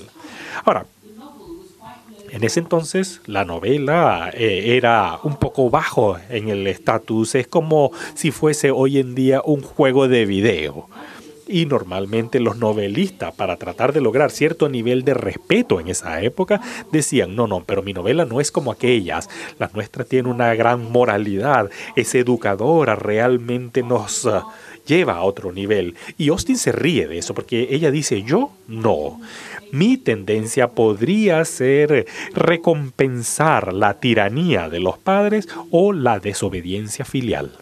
Ahora, 0.64 0.86
en 2.30 2.44
ese 2.44 2.60
entonces 2.60 3.20
la 3.26 3.44
novela 3.44 4.30
eh, 4.32 4.76
era 4.76 5.18
un 5.22 5.36
poco 5.36 5.68
bajo 5.68 6.16
en 6.30 6.48
el 6.48 6.66
estatus, 6.66 7.34
es 7.34 7.46
como 7.46 7.90
si 8.14 8.30
fuese 8.30 8.70
hoy 8.70 8.98
en 8.98 9.14
día 9.14 9.42
un 9.44 9.60
juego 9.60 10.08
de 10.08 10.24
video. 10.24 10.88
Y 11.46 11.66
normalmente 11.66 12.40
los 12.40 12.56
novelistas, 12.56 13.34
para 13.34 13.56
tratar 13.56 13.92
de 13.92 14.00
lograr 14.00 14.30
cierto 14.30 14.68
nivel 14.68 15.04
de 15.04 15.14
respeto 15.14 15.80
en 15.80 15.88
esa 15.88 16.22
época, 16.22 16.60
decían, 16.92 17.34
no, 17.34 17.46
no, 17.46 17.64
pero 17.64 17.82
mi 17.82 17.92
novela 17.92 18.24
no 18.24 18.40
es 18.40 18.52
como 18.52 18.70
aquellas, 18.72 19.28
la 19.58 19.70
nuestra 19.74 20.04
tiene 20.04 20.28
una 20.28 20.54
gran 20.54 20.90
moralidad, 20.90 21.70
es 21.96 22.14
educadora, 22.14 22.94
realmente 22.94 23.82
nos 23.82 24.28
lleva 24.86 25.16
a 25.16 25.22
otro 25.22 25.52
nivel. 25.52 25.96
Y 26.18 26.28
Austin 26.28 26.56
se 26.56 26.72
ríe 26.72 27.08
de 27.08 27.18
eso 27.18 27.34
porque 27.34 27.68
ella 27.70 27.90
dice, 27.90 28.22
yo 28.22 28.52
no. 28.68 29.20
Mi 29.70 29.96
tendencia 29.96 30.68
podría 30.68 31.44
ser 31.44 32.06
recompensar 32.34 33.72
la 33.72 33.94
tiranía 34.00 34.68
de 34.68 34.80
los 34.80 34.98
padres 34.98 35.48
o 35.70 35.92
la 35.92 36.18
desobediencia 36.18 37.04
filial. 37.04 37.61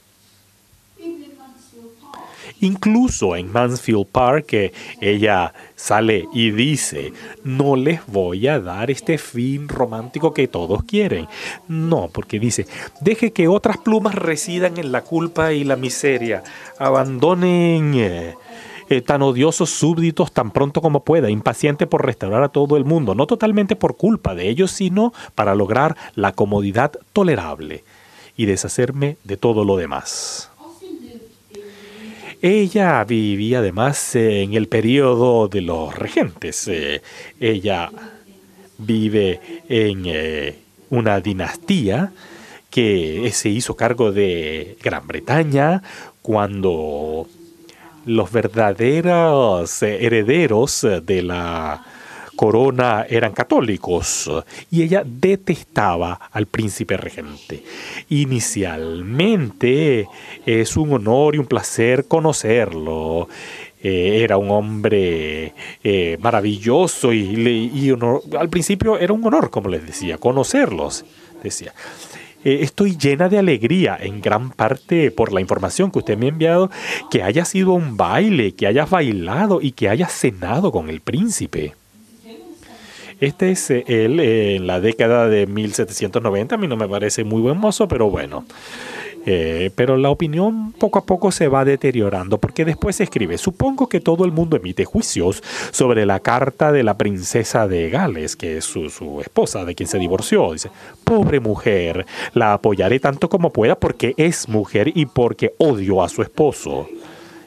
Incluso 2.61 3.37
en 3.37 3.51
Mansfield 3.51 4.07
Park 4.07 4.73
ella 5.01 5.53
sale 5.75 6.27
y 6.33 6.51
dice, 6.51 7.13
no 7.43 7.77
les 7.77 8.07
voy 8.07 8.49
a 8.49 8.61
dar 8.61 8.91
este 8.91 9.19
fin 9.19 9.69
romántico 9.69 10.35
que 10.35 10.49
todos 10.49 10.83
quieren. 10.85 11.27
No, 11.69 12.09
porque 12.13 12.39
dice, 12.39 12.67
deje 13.01 13.33
que 13.33 13.49
otras 13.49 13.79
plumas 13.79 14.15
residan 14.15 14.79
en 14.79 14.93
la 14.93 15.03
culpa 15.03 15.53
y 15.53 15.65
la 15.65 15.77
miseria, 15.77 16.43
abandonen... 16.79 17.95
Eh, 17.95 18.35
eh, 18.93 19.03
tan 19.03 19.23
odiosos 19.23 19.71
súbditos 19.71 20.33
tan 20.33 20.51
pronto 20.51 20.83
como 20.83 21.05
pueda, 21.05 21.31
impaciente 21.31 21.87
por 21.87 22.05
restaurar 22.05 22.43
a 22.43 22.49
todo 22.49 22.77
el 22.77 22.85
mundo, 22.85 23.15
no 23.15 23.29
totalmente 23.29 23.77
por 23.77 23.97
culpa 23.97 24.35
de 24.35 24.49
ellos, 24.49 24.73
sino 24.73 25.13
para 25.37 25.55
lograr 25.55 25.97
la 26.17 26.33
comodidad 26.33 26.91
tolerable 27.13 27.85
y 28.37 28.47
deshacerme 28.47 29.17
de 29.23 29.37
todo 29.37 29.65
lo 29.65 29.77
demás. 29.77 30.50
Ella 32.43 33.05
vivía 33.05 33.59
además 33.59 34.17
en 34.17 34.55
el 34.55 34.67
periodo 34.67 35.49
de 35.49 35.61
los 35.61 35.95
regentes. 35.95 36.69
Eh, 36.69 37.03
ella 37.39 37.91
vive 38.79 39.63
en 39.69 40.05
eh, 40.07 40.59
una 40.89 41.21
dinastía 41.21 42.13
que 42.71 43.31
se 43.35 43.51
hizo 43.51 43.77
cargo 43.77 44.11
de 44.11 44.79
Gran 44.83 45.07
Bretaña 45.07 45.83
cuando 46.23 47.27
los 48.07 48.33
verdaderos 48.33 49.83
herederos 49.83 50.87
de 51.03 51.23
la 51.23 51.85
corona 52.41 53.05
eran 53.07 53.33
católicos 53.33 54.31
y 54.71 54.81
ella 54.81 55.03
detestaba 55.05 56.19
al 56.33 56.47
príncipe 56.47 56.97
regente. 56.97 57.63
Inicialmente 58.09 60.09
es 60.47 60.75
un 60.79 60.95
honor 60.95 61.35
y 61.35 61.39
un 61.39 61.45
placer 61.45 62.07
conocerlo. 62.09 63.29
Eh, 63.83 64.23
era 64.23 64.39
un 64.39 64.51
hombre 64.53 65.53
eh, 65.85 66.17
maravilloso 66.23 67.13
y, 67.13 67.95
al 68.39 68.49
principio 68.49 68.99
era 68.99 69.13
un 69.13 69.23
honor, 69.27 69.51
como 69.51 69.69
les 69.69 69.87
decía, 69.87 70.17
conocerlos. 70.17 71.05
Decía, 71.43 71.75
eh, 72.43 72.61
estoy 72.63 72.97
llena 72.97 73.29
de 73.29 73.37
alegría 73.37 73.99
en 74.01 74.23
gran 74.23 74.51
parte 74.51 75.11
por 75.11 75.35
la 75.35 75.43
información 75.43 75.91
que 75.91 75.99
usted 75.99 76.17
me 76.17 76.25
ha 76.25 76.31
enviado, 76.31 76.71
que 77.11 77.23
haya 77.23 77.45
sido 77.45 77.73
un 77.73 77.99
baile, 77.99 78.55
que 78.55 78.67
hayas 78.67 78.89
bailado 78.89 79.61
y 79.61 79.73
que 79.73 79.91
hayas 79.91 80.11
cenado 80.11 80.73
con 80.73 80.89
el 80.89 81.03
príncipe. 81.03 81.75
Este 83.21 83.51
es 83.51 83.71
eh, 83.71 83.85
él 83.87 84.19
eh, 84.19 84.57
en 84.57 84.67
la 84.67 84.81
década 84.81 85.29
de 85.29 85.47
1790. 85.47 86.55
A 86.55 86.59
mí 86.59 86.67
no 86.67 86.77
me 86.77 86.89
parece 86.89 87.25
muy 87.25 87.43
buen 87.43 87.59
mozo, 87.59 87.87
pero 87.87 88.11
bueno. 88.11 88.45
Eh, 89.27 89.71
pero 89.75 89.99
la 89.99 90.09
opinión 90.09 90.73
poco 90.73 90.99
a 90.99 91.05
poco 91.05 91.31
se 91.31 91.47
va 91.49 91.67
deteriorando 91.67 92.39
porque 92.39 92.65
después 92.65 92.97
se 92.97 93.03
escribe, 93.03 93.37
supongo 93.37 93.87
que 93.87 94.01
todo 94.01 94.25
el 94.25 94.33
mundo 94.33 94.57
emite 94.57 94.87
juicios 94.87 95.43
sobre 95.73 96.07
la 96.07 96.21
carta 96.21 96.73
de 96.73 96.83
la 96.83 96.97
princesa 96.97 97.69
de 97.69 97.91
Gales, 97.91 98.35
que 98.35 98.57
es 98.57 98.65
su, 98.65 98.89
su 98.89 99.21
esposa, 99.21 99.67
de 99.67 99.75
quien 99.75 99.89
se 99.91 99.99
divorció. 99.99 100.55
Dice, 100.55 100.71
pobre 101.05 101.39
mujer, 101.39 102.07
la 102.33 102.55
apoyaré 102.55 102.99
tanto 102.99 103.29
como 103.29 103.53
pueda 103.53 103.75
porque 103.75 104.15
es 104.17 104.49
mujer 104.49 104.91
y 104.95 105.05
porque 105.05 105.53
odio 105.59 106.03
a 106.03 106.09
su 106.09 106.23
esposo. 106.23 106.89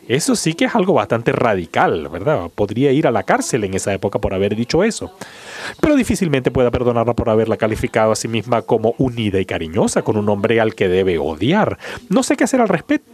Eso 0.08 0.36
sí 0.36 0.54
que 0.54 0.66
es 0.66 0.76
algo 0.76 0.94
bastante 0.94 1.32
radical, 1.32 2.10
¿verdad? 2.10 2.50
Podría 2.54 2.92
ir 2.92 3.08
a 3.08 3.12
la 3.12 3.24
cárcel 3.24 3.64
en 3.64 3.74
esa 3.74 3.94
época 3.94 4.20
por 4.20 4.34
haber 4.34 4.56
dicho 4.56 4.84
eso. 4.84 5.16
Pero 5.80 5.96
difícilmente 5.96 6.52
pueda 6.52 6.72
perdonarla 6.72 7.14
por 7.14 7.30
haberla 7.30 7.58
calificado 7.58 8.12
a 8.12 8.16
sí 8.16 8.28
misma 8.28 8.64
como 8.64 8.96
unida 8.98 9.40
y 9.40 9.46
cariñosa 9.46 10.02
con 10.02 10.18
un 10.18 10.28
hombre 10.30 10.60
al 10.60 10.76
que 10.76 10.88
debe 10.88 11.18
odiar. 11.18 11.78
No 12.10 12.24
sé 12.24 12.36
qué 12.36 12.44
hacer 12.44 12.62
al, 12.62 12.70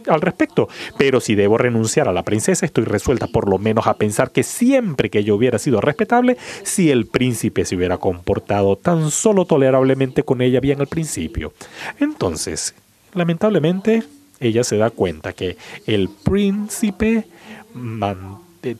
al 0.08 0.20
respecto, 0.20 0.68
pero 0.98 1.20
si 1.20 1.34
debo 1.34 1.58
renunciar 1.58 2.08
a 2.08 2.12
la 2.12 2.24
princesa, 2.24 2.66
estoy 2.66 2.84
resuelta 2.84 3.28
por 3.28 3.48
lo 3.48 3.58
menos 3.58 3.86
a 3.86 3.94
pensar 3.94 4.32
que 4.32 4.42
siempre 4.42 5.10
que 5.10 5.20
ella 5.20 5.34
hubiera 5.34 5.58
sido 5.58 5.80
respetable, 5.80 6.36
si 6.62 6.90
el 6.90 7.06
príncipe 7.06 7.64
se 7.64 7.76
hubiera 7.76 7.98
comportado 7.98 8.76
tan 8.76 9.10
solo 9.10 9.44
tolerablemente 9.44 10.22
con 10.22 10.40
ella 10.40 10.60
bien 10.60 10.80
al 10.80 10.86
principio. 10.86 11.52
Entonces, 11.98 12.74
lamentablemente, 13.14 14.02
ella 14.40 14.64
se 14.64 14.78
da 14.78 14.90
cuenta 14.90 15.34
que 15.34 15.56
el 15.86 16.08
príncipe 16.08 17.26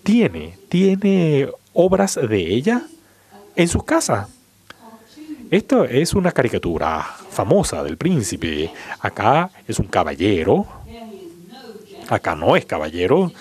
tiene, 0.03 0.59
tiene 0.69 1.49
obras 1.75 2.17
de 2.17 2.55
ella 2.55 2.83
en 3.55 3.69
su 3.69 3.85
casa. 3.85 4.29
Esto 5.51 5.85
es 5.85 6.15
una 6.15 6.33
caricatura 6.33 7.03
famosa 7.31 7.83
del 7.83 7.97
príncipe. 7.97 8.71
Acá 9.01 9.51
es 9.67 9.79
un 9.79 9.87
caballero. 9.87 10.67
Acá 12.09 12.35
no 12.35 12.57
es 12.57 12.65
caballero 12.65 13.33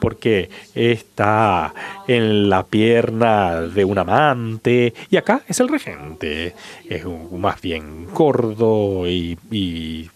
porque 0.00 0.48
está 0.74 1.74
en 2.06 2.48
la 2.48 2.64
pierna 2.64 3.60
de 3.62 3.84
un 3.84 3.98
amante 3.98 4.94
y 5.10 5.16
acá 5.16 5.42
es 5.48 5.58
el 5.60 5.68
regente. 5.68 6.54
Es 6.88 7.04
más 7.04 7.60
bien 7.60 8.06
gordo 8.12 9.08
y 9.08 10.08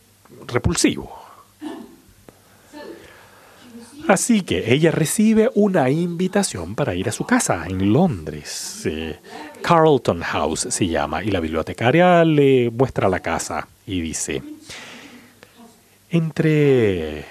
repulsivo. 0.46 1.21
Así 4.08 4.42
que 4.42 4.72
ella 4.72 4.90
recibe 4.90 5.50
una 5.54 5.88
invitación 5.90 6.74
para 6.74 6.94
ir 6.94 7.08
a 7.08 7.12
su 7.12 7.24
casa 7.24 7.64
en 7.66 7.92
Londres. 7.92 8.88
Carlton 9.62 10.20
House 10.20 10.66
se 10.70 10.88
llama 10.88 11.22
y 11.22 11.30
la 11.30 11.40
bibliotecaria 11.40 12.24
le 12.24 12.70
muestra 12.70 13.08
la 13.08 13.20
casa 13.20 13.68
y 13.86 14.00
dice, 14.00 14.42
entre... 16.10 17.24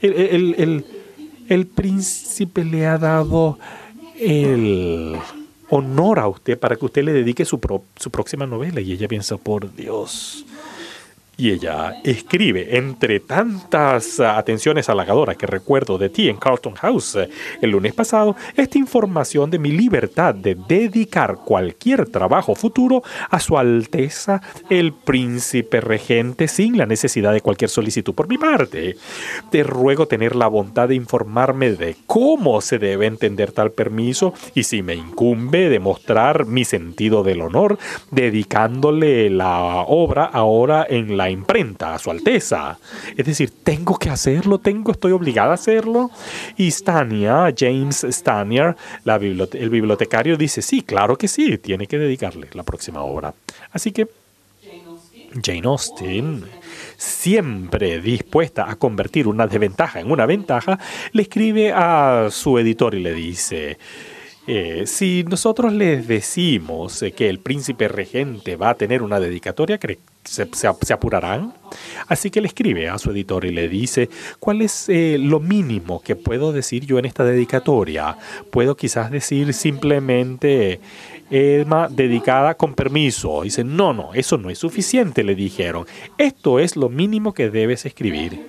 El, 0.00 1.66
príncipe 1.74 2.64
le 2.64 2.86
ha 2.86 2.98
dado 2.98 3.58
el 4.18 5.16
honor 5.70 6.18
a 6.18 6.28
usted 6.28 6.58
para 6.58 6.76
que 6.76 6.84
usted 6.84 7.04
le 7.04 7.12
dedique 7.12 7.44
su, 7.44 7.60
su 7.96 8.10
próxima 8.10 8.46
novela 8.46 8.80
y 8.80 8.92
ella 8.92 9.08
piensa, 9.08 9.36
por 9.36 9.74
Dios 9.74 10.44
y 11.38 11.50
ella 11.50 12.00
escribe, 12.02 12.78
entre 12.78 13.20
tantas 13.20 14.20
atenciones 14.20 14.88
halagadoras 14.88 15.36
que 15.36 15.46
recuerdo 15.46 15.98
de 15.98 16.08
ti 16.08 16.28
en 16.28 16.36
Carlton 16.36 16.74
House 16.74 17.18
el 17.60 17.70
lunes 17.70 17.92
pasado, 17.92 18.36
esta 18.56 18.78
información 18.78 19.50
de 19.50 19.58
mi 19.58 19.70
libertad 19.70 20.34
de 20.34 20.54
dedicar 20.54 21.36
cualquier 21.44 22.08
trabajo 22.08 22.54
futuro 22.54 23.02
a 23.30 23.38
Su 23.38 23.58
Alteza 23.58 24.40
el 24.70 24.94
Príncipe 24.94 25.80
Regente 25.80 26.48
sin 26.48 26.78
la 26.78 26.86
necesidad 26.86 27.32
de 27.32 27.42
cualquier 27.42 27.70
solicitud 27.70 28.14
por 28.14 28.28
mi 28.28 28.38
parte. 28.38 28.96
Te 29.50 29.62
ruego 29.62 30.06
tener 30.06 30.34
la 30.36 30.48
bondad 30.48 30.88
de 30.88 30.94
informarme 30.94 31.72
de 31.72 31.96
cómo 32.06 32.60
se 32.60 32.78
debe 32.78 33.06
entender 33.06 33.52
tal 33.52 33.72
permiso 33.72 34.32
y 34.54 34.62
si 34.62 34.82
me 34.82 34.94
incumbe 34.94 35.68
demostrar 35.68 36.46
mi 36.46 36.64
sentido 36.64 37.22
del 37.22 37.42
honor 37.42 37.78
dedicándole 38.10 39.28
la 39.28 39.84
obra 39.86 40.24
ahora 40.24 40.86
en 40.88 41.16
la 41.16 41.25
imprenta, 41.30 41.94
a 41.94 41.98
su 41.98 42.10
alteza. 42.10 42.78
Es 43.16 43.26
decir, 43.26 43.52
tengo 43.62 43.98
que 43.98 44.10
hacerlo, 44.10 44.58
tengo, 44.58 44.92
estoy 44.92 45.12
obligada 45.12 45.52
a 45.52 45.54
hacerlo. 45.54 46.10
Y 46.56 46.70
Stania, 46.70 47.52
James 47.56 48.04
Stanier, 48.08 48.76
la 49.04 49.16
el 49.16 49.70
bibliotecario, 49.70 50.36
dice, 50.36 50.62
sí, 50.62 50.82
claro 50.82 51.16
que 51.16 51.28
sí, 51.28 51.58
tiene 51.58 51.86
que 51.86 51.98
dedicarle 51.98 52.48
la 52.52 52.62
próxima 52.62 53.02
obra. 53.02 53.34
Así 53.72 53.92
que 53.92 54.08
Jane 55.42 55.62
Austen, 55.64 56.44
siempre 56.96 58.00
dispuesta 58.00 58.70
a 58.70 58.76
convertir 58.76 59.28
una 59.28 59.46
desventaja 59.46 60.00
en 60.00 60.10
una 60.10 60.26
ventaja, 60.26 60.78
le 61.12 61.22
escribe 61.22 61.72
a 61.72 62.28
su 62.30 62.58
editor 62.58 62.94
y 62.94 63.00
le 63.00 63.12
dice, 63.12 63.78
eh, 64.46 64.84
si 64.86 65.24
nosotros 65.28 65.72
les 65.72 66.06
decimos 66.06 67.04
que 67.16 67.28
el 67.28 67.38
príncipe 67.40 67.88
regente 67.88 68.56
va 68.56 68.70
a 68.70 68.74
tener 68.74 69.02
una 69.02 69.20
dedicatoria, 69.20 69.78
¿cree 69.78 69.98
se, 70.26 70.92
apurarán. 70.92 71.54
Así 72.08 72.30
que 72.30 72.40
le 72.40 72.48
escribe 72.48 72.88
a 72.88 72.98
su 72.98 73.10
editor 73.10 73.44
y 73.44 73.50
le 73.50 73.68
dice, 73.68 74.08
¿cuál 74.38 74.62
es 74.62 74.88
eh, 74.88 75.18
lo 75.18 75.40
mínimo 75.40 76.00
que 76.00 76.16
puedo 76.16 76.52
decir 76.52 76.84
yo 76.86 76.98
en 76.98 77.04
esta 77.04 77.24
dedicatoria? 77.24 78.16
Puedo 78.50 78.76
quizás 78.76 79.10
decir 79.10 79.52
simplemente, 79.54 80.80
Emma 81.30 81.88
dedicada 81.88 82.54
con 82.54 82.74
permiso. 82.74 83.42
Dice, 83.42 83.64
no, 83.64 83.92
no, 83.92 84.14
eso 84.14 84.36
no 84.38 84.50
es 84.50 84.58
suficiente, 84.58 85.24
le 85.24 85.34
dijeron. 85.34 85.86
Esto 86.18 86.58
es 86.58 86.76
lo 86.76 86.88
mínimo 86.88 87.34
que 87.34 87.50
debes 87.50 87.86
escribir. 87.86 88.46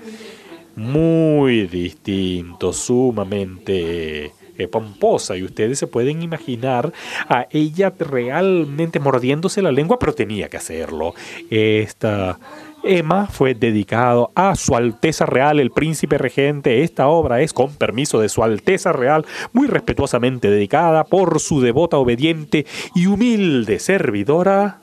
Muy 0.75 1.65
distinto, 1.65 2.71
sumamente 2.71 4.25
eh, 4.25 4.31
pomposa 4.67 5.37
y 5.37 5.43
ustedes 5.43 5.77
se 5.77 5.87
pueden 5.87 6.23
imaginar 6.23 6.91
a 7.29 7.47
ella 7.51 7.93
realmente 7.99 8.99
mordiéndose 8.99 9.61
la 9.61 9.71
lengua, 9.71 9.99
pero 9.99 10.13
tenía 10.13 10.49
que 10.49 10.57
hacerlo. 10.57 11.13
Esta 11.49 12.39
Emma 12.83 13.27
fue 13.27 13.53
dedicado 13.53 14.31
a 14.35 14.55
Su 14.55 14.75
Alteza 14.75 15.25
Real, 15.25 15.59
el 15.59 15.71
Príncipe 15.71 16.17
Regente. 16.17 16.83
Esta 16.83 17.07
obra 17.07 17.41
es, 17.41 17.51
con 17.51 17.73
permiso 17.73 18.19
de 18.19 18.29
Su 18.29 18.43
Alteza 18.43 18.93
Real, 18.93 19.25
muy 19.51 19.67
respetuosamente 19.67 20.49
dedicada 20.49 21.03
por 21.03 21.39
su 21.39 21.61
devota, 21.61 21.97
obediente 21.97 22.65
y 22.95 23.07
humilde 23.07 23.79
servidora, 23.79 24.79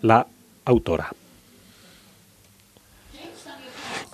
la 0.00 0.26
autora. 0.64 1.10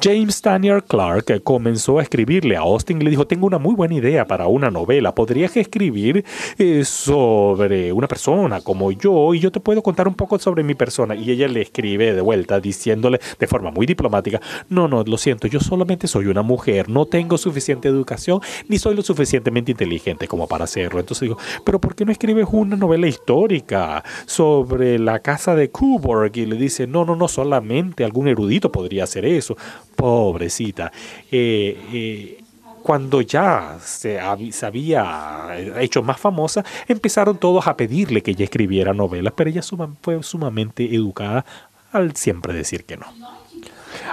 James 0.02 0.42
Daniel 0.42 0.84
Clark 0.84 1.42
comenzó 1.42 1.98
a 1.98 2.02
escribirle 2.02 2.56
a 2.56 2.60
Austin 2.60 3.00
y 3.00 3.04
le 3.04 3.10
dijo, 3.10 3.26
tengo 3.26 3.46
una 3.46 3.58
muy 3.58 3.74
buena 3.74 3.94
idea 3.94 4.26
para 4.26 4.46
una 4.46 4.70
novela, 4.70 5.14
podrías 5.14 5.56
escribir 5.56 6.24
eh, 6.58 6.84
sobre 6.84 7.92
una 7.92 8.06
persona 8.06 8.60
como 8.60 8.92
yo 8.92 9.32
y 9.32 9.40
yo 9.40 9.50
te 9.50 9.58
puedo 9.58 9.82
contar 9.82 10.06
un 10.06 10.14
poco 10.14 10.38
sobre 10.38 10.62
mi 10.62 10.74
persona. 10.74 11.14
Y 11.14 11.30
ella 11.30 11.48
le 11.48 11.62
escribe 11.62 12.12
de 12.12 12.20
vuelta 12.20 12.60
diciéndole 12.60 13.20
de 13.38 13.46
forma 13.46 13.70
muy 13.70 13.86
diplomática, 13.86 14.40
no, 14.68 14.86
no, 14.86 15.02
lo 15.02 15.16
siento, 15.16 15.48
yo 15.48 15.60
solamente 15.60 16.06
soy 16.06 16.26
una 16.26 16.42
mujer, 16.42 16.90
no 16.90 17.06
tengo 17.06 17.38
suficiente 17.38 17.88
educación 17.88 18.40
ni 18.68 18.78
soy 18.78 18.94
lo 18.94 19.02
suficientemente 19.02 19.72
inteligente 19.72 20.28
como 20.28 20.46
para 20.46 20.64
hacerlo. 20.64 21.00
Entonces 21.00 21.22
digo, 21.22 21.38
pero 21.64 21.80
¿por 21.80 21.94
qué 21.94 22.04
no 22.04 22.12
escribes 22.12 22.46
una 22.52 22.76
novela 22.76 23.06
histórica 23.06 24.04
sobre 24.26 24.98
la 24.98 25.20
casa 25.20 25.54
de 25.54 25.70
Coburg? 25.70 26.36
Y 26.36 26.44
le 26.44 26.56
dice, 26.56 26.86
no, 26.86 27.06
no, 27.06 27.16
no, 27.16 27.28
solamente 27.28 28.04
algún 28.04 28.28
erudito 28.28 28.70
podría 28.70 29.04
hacer 29.04 29.24
eso 29.24 29.56
pobrecita. 29.96 30.92
Eh, 31.30 31.78
eh, 31.92 32.44
cuando 32.82 33.20
ya 33.20 33.78
se, 33.82 34.20
había 34.20 35.56
hecho 35.80 36.04
más 36.04 36.20
famosa, 36.20 36.64
empezaron 36.86 37.36
todos 37.36 37.66
a 37.66 37.76
pedirle 37.76 38.22
que 38.22 38.30
ella 38.30 38.44
escribiera 38.44 38.94
novelas, 38.94 39.32
pero 39.36 39.50
ella 39.50 39.62
fue 40.00 40.22
sumamente 40.22 40.94
educada 40.94 41.44
al 41.90 42.14
siempre 42.14 42.52
decir 42.52 42.84
que 42.84 42.96
no. 42.96 43.06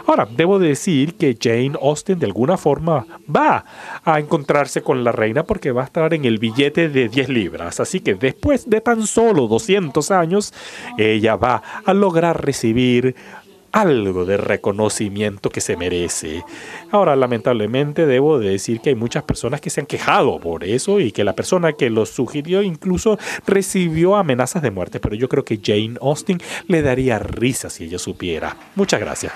Ahora, 0.05 0.27
debo 0.29 0.59
decir 0.59 1.15
que 1.15 1.37
Jane 1.39 1.73
Austen 1.81 2.19
de 2.19 2.25
alguna 2.25 2.57
forma 2.57 3.05
va 3.33 3.63
a 4.03 4.19
encontrarse 4.19 4.81
con 4.81 5.03
la 5.03 5.11
reina 5.11 5.43
porque 5.43 5.71
va 5.71 5.83
a 5.83 5.85
estar 5.85 6.13
en 6.13 6.25
el 6.25 6.39
billete 6.39 6.89
de 6.89 7.09
10 7.09 7.29
libras. 7.29 7.79
Así 7.79 7.99
que 7.99 8.15
después 8.15 8.69
de 8.69 8.81
tan 8.81 9.05
solo 9.07 9.47
200 9.47 10.11
años, 10.11 10.53
ella 10.97 11.35
va 11.35 11.61
a 11.85 11.93
lograr 11.93 12.43
recibir 12.43 13.15
algo 13.73 14.23
de 14.23 14.37
reconocimiento 14.37 15.49
que 15.49 15.59
se 15.59 15.75
merece. 15.75 16.45
Ahora, 16.91 17.15
lamentablemente, 17.17 18.05
debo 18.05 18.39
decir 18.39 18.79
que 18.79 18.89
hay 18.89 18.95
muchas 18.95 19.23
personas 19.23 19.59
que 19.59 19.69
se 19.69 19.81
han 19.81 19.87
quejado 19.87 20.39
por 20.39 20.63
eso 20.63 20.99
y 20.99 21.11
que 21.11 21.25
la 21.25 21.33
persona 21.33 21.73
que 21.73 21.89
lo 21.89 22.05
sugirió 22.05 22.61
incluso 22.61 23.17
recibió 23.45 24.15
amenazas 24.15 24.61
de 24.61 24.71
muerte, 24.71 24.99
pero 24.99 25.15
yo 25.15 25.27
creo 25.27 25.43
que 25.43 25.59
Jane 25.61 25.97
Austen 25.99 26.39
le 26.67 26.81
daría 26.81 27.19
risa 27.19 27.69
si 27.69 27.85
ella 27.85 27.99
supiera. 27.99 28.55
Muchas 28.75 29.01
gracias. 29.01 29.33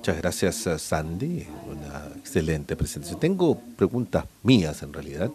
Muchas 0.00 0.16
gracias, 0.16 0.56
Sandy. 0.80 1.46
Una 1.68 2.08
excelente 2.16 2.74
presentación. 2.74 3.20
Tengo 3.20 3.60
preguntas 3.76 4.24
mías, 4.42 4.82
en 4.82 4.94
realidad, 4.94 5.30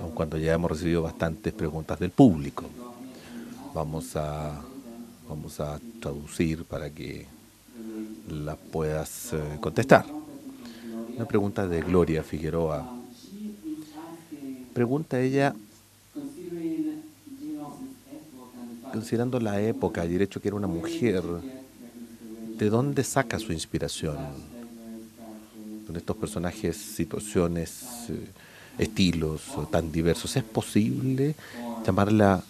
aun 0.00 0.12
cuando 0.14 0.38
ya 0.38 0.54
hemos 0.54 0.70
recibido 0.70 1.02
bastantes 1.02 1.52
preguntas 1.52 1.98
del 1.98 2.12
público. 2.12 2.66
Vamos 3.74 4.14
a, 4.14 4.56
vamos 5.28 5.58
a 5.58 5.80
traducir 6.00 6.64
para 6.64 6.90
que 6.90 7.26
las 8.28 8.56
puedas 8.56 9.32
eh, 9.32 9.40
contestar. 9.60 10.06
Una 11.16 11.24
pregunta 11.24 11.66
de 11.66 11.80
Gloria 11.80 12.22
Figueroa. 12.22 12.88
Pregunta 14.72 15.20
ella, 15.20 15.56
considerando 18.92 19.40
la 19.40 19.60
época 19.60 20.06
y 20.06 20.14
el 20.14 20.22
hecho 20.22 20.40
que 20.40 20.46
era 20.46 20.56
una 20.56 20.68
mujer, 20.68 21.24
¿de 22.60 22.68
dónde 22.68 23.04
saca 23.04 23.38
su 23.38 23.54
inspiración? 23.54 24.18
Estos 25.96 26.16
personajes, 26.16 26.76
situaciones, 26.76 27.70
eh, 28.10 28.28
estilos 28.78 29.40
tan 29.72 29.90
diversos. 29.90 30.36
¿Es 30.36 30.44
posible 30.44 31.34
llamarla 31.84 32.44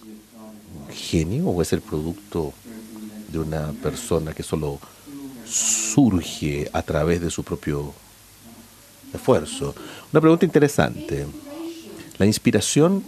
genio 0.92 1.46
o 1.46 1.62
es 1.62 1.72
el 1.72 1.80
producto 1.80 2.52
de 3.32 3.38
una 3.38 3.72
persona 3.72 4.34
que 4.34 4.42
solo 4.42 4.78
surge 5.46 6.68
a 6.72 6.82
través 6.82 7.20
de 7.20 7.30
su 7.30 7.44
propio 7.44 7.94
esfuerzo? 9.14 9.74
Una 10.12 10.20
pregunta 10.20 10.44
interesante. 10.44 11.24
La 12.18 12.26
inspiración 12.26 13.02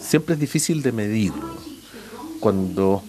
siempre 0.00 0.34
es 0.34 0.40
difícil 0.40 0.80
de 0.80 0.92
medir. 0.92 1.32
Cuando 2.40 3.02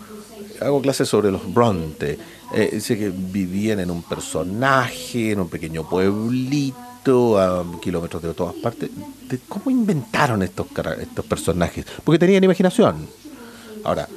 hago 0.62 0.82
clases 0.82 1.08
sobre 1.08 1.32
los 1.32 1.54
Bronte. 1.54 2.18
Eh, 2.54 2.70
dice 2.74 2.98
que 2.98 3.10
vivían 3.10 3.80
en 3.80 3.92
un 3.92 4.04
personaje, 4.04 5.32
en 5.32 5.40
un 5.40 5.50
pequeño 5.50 5.88
pueblito, 5.90 7.40
a 7.40 7.66
kilómetros 7.82 8.22
de 8.22 8.34
todas 8.34 8.56
partes. 8.56 8.90
¿Cómo 9.48 9.70
inventaron 9.70 10.44
estos, 10.44 10.68
estos 11.00 11.26
personajes? 11.26 11.86
Porque 12.04 12.20
tenían 12.20 12.44
imaginación. 12.44 13.08
Ahora, 13.84 14.08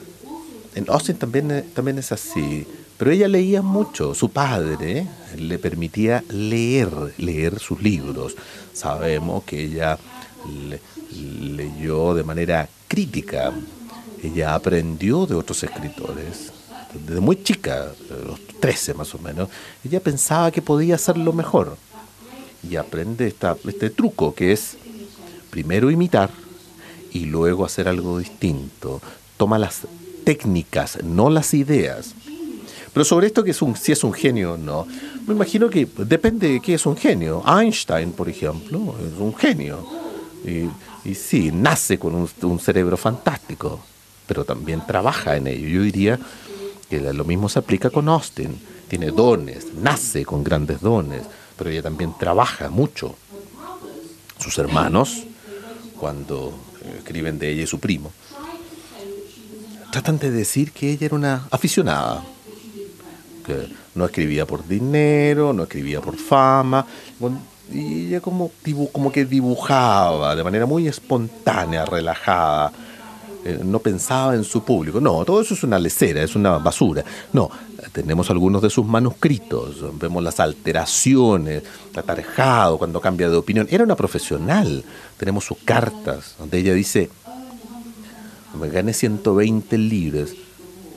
en 0.74 0.84
Austin 0.88 1.16
también, 1.16 1.50
eh, 1.50 1.64
también 1.74 1.98
es 1.98 2.12
así. 2.12 2.66
Pero 2.96 3.10
ella 3.12 3.28
leía 3.28 3.62
mucho. 3.62 4.14
Su 4.14 4.30
padre 4.30 5.06
le 5.36 5.58
permitía 5.58 6.24
leer, 6.30 6.88
leer 7.18 7.58
sus 7.60 7.80
libros. 7.80 8.36
Sabemos 8.72 9.44
que 9.44 9.64
ella 9.64 9.98
leyó 11.12 12.14
de 12.14 12.24
manera 12.24 12.68
crítica 12.88 13.52
ella 14.22 14.54
aprendió 14.54 15.26
de 15.26 15.34
otros 15.34 15.62
escritores. 15.62 16.52
Desde 17.06 17.20
muy 17.20 17.42
chica, 17.42 17.92
los 18.26 18.40
13 18.60 18.94
más 18.94 19.14
o 19.14 19.18
menos, 19.18 19.48
ella 19.84 20.00
pensaba 20.00 20.50
que 20.50 20.62
podía 20.62 20.94
hacerlo 20.94 21.32
mejor. 21.32 21.76
Y 22.68 22.76
aprende 22.76 23.28
esta, 23.28 23.56
este 23.66 23.90
truco 23.90 24.34
que 24.34 24.52
es 24.52 24.76
primero 25.50 25.90
imitar 25.90 26.30
y 27.12 27.26
luego 27.26 27.64
hacer 27.64 27.88
algo 27.88 28.18
distinto. 28.18 29.00
Toma 29.36 29.58
las 29.58 29.82
técnicas, 30.24 30.98
no 31.04 31.30
las 31.30 31.54
ideas. 31.54 32.14
Pero 32.92 33.04
sobre 33.04 33.28
esto 33.28 33.44
que 33.44 33.52
es 33.52 33.62
un, 33.62 33.76
si 33.76 33.92
es 33.92 34.02
un 34.02 34.12
genio 34.12 34.54
o 34.54 34.56
no, 34.56 34.86
me 35.26 35.34
imagino 35.34 35.70
que 35.70 35.86
depende 35.98 36.48
de 36.48 36.60
qué 36.60 36.74
es 36.74 36.86
un 36.86 36.96
genio. 36.96 37.44
Einstein, 37.46 38.12
por 38.12 38.28
ejemplo, 38.28 38.96
es 39.06 39.20
un 39.20 39.36
genio. 39.36 39.86
Y, 40.44 40.68
y 41.08 41.14
sí, 41.14 41.50
nace 41.52 41.98
con 41.98 42.14
un 42.14 42.58
cerebro 42.58 42.96
fantástico 42.96 43.80
pero 44.28 44.44
también 44.44 44.86
trabaja 44.86 45.36
en 45.36 45.48
ello. 45.48 45.66
Yo 45.66 45.82
diría 45.82 46.20
que 46.88 47.00
lo 47.00 47.24
mismo 47.24 47.48
se 47.48 47.58
aplica 47.58 47.90
con 47.90 48.08
Austin. 48.08 48.60
Tiene 48.86 49.10
dones, 49.10 49.74
nace 49.74 50.24
con 50.24 50.44
grandes 50.44 50.80
dones, 50.80 51.22
pero 51.56 51.70
ella 51.70 51.82
también 51.82 52.14
trabaja 52.16 52.70
mucho. 52.70 53.16
Sus 54.38 54.56
hermanos, 54.58 55.24
cuando 55.98 56.54
escriben 56.98 57.38
de 57.38 57.50
ella 57.50 57.62
y 57.64 57.66
su 57.66 57.80
primo, 57.80 58.12
tratan 59.90 60.18
de 60.18 60.30
decir 60.30 60.70
que 60.72 60.92
ella 60.92 61.06
era 61.06 61.16
una 61.16 61.48
aficionada, 61.50 62.22
que 63.44 63.68
no 63.94 64.04
escribía 64.04 64.46
por 64.46 64.66
dinero, 64.66 65.52
no 65.52 65.64
escribía 65.64 66.00
por 66.00 66.16
fama, 66.16 66.86
y 67.72 68.06
ella 68.06 68.20
como, 68.20 68.52
como 68.92 69.10
que 69.10 69.24
dibujaba 69.24 70.36
de 70.36 70.44
manera 70.44 70.66
muy 70.66 70.86
espontánea, 70.86 71.84
relajada, 71.84 72.72
eh, 73.48 73.60
no 73.64 73.78
pensaba 73.78 74.34
en 74.34 74.44
su 74.44 74.62
público. 74.62 75.00
No, 75.00 75.24
todo 75.24 75.40
eso 75.40 75.54
es 75.54 75.62
una 75.62 75.78
lecera, 75.78 76.22
es 76.22 76.36
una 76.36 76.58
basura. 76.58 77.02
No, 77.32 77.50
tenemos 77.92 78.28
algunos 78.28 78.60
de 78.60 78.68
sus 78.68 78.84
manuscritos, 78.84 79.76
vemos 79.98 80.22
las 80.22 80.38
alteraciones, 80.38 81.62
atarjado 81.96 82.76
cuando 82.76 83.00
cambia 83.00 83.30
de 83.30 83.36
opinión. 83.36 83.66
Era 83.70 83.84
una 83.84 83.96
profesional. 83.96 84.84
Tenemos 85.16 85.44
sus 85.44 85.56
cartas, 85.64 86.34
donde 86.38 86.58
ella 86.58 86.74
dice, 86.74 87.08
me 88.60 88.68
gané 88.68 88.92
120 88.92 89.78
libres, 89.78 90.34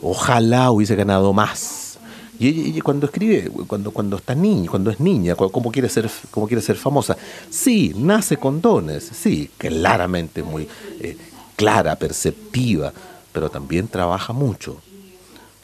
ojalá 0.01 0.71
hubiese 0.71 0.95
ganado 0.97 1.31
más. 1.31 1.97
Y 2.37 2.47
ella, 2.47 2.81
cuando 2.81 3.05
escribe, 3.05 3.49
cuando, 3.67 3.91
cuando 3.91 4.17
está 4.17 4.35
niña, 4.35 4.69
cuando 4.69 4.89
es 4.89 4.99
niña, 4.99 5.35
cómo 5.35 5.71
quiere 5.71 5.87
ser, 5.87 6.09
cómo 6.31 6.47
quiere 6.47 6.61
ser 6.61 6.75
famosa, 6.75 7.15
sí, 7.49 7.93
nace 7.95 8.35
con 8.35 8.59
dones, 8.59 9.09
sí, 9.13 9.49
claramente 9.57 10.41
muy 10.41 10.67
eh, 10.99 11.15
clara, 11.61 11.95
perceptiva, 11.95 12.91
pero 13.31 13.51
también 13.51 13.87
trabaja 13.87 14.33
mucho. 14.33 14.81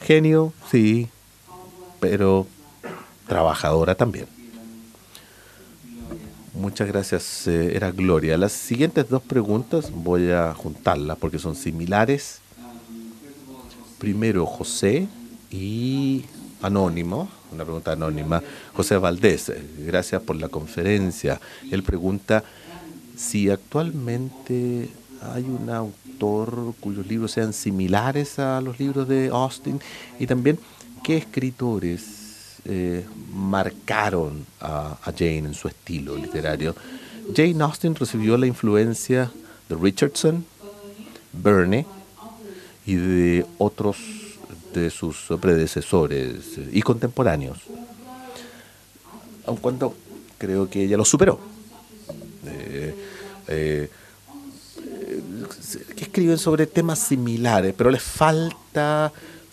Genio, 0.00 0.52
sí, 0.70 1.08
pero 1.98 2.46
trabajadora 3.26 3.96
también. 3.96 4.26
Muchas 6.54 6.86
gracias, 6.86 7.48
eh, 7.48 7.74
era 7.74 7.90
Gloria. 7.90 8.38
Las 8.38 8.52
siguientes 8.52 9.08
dos 9.08 9.22
preguntas 9.22 9.90
voy 9.92 10.30
a 10.30 10.54
juntarlas 10.54 11.18
porque 11.18 11.40
son 11.40 11.56
similares. 11.56 12.38
Primero 13.98 14.46
José 14.46 15.08
y 15.50 16.24
anónimo, 16.62 17.28
una 17.50 17.64
pregunta 17.64 17.90
anónima. 17.90 18.40
José 18.72 18.98
Valdés, 18.98 19.48
eh, 19.48 19.60
gracias 19.78 20.22
por 20.22 20.36
la 20.36 20.48
conferencia. 20.48 21.40
Él 21.72 21.82
pregunta 21.82 22.44
si 23.16 23.50
actualmente 23.50 24.90
hay 25.22 25.44
un 25.44 25.68
autor 25.70 26.74
cuyos 26.80 27.06
libros 27.06 27.32
sean 27.32 27.52
similares 27.52 28.38
a 28.38 28.60
los 28.60 28.78
libros 28.78 29.08
de 29.08 29.28
Austin 29.28 29.80
y 30.18 30.26
también 30.26 30.58
qué 31.02 31.16
escritores 31.16 32.60
eh, 32.64 33.04
marcaron 33.32 34.44
a, 34.60 34.98
Jane 35.04 35.38
en 35.38 35.54
su 35.54 35.68
estilo 35.68 36.16
literario. 36.16 36.74
Jane 37.34 37.62
Austen 37.62 37.94
recibió 37.94 38.36
la 38.36 38.46
influencia 38.46 39.30
de 39.68 39.76
Richardson, 39.76 40.44
Burney 41.32 41.86
y 42.86 42.94
de 42.94 43.46
otros 43.58 43.96
de 44.74 44.90
sus 44.90 45.16
predecesores 45.40 46.58
y 46.72 46.82
contemporáneos, 46.82 47.58
aun 49.46 49.56
cuando 49.56 49.94
creo 50.36 50.68
que 50.68 50.84
ella 50.84 50.96
lo 50.96 51.04
superó. 51.04 51.38
Eh, 52.46 52.94
eh, 53.48 53.90
escriben 56.18 56.38
sobre 56.38 56.66
temas 56.66 56.98
similares, 56.98 57.72
pero 57.78 57.92
les 57.92 58.02
falta 58.02 59.12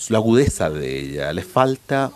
la 0.10 0.18
agudeza 0.18 0.72
de 0.72 1.00
ella, 1.00 1.32
les 1.32 1.46
falta 1.46 2.12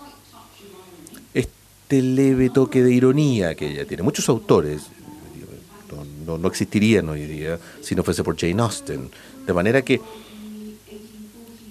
este 1.35 2.01
leve 2.01 2.49
toque 2.49 2.81
de 2.81 2.91
ironía 2.91 3.53
que 3.53 3.69
ella 3.69 3.85
tiene. 3.85 4.01
Muchos 4.01 4.27
autores 4.27 4.87
no, 6.25 6.39
no, 6.39 6.47
existirían 6.47 7.07
hoy 7.09 7.25
día 7.25 7.59
si 7.79 7.93
no 7.93 8.03
fuese 8.03 8.23
por 8.23 8.35
Jane 8.35 8.59
Austen. 8.59 9.11
De 9.45 9.53
manera 9.53 9.83
que 9.83 10.01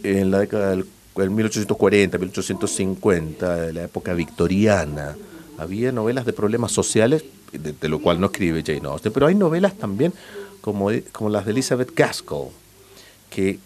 en 0.05 0.31
la 0.31 0.39
década 0.39 0.71
del 0.71 0.87
en 1.17 1.35
1840, 1.35 2.17
1850, 2.17 3.57
de 3.57 3.73
la 3.73 3.83
época 3.83 4.15
victoriana, 4.15 5.17
había 5.59 5.91
novelas 5.91 6.25
de 6.25 6.33
problemas 6.33 6.71
sociales, 6.71 7.25
de, 7.53 7.89
lo 7.89 7.99
cual 7.99 8.21
no 8.21 8.27
escribe 8.27 8.63
Jane 8.65 8.87
Austen, 8.87 9.13
pero 9.13 9.27
hay 9.27 9.35
novelas 9.35 9.77
también 9.77 10.13
como, 10.61 10.91
como 11.11 11.29
las 11.29 11.45
de 11.45 11.51
Elizabeth 11.51 11.93
Gaskell, 11.93 12.51
que, 13.31 13.59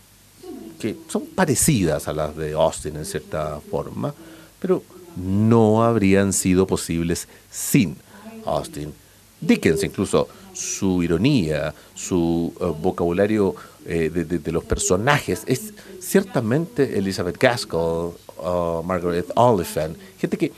que 0.81 0.97
son 1.09 1.27
parecidas 1.27 2.09
a 2.09 2.13
las 2.13 2.37
de 2.37 2.53
Austen 2.53 2.97
en 2.97 3.05
cierta 3.05 3.61
forma, 3.71 4.15
pero 4.61 4.83
no 5.17 5.85
habrían 5.85 6.33
sido 6.33 6.67
posibles 6.67 7.29
sin 7.51 7.97
Austen. 8.45 8.93
Dickens 9.41 9.83
incluso 9.83 10.29
su 10.53 11.03
ironía, 11.03 11.75
su 11.95 12.53
eh, 12.61 12.65
vocabulario 12.81 13.55
eh, 13.87 14.11
de, 14.11 14.53
los 14.53 14.65
personajes, 14.65 15.43
es 15.47 15.73
ciertamente 16.01 16.99
Elizabeth 16.99 17.39
Gaskell, 17.39 18.13
uh, 18.39 18.83
Margaret 18.85 19.27
Oliphant, 19.35 19.97
gente 20.19 20.37
que, 20.37 20.53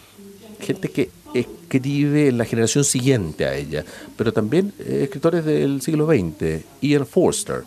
gente 0.61 0.91
que 0.91 1.11
escribe 1.33 2.29
en 2.29 2.39
la 2.39 2.45
generación 2.45 2.85
siguiente 2.85 3.47
a 3.47 3.55
ella, 3.55 3.85
pero 4.17 4.33
también 4.33 4.73
eh, 4.79 5.01
escritores 5.05 5.45
del 5.45 5.81
siglo 5.81 6.07
XX, 6.07 6.65
Ian 6.83 7.07
Forster, 7.07 7.63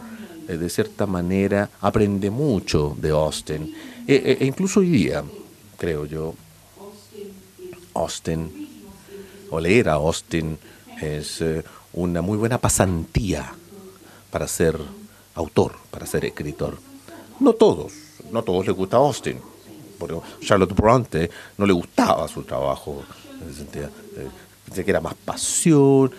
de 0.48 0.70
cierta 0.70 1.06
manera 1.06 1.70
aprende 1.82 2.30
mucho 2.30 2.96
de 3.00 3.10
Austen, 3.10 3.74
e, 4.08 4.38
e 4.40 4.46
incluso 4.46 4.80
hoy 4.80 4.90
día, 4.90 5.24
creo 5.78 6.06
yo, 6.06 6.34
Austen, 7.94 8.52
o 9.50 9.60
leer 9.60 9.90
a 9.90 9.94
Austen, 9.94 10.58
es 11.02 11.44
una 11.94 12.22
muy 12.22 12.38
buena 12.38 12.58
pasantía 12.58 13.54
para 14.32 14.48
ser 14.48 14.80
autor, 15.36 15.74
para 15.92 16.06
ser 16.06 16.26
escritor. 16.26 16.78
No 17.40 17.54
todos, 17.54 17.94
no 18.32 18.44
todos 18.44 18.68
les 18.68 18.76
gusta 18.76 18.98
Austin. 18.98 19.40
Porque 19.98 20.16
Charlotte 20.42 20.76
Bronte 20.76 21.30
no 21.58 21.66
le 21.66 21.74
gustaba 21.74 22.28
su 22.28 22.44
trabajo, 22.44 23.04
sentía, 23.56 23.90
eh, 24.16 24.84
que 24.84 24.90
era 24.90 25.02
más 25.02 25.16
pasión, 25.16 26.12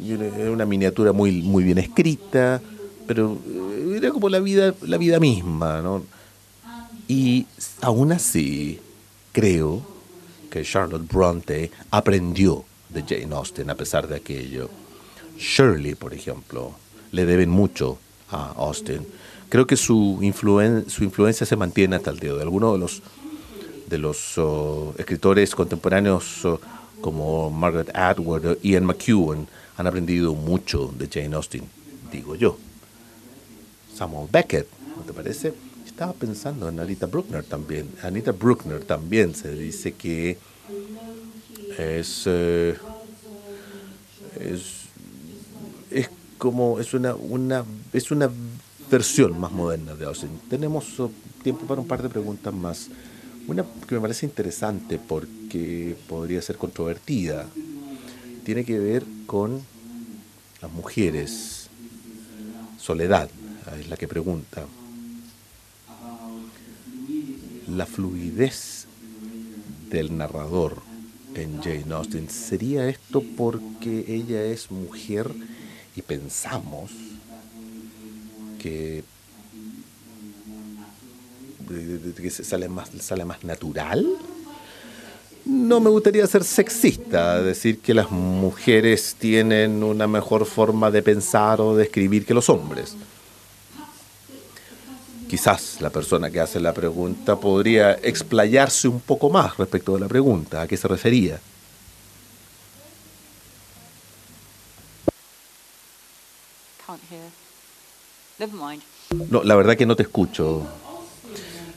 era 0.00 0.50
una 0.50 0.64
miniatura 0.64 1.12
muy, 1.12 1.42
muy 1.42 1.64
bien 1.64 1.78
escrita, 1.78 2.60
pero 3.06 3.38
eh, 3.46 3.94
era 3.96 4.10
como 4.10 4.28
la 4.28 4.40
vida, 4.40 4.74
la 4.82 4.98
vida 4.98 5.20
misma, 5.20 5.80
¿no? 5.80 6.04
Y 7.06 7.46
aún 7.82 8.12
así, 8.12 8.80
creo 9.32 9.82
que 10.50 10.62
Charlotte 10.62 11.06
Bronte 11.06 11.70
aprendió 11.90 12.64
de 12.88 13.02
Jane 13.02 13.34
Austen 13.34 13.68
a 13.70 13.74
pesar 13.74 14.08
de 14.08 14.16
aquello. 14.16 14.70
Shirley, 15.36 15.94
por 15.94 16.14
ejemplo, 16.14 16.72
le 17.12 17.26
deben 17.26 17.50
mucho 17.50 17.98
a 18.30 18.52
Austin. 18.56 19.06
Creo 19.48 19.66
que 19.66 19.76
su, 19.76 20.18
su 20.86 21.04
influencia 21.04 21.46
se 21.46 21.56
mantiene 21.56 21.96
hasta 21.96 22.10
el 22.10 22.18
día 22.18 22.34
de 22.34 22.42
Algunos 22.42 22.72
de 22.72 22.78
los, 22.78 23.02
de 23.88 23.98
los 23.98 24.38
oh, 24.38 24.94
escritores 24.96 25.54
contemporáneos 25.54 26.44
oh, 26.44 26.60
como 27.00 27.50
Margaret 27.50 27.94
Atwood 27.94 28.46
o 28.46 28.56
Ian 28.62 28.86
McEwan 28.86 29.46
han 29.76 29.86
aprendido 29.86 30.34
mucho 30.34 30.92
de 30.96 31.08
Jane 31.12 31.36
Austen, 31.36 31.64
digo 32.10 32.34
yo. 32.34 32.56
Samuel 33.94 34.28
Beckett, 34.30 34.66
¿no 34.96 35.02
te 35.02 35.12
parece? 35.12 35.54
Estaba 35.86 36.12
pensando 36.12 36.68
en 36.68 36.80
Anita 36.80 37.06
Bruckner 37.06 37.44
también. 37.44 37.88
Anita 38.02 38.32
Bruckner 38.32 38.82
también 38.84 39.34
se 39.34 39.54
dice 39.54 39.92
que 39.92 40.38
es, 41.78 42.24
eh, 42.26 42.76
es 44.40 44.84
es 45.90 46.08
como 46.38 46.80
es 46.80 46.92
una, 46.94 47.14
una 47.14 47.64
es 47.92 48.10
una 48.10 48.28
versión 48.90 49.38
más 49.38 49.52
moderna 49.52 49.94
de 49.94 50.04
Austen. 50.06 50.40
Tenemos 50.50 50.98
oh, 50.98 51.10
tiempo 51.42 51.66
para 51.66 51.80
un 51.80 51.86
par 51.86 52.02
de 52.02 52.08
preguntas 52.08 52.52
más. 52.52 52.88
Una 53.46 53.64
que 53.86 53.94
me 53.94 54.00
parece 54.00 54.26
interesante 54.26 54.98
porque 54.98 55.96
podría 56.08 56.42
ser 56.42 56.56
controvertida. 56.56 57.46
Tiene 58.44 58.64
que 58.64 58.78
ver 58.78 59.04
con 59.26 59.60
las 60.60 60.72
mujeres. 60.72 61.68
Soledad 62.78 63.30
es 63.78 63.88
la 63.88 63.96
que 63.96 64.08
pregunta. 64.08 64.66
La 67.68 67.86
fluidez 67.86 68.86
del 69.90 70.16
narrador 70.16 70.82
en 71.34 71.60
Jane 71.62 71.94
Austen, 71.94 72.28
¿sería 72.28 72.88
esto 72.88 73.22
porque 73.36 74.04
ella 74.08 74.44
es 74.44 74.70
mujer? 74.70 75.34
y 75.96 76.02
pensamos 76.02 76.90
que, 78.60 79.04
que 82.16 82.30
sale, 82.30 82.68
más, 82.68 82.90
sale 83.00 83.24
más 83.24 83.44
natural. 83.44 84.06
No 85.44 85.78
me 85.78 85.90
gustaría 85.90 86.26
ser 86.26 86.42
sexista, 86.42 87.42
decir 87.42 87.78
que 87.78 87.94
las 87.94 88.10
mujeres 88.10 89.14
tienen 89.18 89.82
una 89.82 90.06
mejor 90.06 90.46
forma 90.46 90.90
de 90.90 91.02
pensar 91.02 91.60
o 91.60 91.76
de 91.76 91.84
escribir 91.84 92.24
que 92.24 92.34
los 92.34 92.48
hombres. 92.48 92.96
Quizás 95.34 95.80
la 95.80 95.90
persona 95.90 96.30
que 96.30 96.38
hace 96.38 96.60
la 96.60 96.72
pregunta 96.72 97.34
podría 97.34 97.94
explayarse 97.94 98.86
un 98.86 99.00
poco 99.00 99.30
más 99.30 99.56
respecto 99.56 99.94
de 99.94 99.98
la 99.98 100.06
pregunta, 100.06 100.62
a 100.62 100.68
qué 100.68 100.76
se 100.76 100.86
refería. 100.86 101.40
No, 109.28 109.42
la 109.42 109.56
verdad 109.56 109.76
que 109.76 109.86
no 109.86 109.96
te 109.96 110.04
escucho. 110.04 110.68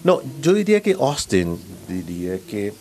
No, 0.04 0.22
yo 0.40 0.54
diría 0.54 0.80
que 0.80 0.92
Austin 0.94 1.60
diría 1.88 2.38
que 2.38 2.76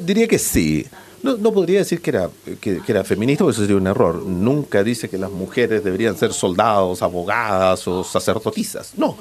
diría 0.00 0.26
que 0.26 0.40
sí. 0.40 0.84
No, 1.22 1.52
podría 1.52 1.80
decir 1.80 2.00
que 2.00 2.10
era, 2.10 2.30
que, 2.60 2.80
era 2.86 3.04
feminista, 3.04 3.44
porque 3.44 3.54
eso 3.54 3.62
sería 3.62 3.76
un 3.76 3.86
error. 3.86 4.22
Nunca 4.24 4.84
dice 4.84 5.08
que 5.08 5.18
las 5.18 5.30
mujeres 5.30 5.82
deberían 5.82 6.16
ser 6.16 6.32
soldados, 6.32 7.02
abogadas 7.02 7.86
o 7.88 8.04
sacerdotisas. 8.04 8.92
No. 8.96 9.16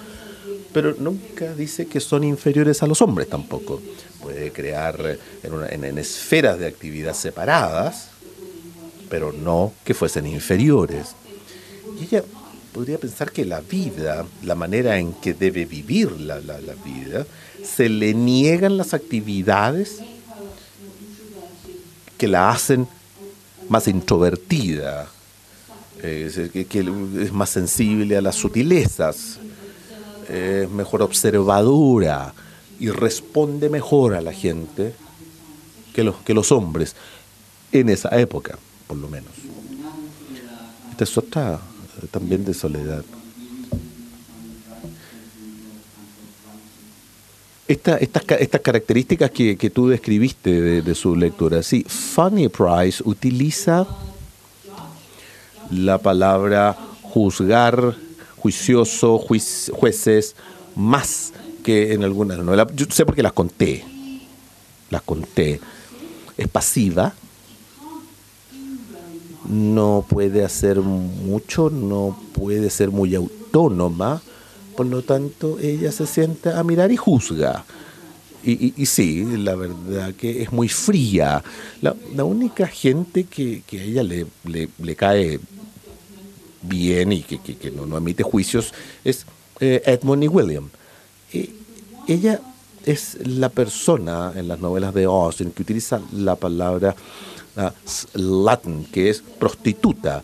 Pero 0.73 0.95
nunca 0.99 1.53
dice 1.55 1.87
que 1.87 1.99
son 1.99 2.23
inferiores 2.23 2.83
a 2.83 2.87
los 2.87 3.01
hombres 3.01 3.29
tampoco. 3.29 3.81
Puede 4.21 4.51
crear 4.51 5.17
en, 5.43 5.83
en 5.83 5.97
esferas 5.97 6.59
de 6.59 6.67
actividad 6.67 7.13
separadas, 7.13 8.09
pero 9.09 9.33
no 9.33 9.73
que 9.83 9.93
fuesen 9.93 10.27
inferiores. 10.27 11.15
Y 11.99 12.03
ella 12.03 12.23
podría 12.77 12.99
pensar 12.99 13.31
que 13.31 13.43
la 13.43 13.61
vida, 13.61 14.23
la 14.43 14.53
manera 14.53 14.99
en 14.99 15.13
que 15.13 15.33
debe 15.33 15.65
vivir 15.65 16.11
la, 16.11 16.37
vida, 16.85 17.25
se 17.63 17.89
le 17.89 18.13
niegan 18.13 18.77
las 18.77 18.93
actividades 18.93 19.99
que 22.18 22.28
la 22.28 22.49
hacen 22.49 22.88
más 23.70 23.88
introvertida, 23.88 25.07
que, 26.01 26.26
es 27.22 27.34
más 27.34 27.49
sensible 27.49 28.18
a 28.18 28.22
las 28.22 28.36
sutilezas, 28.36 29.39
es 30.30 30.70
mejor 30.70 31.01
observadora 31.01 32.34
y 32.80 32.89
responde 32.89 33.70
mejor 33.70 34.13
a 34.13 34.22
la 34.22 34.34
gente 34.34 34.93
que 35.93 36.03
los, 36.03 36.15
que 36.18 36.34
los 36.34 36.51
hombres 36.51 36.95
en 37.72 37.89
esa 37.89 38.09
época, 38.20 38.57
por 38.88 38.97
lo 38.97 39.07
menos. 39.07 39.32
Esta 40.91 41.03
es 41.03 41.18
otra 41.18 41.59
también 42.11 42.45
de 42.45 42.53
soledad. 42.53 43.03
Esta, 47.68 47.97
estas, 47.97 48.24
estas 48.39 48.61
características 48.61 49.30
que, 49.32 49.57
que 49.57 49.70
tú 49.70 49.89
describiste 49.89 50.82
de, 50.82 50.95
su 50.95 51.15
lectura, 51.15 51.61
sí, 51.63 51.84
Fanny 51.86 52.47
Price 52.47 53.03
utiliza 53.03 53.86
la 55.70 55.97
palabra 55.97 56.78
juzgar, 57.01 57.95
juicioso, 58.38 59.18
jueces, 59.18 60.36
más 60.76 61.34
que 61.63 61.93
en 61.93 62.03
algunas 62.05 62.38
novelas. 62.38 62.68
Yo 62.74 62.86
sé 62.89 63.05
porque 63.05 63.24
las 63.24 63.34
conté, 63.34 63.84
las 64.89 65.01
conté. 65.01 65.59
Es 66.38 66.47
pasiva, 66.47 67.13
no 69.49 70.05
puede 70.07 70.43
hacer 70.45 70.80
mucho, 70.80 71.70
no 71.70 72.18
puede 72.34 72.70
ser 72.70 72.91
muy 72.91 73.15
autónoma, 73.15 74.22
por 74.78 74.86
lo 74.86 75.01
tanto 75.01 75.57
ella 75.59 75.91
se 75.91 76.05
sienta 76.05 76.59
a 76.59 76.63
mirar 76.63 76.91
y 76.91 76.97
juzga. 76.97 77.65
Y, 78.43 78.73
y, 78.78 78.86
sí, 78.86 79.25
la 79.25 79.55
verdad 79.55 80.13
que 80.13 80.43
es 80.43 80.53
muy 80.53 80.69
fría. 80.69 81.43
La, 81.82 82.23
única 82.23 82.67
gente 82.67 83.25
que, 83.25 83.63
a 83.73 83.75
ella 83.75 84.03
le, 84.03 84.28
le, 84.45 84.95
cae 84.95 85.39
bien 86.61 87.11
y 87.11 87.23
que, 87.23 87.39
que, 87.39 87.71
no, 87.71 87.97
emite 87.97 88.23
juicios 88.23 88.73
es 89.03 89.25
eh, 89.59 89.82
Edmund 89.86 90.23
y 90.23 90.28
William. 90.28 90.69
Y 91.34 91.49
ella 92.07 92.39
es 92.86 93.17
la 93.25 93.49
persona 93.49 94.32
en 94.36 94.47
las 94.47 94.59
novelas 94.59 94.93
de 94.93 95.05
Austin 95.05 95.51
que 95.51 95.63
utiliza 95.63 95.99
la 96.13 96.36
palabra 96.36 96.95
Latin, 98.13 98.86
que 98.86 99.09
es 99.09 99.21
prostituta, 99.21 100.21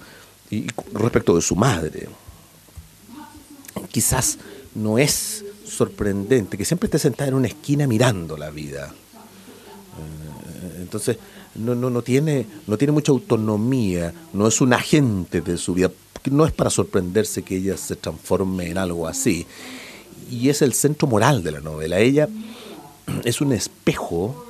y 0.50 0.68
respecto 0.94 1.36
de 1.36 1.42
su 1.42 1.56
madre. 1.56 2.08
Quizás 3.92 4.38
no 4.76 4.98
es 4.98 5.44
sorprendente, 5.66 6.58
que 6.58 6.66
siempre 6.66 6.88
esté 6.88 7.00
sentada 7.00 7.30
en 7.30 7.36
una 7.36 7.48
esquina 7.48 7.88
mirando 7.88 8.38
la 8.38 8.50
vida. 8.50 8.94
Eh, 8.94 10.82
entonces, 10.82 11.18
no, 11.56 11.76
no, 11.76 11.90
no, 11.90 12.02
tiene, 12.02 12.46
no 12.68 12.78
tiene 12.78 12.92
mucha 12.92 13.12
autonomía, 13.12 14.14
no 14.34 14.48
es 14.48 14.62
un 14.62 14.74
agente 14.74 15.42
de 15.42 15.58
su 15.58 15.74
vida, 15.74 15.92
no 16.32 16.46
es 16.46 16.52
para 16.52 16.70
sorprenderse 16.70 17.44
que 17.44 17.58
ella 17.58 17.78
se 17.78 17.96
transforme 17.96 18.70
en 18.70 18.78
algo 18.78 19.08
así. 19.08 19.46
Y 20.30 20.50
es 20.50 20.62
el 20.62 20.74
centro 20.74 21.08
moral 21.08 21.44
de 21.44 21.52
la 21.52 21.60
novela. 21.60 22.00
Ella 22.00 22.30
es 23.24 23.42
un 23.42 23.52
espejo 23.52 24.46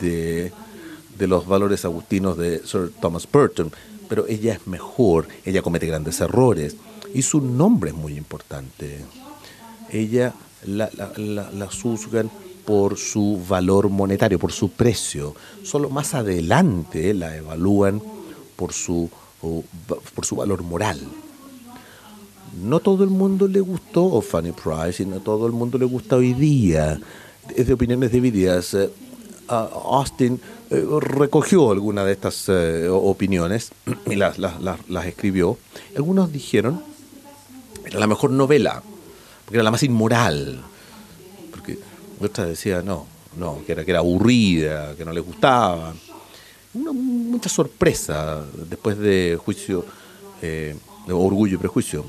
de, 0.00 0.52
de 1.18 1.26
los 1.26 1.46
valores 1.46 1.84
agustinos 1.84 2.36
de 2.36 2.60
Sir 2.64 2.92
Thomas 3.00 3.28
Burton, 3.30 3.72
pero 4.08 4.26
ella 4.28 4.54
es 4.54 4.66
mejor, 4.66 5.28
ella 5.44 5.62
comete 5.62 5.86
grandes 5.86 6.20
errores 6.20 6.76
y 7.14 7.22
su 7.22 7.40
nombre 7.40 7.90
es 7.90 7.96
muy 7.96 8.16
importante. 8.16 8.98
Ella 9.90 10.34
la, 10.66 10.90
la, 10.96 11.50
la, 11.50 11.68
juzgan 11.70 12.30
por 12.66 12.98
su 12.98 13.40
valor 13.48 13.88
monetario, 13.88 14.38
por 14.38 14.52
su 14.52 14.70
precio. 14.70 15.34
Solo 15.62 15.90
más 15.90 16.14
adelante 16.14 17.14
la 17.14 17.36
evalúan 17.36 18.02
por 18.56 18.72
su, 18.72 19.08
por 19.40 20.26
su 20.26 20.36
valor 20.36 20.62
moral. 20.62 21.00
No 22.62 22.80
todo 22.80 23.04
el 23.04 23.10
mundo 23.10 23.48
le 23.48 23.60
gustó 23.60 24.20
Fanny 24.20 24.52
Price 24.52 25.02
y 25.02 25.06
no 25.06 25.20
todo 25.20 25.46
el 25.46 25.52
mundo 25.52 25.78
le 25.78 25.84
gusta 25.84 26.16
hoy 26.16 26.34
día. 26.34 27.00
Es 27.54 27.66
de 27.66 27.74
opiniones 27.74 28.12
divididas. 28.12 28.74
Eh, 28.74 28.90
Austin 29.48 30.40
eh, 30.70 30.84
recogió 31.00 31.70
algunas 31.70 32.06
de 32.06 32.12
estas 32.12 32.48
eh, 32.48 32.88
opiniones 32.88 33.72
y 34.06 34.14
las, 34.14 34.38
las, 34.38 34.60
las, 34.60 35.06
escribió. 35.06 35.58
Algunos 35.96 36.32
dijeron 36.32 36.82
era 37.84 37.98
la 37.98 38.06
mejor 38.06 38.30
novela, 38.30 38.82
porque 39.44 39.56
era 39.56 39.64
la 39.64 39.70
más 39.70 39.82
inmoral. 39.82 40.62
Porque 41.50 41.78
otra 42.20 42.46
decía 42.46 42.82
no, 42.82 43.06
no, 43.36 43.62
que 43.64 43.72
era, 43.72 43.84
que 43.84 43.90
era 43.90 44.00
aburrida, 44.00 44.94
que 44.96 45.04
no 45.04 45.12
le 45.12 45.20
gustaba. 45.20 45.94
Una, 46.74 46.92
mucha 46.92 47.48
sorpresa 47.48 48.44
después 48.68 48.98
de 48.98 49.38
juicio, 49.42 49.84
eh, 50.42 50.76
orgullo 51.08 51.54
y 51.54 51.58
prejuicio. 51.58 52.04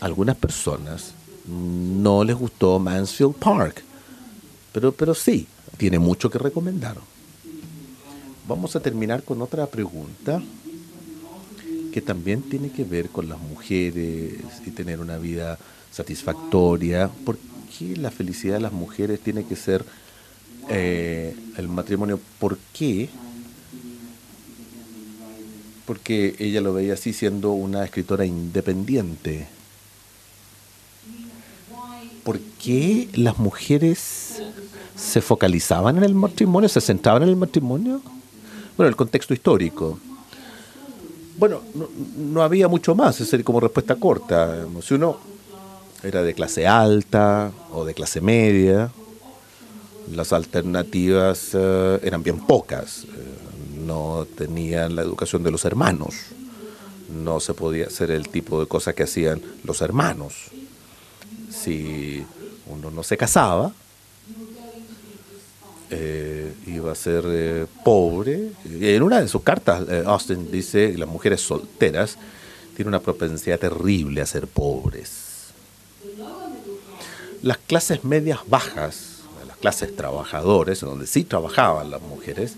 Algunas 0.00 0.36
personas 0.36 1.14
no 1.46 2.24
les 2.24 2.36
gustó 2.36 2.78
Mansfield 2.78 3.34
Park, 3.34 3.82
pero, 4.72 4.92
pero 4.92 5.14
sí, 5.14 5.46
tiene 5.76 5.98
mucho 5.98 6.30
que 6.30 6.38
recomendar. 6.38 6.96
Vamos 8.46 8.74
a 8.74 8.80
terminar 8.80 9.22
con 9.22 9.40
otra 9.40 9.66
pregunta 9.66 10.42
que 11.92 12.00
también 12.00 12.42
tiene 12.42 12.70
que 12.70 12.84
ver 12.84 13.10
con 13.10 13.28
las 13.28 13.38
mujeres 13.38 14.40
y 14.66 14.70
tener 14.70 15.00
una 15.00 15.18
vida 15.18 15.58
satisfactoria. 15.92 17.08
¿Por 17.24 17.38
qué 17.78 17.96
la 17.96 18.10
felicidad 18.10 18.54
de 18.54 18.60
las 18.60 18.72
mujeres 18.72 19.20
tiene 19.20 19.44
que 19.44 19.54
ser 19.54 19.84
eh, 20.68 21.36
el 21.56 21.68
matrimonio? 21.68 22.18
¿Por 22.38 22.58
qué? 22.72 23.08
Porque 25.86 26.34
ella 26.38 26.60
lo 26.60 26.72
veía 26.72 26.94
así 26.94 27.12
siendo 27.12 27.52
una 27.52 27.84
escritora 27.84 28.24
independiente. 28.24 29.46
¿Por 32.24 32.40
qué 32.40 33.08
las 33.14 33.38
mujeres 33.38 34.42
se 34.96 35.20
focalizaban 35.20 35.98
en 35.98 36.04
el 36.04 36.14
matrimonio, 36.14 36.68
se 36.68 36.80
centraban 36.80 37.24
en 37.24 37.28
el 37.30 37.36
matrimonio? 37.36 38.00
Bueno, 38.76 38.88
el 38.88 38.96
contexto 38.96 39.34
histórico. 39.34 39.98
Bueno, 41.42 41.60
no, 42.16 42.40
había 42.40 42.68
mucho 42.68 42.94
más, 42.94 43.20
es 43.20 43.42
como 43.42 43.58
respuesta 43.58 43.96
corta. 43.96 44.64
Si 44.80 44.94
uno 44.94 45.18
era 46.04 46.22
de 46.22 46.34
clase 46.34 46.68
alta 46.68 47.50
o 47.72 47.84
de 47.84 47.94
clase 47.94 48.20
media, 48.20 48.92
las 50.14 50.32
alternativas 50.32 51.50
eh, 51.54 51.98
eran 52.04 52.22
bien 52.22 52.38
pocas. 52.38 53.02
Eh, 53.02 53.08
no 53.84 54.24
tenían 54.38 54.94
la 54.94 55.02
educación 55.02 55.42
de 55.42 55.50
los 55.50 55.64
hermanos. 55.64 56.14
No 57.12 57.40
se 57.40 57.54
podía 57.54 57.86
hacer 57.86 58.12
el 58.12 58.28
tipo 58.28 58.60
de 58.60 58.66
cosas 58.66 58.94
que 58.94 59.02
hacían 59.02 59.42
los 59.64 59.80
hermanos. 59.80 60.34
Si 61.50 62.24
uno 62.68 62.92
no 62.92 63.02
se 63.02 63.16
casaba, 63.16 63.72
eh, 65.94 66.54
iba 66.66 66.90
a 66.90 66.94
ser 66.94 67.22
eh, 67.26 67.66
pobre. 67.84 68.52
En 68.64 69.02
una 69.02 69.20
de 69.20 69.28
sus 69.28 69.42
cartas, 69.42 69.84
eh, 69.90 70.02
Austin 70.06 70.50
dice 70.50 70.92
que 70.92 70.98
las 70.98 71.08
mujeres 71.08 71.42
solteras 71.42 72.16
tienen 72.74 72.88
una 72.88 73.00
propensidad 73.00 73.58
terrible 73.58 74.22
a 74.22 74.26
ser 74.26 74.46
pobres. 74.46 75.52
Las 77.42 77.58
clases 77.58 78.04
medias 78.04 78.40
bajas, 78.46 79.18
las 79.46 79.58
clases 79.58 79.94
trabajadores, 79.94 80.82
en 80.82 80.88
donde 80.88 81.06
sí 81.06 81.24
trabajaban 81.24 81.90
las 81.90 82.00
mujeres, 82.00 82.54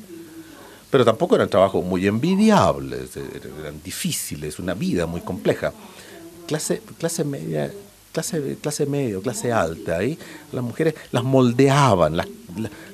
pero 0.91 1.05
tampoco 1.05 1.35
eran 1.35 1.49
trabajos 1.49 1.85
muy 1.85 2.07
envidiables, 2.07 3.16
eran 3.16 3.82
difíciles, 3.82 4.61
una 4.61 4.74
vida 4.74 5.07
muy 5.07 5.22
compleja. 5.22 5.72
Clase, 6.47 6.82
clase 6.99 7.24
media 7.24 7.72
clase, 8.15 8.57
clase 8.62 8.87
medio, 8.87 9.21
clase 9.21 9.53
alta, 9.53 9.99
ahí 9.99 10.17
las 10.53 10.62
mujeres 10.62 10.95
las 11.11 11.25
moldeaban, 11.25 12.17
las, 12.17 12.29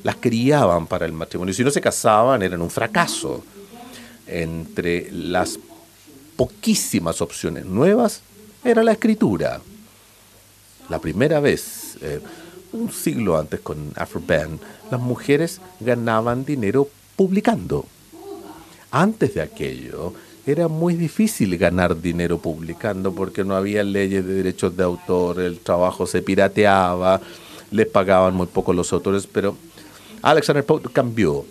las, 0.03 0.17
criaban 0.17 0.87
para 0.87 1.05
el 1.05 1.13
matrimonio. 1.13 1.55
Si 1.55 1.63
no 1.63 1.71
se 1.71 1.81
casaban, 1.81 2.43
eran 2.43 2.63
un 2.63 2.71
fracaso. 2.71 3.45
Entre 4.27 5.11
las 5.13 5.59
poquísimas 6.37 7.21
opciones 7.21 7.67
nuevas 7.67 8.23
era 8.65 8.83
la 8.83 8.93
escritura. 8.93 9.61
La 10.89 10.99
primera 10.99 11.39
vez, 11.39 11.99
eh, 12.01 12.21
un 12.73 12.91
siglo 12.91 13.39
antes 13.39 13.61
con 13.61 13.93
Afro 13.97 14.23
Band, 14.27 14.59
las 14.91 15.01
mujeres 15.01 15.61
ganaban 15.81 16.45
dinero 16.45 16.89
publicando. 17.17 17.85
Antes 18.91 19.35
de 19.35 19.43
aquello, 19.43 20.15
era 20.47 20.69
muy 20.69 20.95
difícil 20.95 21.57
ganar 21.59 22.01
dinero 22.01 22.39
publicando 22.39 23.13
porque 23.13 23.45
no 23.45 23.55
había 23.57 23.83
leyes 23.83 24.25
de 24.27 24.35
derechos 24.35 24.77
de 24.77 24.83
autor, 24.83 25.41
el 25.41 25.61
trabajo 25.61 26.07
se 26.07 26.23
pirateaba, 26.23 27.21
les 27.71 27.87
pagaban 27.87 28.35
muy 28.35 28.47
poco 28.47 28.73
los 28.73 28.93
autores, 28.93 29.27
pero 29.27 29.57
Alexander 30.23 30.65
Pope 30.65 30.89
cambió. 30.93 31.45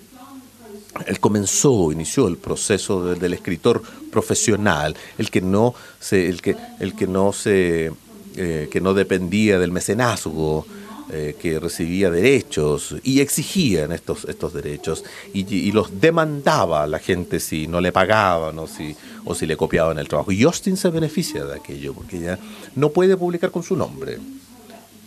Él 1.06 1.20
comenzó, 1.20 1.92
inició 1.92 2.28
el 2.28 2.38
proceso 2.38 3.14
del 3.14 3.34
escritor 3.34 3.82
profesional, 4.12 4.96
el 5.18 5.30
que 5.30 5.40
no 5.40 5.74
se, 6.00 6.28
el 6.28 6.42
que, 6.42 6.56
el 6.80 6.96
que 6.96 7.08
no 7.08 7.32
se, 7.32 7.92
eh, 8.36 8.68
que 8.72 8.82
no 8.82 8.94
dependía 8.94 9.60
del 9.60 9.72
mecenazgo, 9.72 10.66
eh, 11.12 11.36
que 11.40 11.60
recibía 11.60 12.12
derechos 12.12 12.96
y 13.04 13.22
exigían 13.22 13.92
estos, 13.92 14.26
estos 14.26 14.54
derechos 14.54 15.04
y, 15.34 15.72
los 15.72 16.00
demandaba 16.00 16.84
a 16.84 16.88
la 16.88 17.00
gente 17.00 17.40
si 17.40 17.68
no 17.68 17.82
le 17.82 17.92
pagaban 17.92 18.60
o 18.60 18.68
si, 18.68 18.96
o 19.26 19.34
si 19.34 19.48
le 19.48 19.58
copiaban 19.58 19.98
el 19.98 20.08
trabajo. 20.08 20.32
Y 20.32 20.44
Austin 20.44 20.78
se 20.78 20.90
beneficia 20.90 21.46
de 21.46 21.56
aquello 21.56 21.94
porque 21.94 22.20
ya 22.20 22.38
no 22.76 22.90
puede 22.90 23.18
publicar 23.18 23.50
con 23.50 23.64
su 23.64 23.76
nombre 23.76 24.20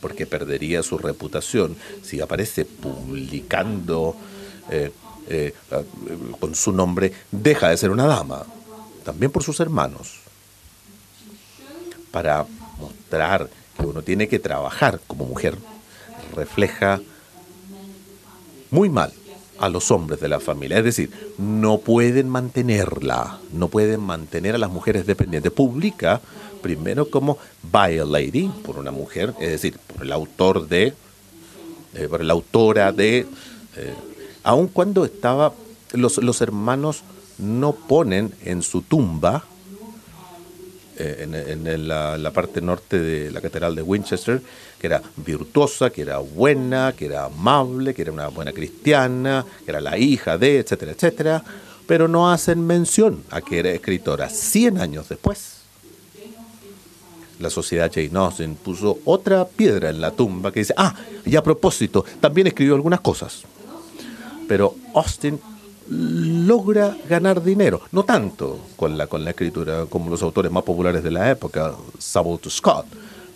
porque 0.01 0.27
perdería 0.27 0.83
su 0.83 0.99
reputación 0.99 1.77
si 2.03 2.21
aparece 2.21 2.65
publicando 2.65 4.17
eh, 4.71 4.91
eh, 5.29 5.55
con 6.41 6.57
su 6.57 6.73
nombre, 6.73 7.13
deja 7.31 7.69
de 7.69 7.77
ser 7.77 7.91
una 7.91 8.07
dama, 8.07 8.45
también 9.05 9.31
por 9.31 9.45
sus 9.45 9.61
hermanos, 9.61 10.15
para 12.11 12.45
mostrar 12.81 13.49
que 13.79 13.87
uno 13.87 14.03
tiene 14.03 14.27
que 14.27 14.41
trabajar 14.41 15.01
como 15.07 15.25
mujer 15.27 15.57
refleja 16.33 17.01
muy 18.71 18.89
mal 18.89 19.13
a 19.59 19.69
los 19.69 19.91
hombres 19.93 20.21
de 20.21 20.29
la 20.29 20.41
familia. 20.41 20.79
Es 20.79 20.85
decir, 20.85 21.11
no 21.39 21.79
pueden 21.79 22.29
mantenerla, 22.29 23.39
no 23.53 23.69
pueden 23.69 24.01
mantener 24.01 24.57
a 24.57 24.59
las 24.59 24.71
mujeres 24.71 25.07
dependientes. 25.07 25.53
Publica 25.53 26.21
primero 26.63 27.11
como 27.11 27.39
lady, 27.73 28.51
por 28.65 28.79
una 28.79 28.91
mujer, 28.91 29.35
es 29.41 29.51
decir, 29.51 29.79
por 29.79 30.03
el 30.05 30.13
autor 30.13 30.69
de, 30.69 30.95
eh, 31.95 32.09
por 32.09 32.25
la 32.25 32.33
autora 32.33 32.93
de, 32.93 33.27
eh, 33.77 33.95
aun 34.43 34.69
cuando 34.69 35.05
estaba, 35.05 35.53
los, 35.93 36.19
los 36.19 36.41
hermanos 36.41 37.03
no 37.39 37.73
ponen 37.73 38.33
en 38.45 38.63
su 38.63 38.83
tumba 38.83 39.45
eh, 40.99 41.27
en, 41.49 41.89
la, 41.89 42.31
parte 42.35 42.61
norte 42.61 42.99
de 42.99 43.31
la 43.31 43.41
catedral 43.41 43.75
de 43.75 43.83
Winchester, 43.83 44.43
que 44.79 44.87
era 44.87 45.03
virtuosa, 45.17 45.91
que 45.91 46.03
era 46.03 46.19
buena, 46.19 46.93
que 46.97 47.07
era 47.07 47.25
amable, 47.25 47.95
que 47.95 48.03
era 48.03 48.13
una 48.13 48.29
buena 48.29 48.53
cristiana, 48.53 49.45
que 49.65 49.71
era 49.71 49.81
la 49.81 49.97
hija 49.97 50.37
de, 50.37 50.59
etcétera, 50.59 50.93
etcétera, 50.93 51.45
pero 51.87 52.09
no 52.09 52.31
hacen 52.31 52.67
mención 52.67 53.25
a 53.31 53.41
que 53.41 53.59
era 53.59 53.71
escritora. 53.71 54.29
Cien 54.29 54.79
años 54.79 55.09
después, 55.09 55.63
la 57.39 57.51
sociedad 57.51 57.91
Jane 57.93 58.11
Austen 58.15 58.55
puso 58.55 58.99
otra 59.05 59.47
piedra 59.47 59.91
en 59.91 60.01
la 60.01 60.11
tumba 60.13 60.53
que 60.53 60.61
dice, 60.61 60.75
ah, 60.77 60.95
y 61.25 61.37
a 61.37 61.43
propósito, 61.43 62.05
también 62.21 62.47
escribió 62.47 62.75
algunas 62.75 63.01
cosas. 63.01 63.43
Pero 64.47 64.75
Austin 64.95 65.41
logra 65.93 66.97
ganar 67.09 67.43
dinero, 67.43 67.83
no 67.93 68.05
tanto 68.05 68.59
con 68.77 68.97
la, 68.97 69.07
con 69.07 69.25
la 69.25 69.31
escritura 69.31 69.87
como 69.87 70.11
los 70.11 70.23
autores 70.23 70.51
más 70.51 70.63
populares 70.63 71.03
de 71.03 71.11
la 71.11 71.31
época, 71.31 71.75
Samuel 71.99 72.41
Scott, 72.49 72.87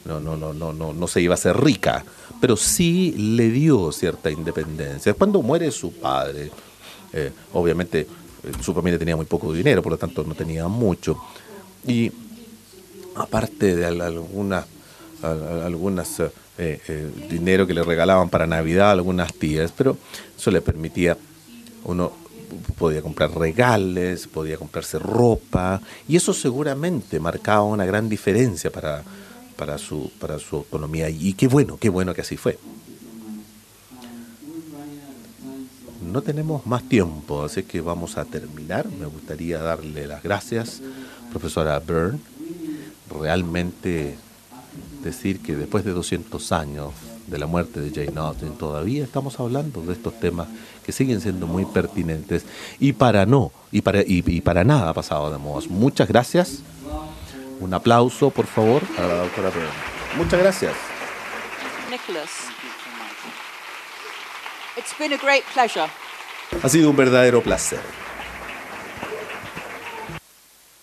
no, 0.05 0.21
no, 0.21 0.37
no, 0.37 0.53
no, 0.53 0.73
no, 0.73 0.93
no 0.93 1.09
se 1.09 1.21
iba 1.21 1.35
a 1.35 1.39
ser 1.39 1.57
rica, 1.61 2.05
pero 2.41 2.57
sí 2.57 3.15
le 3.19 3.51
dio 3.51 3.93
cierta 3.93 4.31
independencia. 4.31 5.15
Cuando 5.15 5.43
muere 5.43 5.71
su 5.71 5.93
padre, 5.93 6.51
eh, 7.13 7.33
obviamente 7.53 8.01
eh, 8.01 8.53
su 8.63 8.73
familia 8.73 8.99
tenía 8.99 9.17
muy 9.17 9.27
poco 9.27 9.53
dinero, 9.53 9.83
por 9.83 9.93
lo 9.93 9.99
tanto 9.99 10.25
no 10.25 10.35
tenía 10.35 10.67
mucho. 10.69 11.19
Y 11.87 12.11
aparte 13.17 13.77
de 13.77 13.85
algunas, 13.85 14.67
algunas 15.23 16.23
eh, 16.59 17.11
dinero 17.29 17.67
que 17.67 17.75
le 17.75 17.83
regalaban 17.83 18.29
para 18.29 18.47
Navidad, 18.47 18.93
algunas 18.93 19.35
tías, 19.35 19.73
pero 19.77 19.97
eso 20.37 20.51
le 20.51 20.61
permitía, 20.61 21.17
uno 21.85 22.26
podía 22.79 23.03
comprar 23.03 23.31
regales, 23.37 24.27
podía 24.27 24.57
comprarse 24.57 24.99
ropa, 24.99 25.81
y 26.09 26.17
eso 26.17 26.33
seguramente 26.33 27.21
marcaba 27.21 27.65
una 27.65 27.85
gran 27.85 28.09
diferencia 28.09 28.71
para, 28.71 29.03
para 29.57 29.79
su, 29.79 30.11
para 30.19 30.39
su 30.39 30.57
autonomía. 30.57 31.09
Y 31.09 31.33
qué 31.33 31.49
bueno, 31.49 31.79
qué 31.79 31.89
bueno 31.89 32.15
que 32.15 32.21
así 32.21 32.37
fue. 32.37 32.59
No 36.03 36.23
tenemos 36.23 36.67
más 36.67 36.89
tiempo, 36.89 37.43
así 37.43 37.65
que 37.65 37.81
vamos 37.81 38.17
a 38.17 38.25
terminar. 38.25 38.87
Me 38.89 39.07
gustaría 39.07 39.59
darle 39.59 40.07
las 40.07 40.23
gracias, 40.23 40.81
profesora 41.31 41.79
Byrne. 41.81 42.21
Realmente 43.11 44.17
decir 45.03 45.41
que 45.41 45.57
después 45.57 45.85
de 45.85 45.93
200 45.93 46.53
años 46.53 46.93
de 47.27 47.39
la 47.39 47.47
muerte 47.47 47.81
de 47.81 47.91
Jane 47.91 48.19
Austen, 48.21 48.57
todavía 48.57 49.05
estamos 49.05 49.39
hablando 49.41 49.83
de 49.83 49.93
estos 49.93 50.19
temas 50.21 50.49
que 50.87 50.93
siguen 50.93 51.21
siendo 51.21 51.49
muy 51.49 51.65
pertinentes 51.65 52.47
y 52.79 52.93
para 52.93 53.27
no, 53.27 53.51
y 53.73 53.81
para, 53.81 54.03
y, 54.03 54.23
y 54.25 54.41
para 54.41 54.63
nada 54.63 54.95
pasado 54.95 55.33
de 55.33 55.39
moda. 55.39 55.67
Muchas 55.69 56.07
gracias. 56.07 56.61
Un 57.59 57.75
aplauso, 57.75 58.31
por 58.31 58.47
favor, 58.47 58.83
a 58.97 59.01
la 59.03 59.15
doctora. 59.15 59.51
Muchas 60.17 60.39
gracias. 60.39 60.73
Nicholas. 61.91 62.31
It's 64.77 64.97
been 64.97 65.13
a 65.13 65.17
great 65.17 65.43
pleasure. 65.53 65.91
Ha 66.63 66.69
sido 66.69 66.91
un 66.91 66.97
verdadero 66.97 67.43
placer. 67.43 67.81